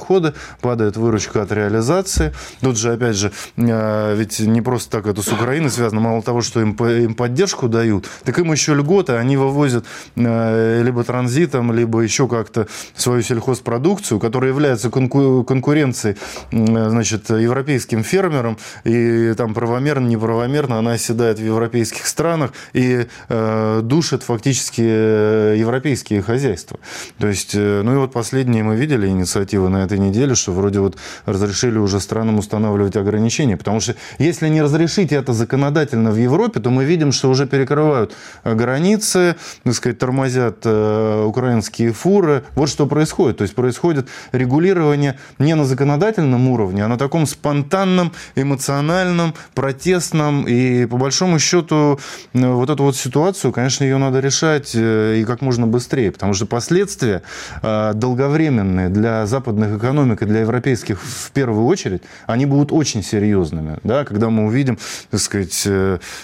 падает 0.61 0.97
выручка 0.97 1.41
от 1.41 1.51
реализации, 1.51 2.33
тут 2.61 2.77
же, 2.77 2.93
опять 2.93 3.15
же, 3.15 3.31
э, 3.57 4.15
ведь 4.15 4.39
не 4.39 4.61
просто 4.61 4.89
так 4.91 5.07
это 5.07 5.21
с 5.21 5.27
Украиной 5.27 5.69
связано, 5.69 6.01
мало 6.01 6.21
того, 6.21 6.41
что 6.41 6.61
им, 6.61 6.73
им 6.73 7.15
поддержку 7.15 7.67
дают, 7.67 8.07
так 8.23 8.37
им 8.39 8.51
еще 8.51 8.73
льготы, 8.73 9.13
они 9.13 9.37
вывозят 9.37 9.85
э, 10.15 10.81
либо 10.83 11.03
транзитом, 11.03 11.73
либо 11.73 12.01
еще 12.01 12.27
как-то 12.27 12.67
свою 12.95 13.21
сельхозпродукцию, 13.21 14.19
которая 14.19 14.51
является 14.51 14.89
конкуренцией, 14.89 16.17
значит, 16.51 17.29
европейским 17.29 18.03
фермерам, 18.03 18.57
и 18.83 19.33
там 19.37 19.53
правомерно, 19.53 20.07
неправомерно 20.07 20.79
она 20.79 20.93
оседает 20.93 21.39
в 21.39 21.43
европейских 21.43 22.05
странах 22.07 22.51
и 22.73 23.07
э, 23.29 23.81
душит 23.83 24.23
фактически 24.23 24.81
э, 24.85 25.55
европейские 25.57 26.21
хозяйства. 26.21 26.79
То 27.17 27.27
есть, 27.27 27.51
э, 27.53 27.81
ну 27.83 27.93
и 27.93 27.97
вот 27.97 28.11
последние 28.11 28.63
мы 28.63 28.75
видели 28.75 29.07
инициативы 29.07 29.69
на 29.69 29.83
этой 29.85 29.99
неделе, 29.99 30.35
что 30.35 30.51
вроде 30.51 30.79
вот 30.79 30.97
разрешили 31.25 31.77
уже 31.77 31.99
странам 31.99 32.39
устанавливать 32.39 32.95
ограничения, 32.95 33.57
потому 33.57 33.79
что 33.79 33.95
если 34.19 34.49
не 34.49 34.61
разрешить 34.61 35.11
это 35.11 35.33
законодательно 35.33 36.11
в 36.11 36.17
Европе, 36.17 36.59
то 36.59 36.69
мы 36.69 36.85
видим, 36.85 37.11
что 37.11 37.29
уже 37.29 37.45
перекрывают 37.45 38.13
границы, 38.43 39.35
так 39.63 39.73
сказать, 39.73 39.99
тормозят 39.99 40.59
э, 40.63 41.23
украинские 41.25 41.91
фуры. 41.91 42.43
Вот 42.55 42.69
что 42.69 42.87
происходит. 42.87 43.37
То 43.37 43.43
есть 43.43 43.55
происходит 43.55 44.07
регулирование 44.31 45.17
не 45.39 45.55
на 45.55 45.65
законодательном 45.65 46.47
уровне, 46.49 46.83
а 46.85 46.87
на 46.87 46.97
таком 46.97 47.25
спонтанном, 47.25 48.11
эмоциональном, 48.35 49.33
протестном. 49.53 50.47
И 50.47 50.85
по 50.85 50.97
большому 50.97 51.39
счету 51.39 51.99
э, 52.33 52.47
вот 52.47 52.69
эту 52.69 52.83
вот 52.83 52.95
ситуацию, 52.95 53.51
конечно, 53.51 53.83
ее 53.83 53.97
надо 53.97 54.19
решать 54.19 54.71
э, 54.75 55.17
и 55.21 55.25
как 55.25 55.41
можно 55.41 55.67
быстрее, 55.67 56.11
потому 56.11 56.33
что 56.33 56.45
последствия 56.45 57.21
долговременные 57.61 58.89
для 58.89 59.25
западных 59.25 59.74
экономик 59.77 60.21
и 60.21 60.25
для 60.25 60.41
европейских 60.41 61.01
в 61.01 61.31
первую 61.31 61.65
очередь, 61.65 62.01
они 62.27 62.45
будут 62.45 62.71
очень 62.71 63.03
серьезными. 63.03 63.77
Да? 63.83 64.05
Когда 64.05 64.29
мы 64.29 64.45
увидим, 64.45 64.77
так 65.11 65.19
сказать, 65.19 65.67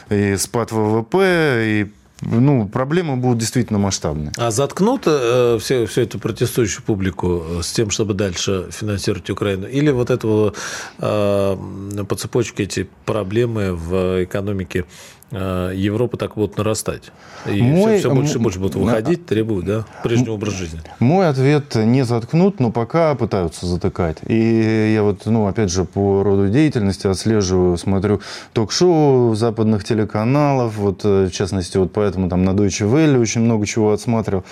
и 0.10 0.36
спад 0.38 0.72
ВВП, 0.72 1.64
и 1.66 1.92
ну, 2.22 2.68
проблемы 2.68 3.16
будут 3.16 3.40
действительно 3.40 3.80
масштабные. 3.80 4.32
А 4.38 4.52
заткнут 4.52 5.04
э, 5.06 5.58
все, 5.60 5.86
всю 5.86 6.02
эту 6.02 6.20
протестующую 6.20 6.84
публику 6.84 7.44
э, 7.48 7.62
с 7.64 7.72
тем, 7.72 7.90
чтобы 7.90 8.14
дальше 8.14 8.68
финансировать 8.72 9.30
Украину? 9.30 9.68
Или 9.68 9.90
вот 9.90 10.10
этого 10.10 10.54
э, 11.00 11.58
по 12.08 12.16
цепочке 12.16 12.64
эти 12.64 12.88
проблемы 13.06 13.74
в 13.74 14.24
экономике 14.24 14.82
Э, 14.82 14.86
Европа 15.32 16.18
так 16.18 16.36
будет 16.36 16.58
нарастать. 16.58 17.12
И 17.46 17.62
мой, 17.62 17.98
все, 17.98 18.10
все 18.10 18.16
больше 18.16 18.38
и 18.38 18.42
больше 18.42 18.60
будут 18.60 18.76
выходить, 18.76 19.26
требуют 19.26 19.66
да, 19.66 19.86
прежнего 20.04 20.34
образа 20.34 20.58
жизни. 20.58 20.80
Мой 21.00 21.28
ответ 21.28 21.76
не 21.76 22.04
заткнут, 22.04 22.60
но 22.60 22.72
пока 22.72 23.16
пытаются 23.16 23.66
затыкать. 23.66 24.18
И 24.28 24.92
я 24.94 25.04
вот, 25.04 25.26
ну, 25.26 25.48
опять 25.48 25.72
же, 25.72 25.86
по 25.86 26.24
роду 26.24 26.50
деятельности 26.50 27.08
отслеживаю, 27.08 27.78
смотрю 27.78 28.22
ток-шоу 28.54 29.34
западных 29.36 29.84
телеканалов, 29.84 30.76
вот, 30.78 31.02
э, 31.04 31.28
в 31.28 31.32
частности, 31.32 31.78
вот 31.78 31.94
поэтому 31.94 32.30
там 32.30 32.44
на 32.44 32.52
Deutsche 32.52 32.90
Welle 32.92 33.20
очень 33.20 33.42
много 33.42 33.66
чего 33.66 33.94
отсматривал. 33.94 34.44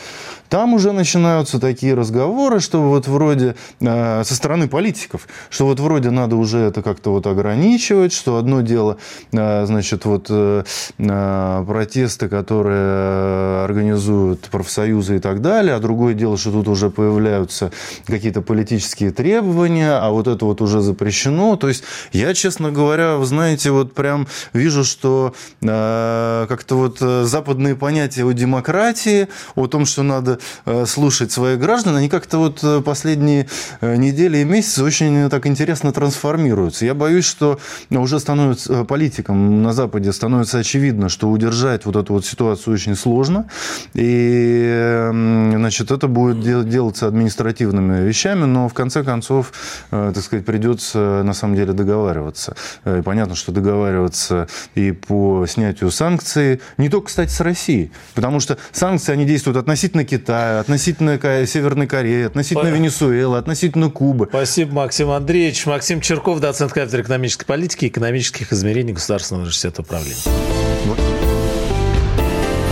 Там 0.50 0.74
уже 0.74 0.92
начинаются 0.94 1.60
такие 1.60 1.94
разговоры, 1.94 2.60
что 2.60 2.82
вот 2.82 3.08
вроде 3.08 3.56
э, 3.82 4.24
со 4.24 4.36
стороны 4.36 4.68
политиков, 4.68 5.28
что 5.50 5.66
вот 5.66 5.80
вроде 5.80 6.10
надо 6.10 6.36
уже 6.38 6.60
это 6.60 6.82
как-то 6.82 7.12
вот 7.12 7.28
ограничивать, 7.28 8.14
что 8.14 8.38
одно 8.38 8.62
дело, 8.62 8.98
э, 9.32 9.66
значит, 9.66 10.06
вот 10.06 10.28
э, 10.30 10.50
Э, 10.50 10.64
протесты, 10.98 12.30
которые 12.30 13.64
организуют 13.64 14.42
профсоюзы 14.42 15.18
и 15.18 15.20
так 15.20 15.42
далее, 15.42 15.76
а 15.76 15.80
другое 15.80 16.14
дело, 16.14 16.38
что 16.38 16.52
тут 16.52 16.68
уже 16.68 16.90
появляются 16.90 17.72
какие-то 18.08 18.42
политические 18.42 19.12
требования, 19.12 19.94
а 19.94 20.10
вот 20.10 20.28
это 20.28 20.46
вот 20.46 20.62
уже 20.62 20.82
запрещено. 20.82 21.56
То 21.56 21.68
есть 21.68 21.84
я, 22.12 22.34
честно 22.34 22.72
говоря, 22.72 23.16
вы 23.18 23.26
знаете, 23.26 23.72
вот 23.72 23.94
прям 23.94 24.28
вижу, 24.54 24.84
что 24.84 25.34
э, 25.62 26.46
как-то 26.50 26.76
вот 26.76 26.98
э, 27.02 27.24
западные 27.24 27.76
понятия 27.76 28.24
о 28.24 28.32
демократии, 28.32 29.28
о 29.56 29.68
том, 29.68 29.86
что 29.86 30.04
надо 30.04 30.40
э, 30.66 30.86
слушать 30.86 31.32
своих 31.32 31.60
граждан, 31.60 31.96
они 31.96 32.10
как-то 32.10 32.38
вот 32.38 32.60
э, 32.64 32.82
последние 32.82 33.48
недели 33.82 34.40
и 34.40 34.44
месяцы 34.44 34.84
очень 34.84 35.30
так 35.30 35.46
интересно 35.46 35.92
трансформируются. 35.92 36.86
Я 36.86 36.94
боюсь, 36.94 37.26
что 37.26 37.60
уже 37.90 38.20
становится 38.20 38.84
политикам 38.84 39.64
на 39.64 39.74
Западе 39.74 40.14
становится 40.14 40.59
очевидно, 40.60 41.10
что 41.10 41.30
удержать 41.30 41.86
вот 41.86 41.96
эту 41.96 42.14
вот 42.14 42.26
ситуацию 42.26 42.74
очень 42.74 42.96
сложно. 42.96 43.48
И, 43.94 45.10
значит, 45.56 45.92
это 45.92 46.08
будет 46.08 46.42
делаться 46.70 47.08
административными 47.08 48.06
вещами, 48.06 48.46
но 48.46 48.68
в 48.70 48.74
конце 48.74 49.04
концов, 49.04 49.52
э, 49.92 50.12
так 50.14 50.24
сказать, 50.24 50.46
придется 50.46 51.22
на 51.24 51.34
самом 51.34 51.56
деле 51.56 51.74
договариваться. 51.74 52.56
Э, 52.86 53.00
и 53.00 53.02
понятно, 53.02 53.36
что 53.36 53.52
договариваться 53.52 54.48
и 54.76 54.92
по 54.92 55.46
снятию 55.48 55.92
санкций, 55.92 56.62
не 56.78 56.90
только, 56.90 57.08
кстати, 57.08 57.30
с 57.30 57.40
Россией, 57.42 57.92
потому 58.16 58.40
что 58.40 58.58
санкции, 58.72 59.14
они 59.14 59.26
действуют 59.26 59.58
относительно 59.58 60.06
Китая, 60.06 60.60
относительно 60.60 61.20
Северной 61.46 61.88
Кореи, 61.88 62.26
относительно 62.26 62.62
Понятно. 62.62 62.84
Венесуэлы, 62.84 63.38
относительно 63.38 63.90
Кубы. 63.90 64.28
Спасибо, 64.30 64.74
Максим 64.74 65.10
Андреевич. 65.10 65.66
Максим 65.66 66.02
Черков, 66.02 66.40
доцент 66.40 66.72
кафедры 66.74 67.02
экономической 67.02 67.46
политики 67.46 67.86
и 67.86 67.88
экономических 67.88 68.54
измерений 68.54 68.94
Государственного 68.94 69.44
университета 69.44 69.82
управления. 69.82 70.49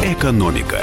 Экономика. 0.04 0.82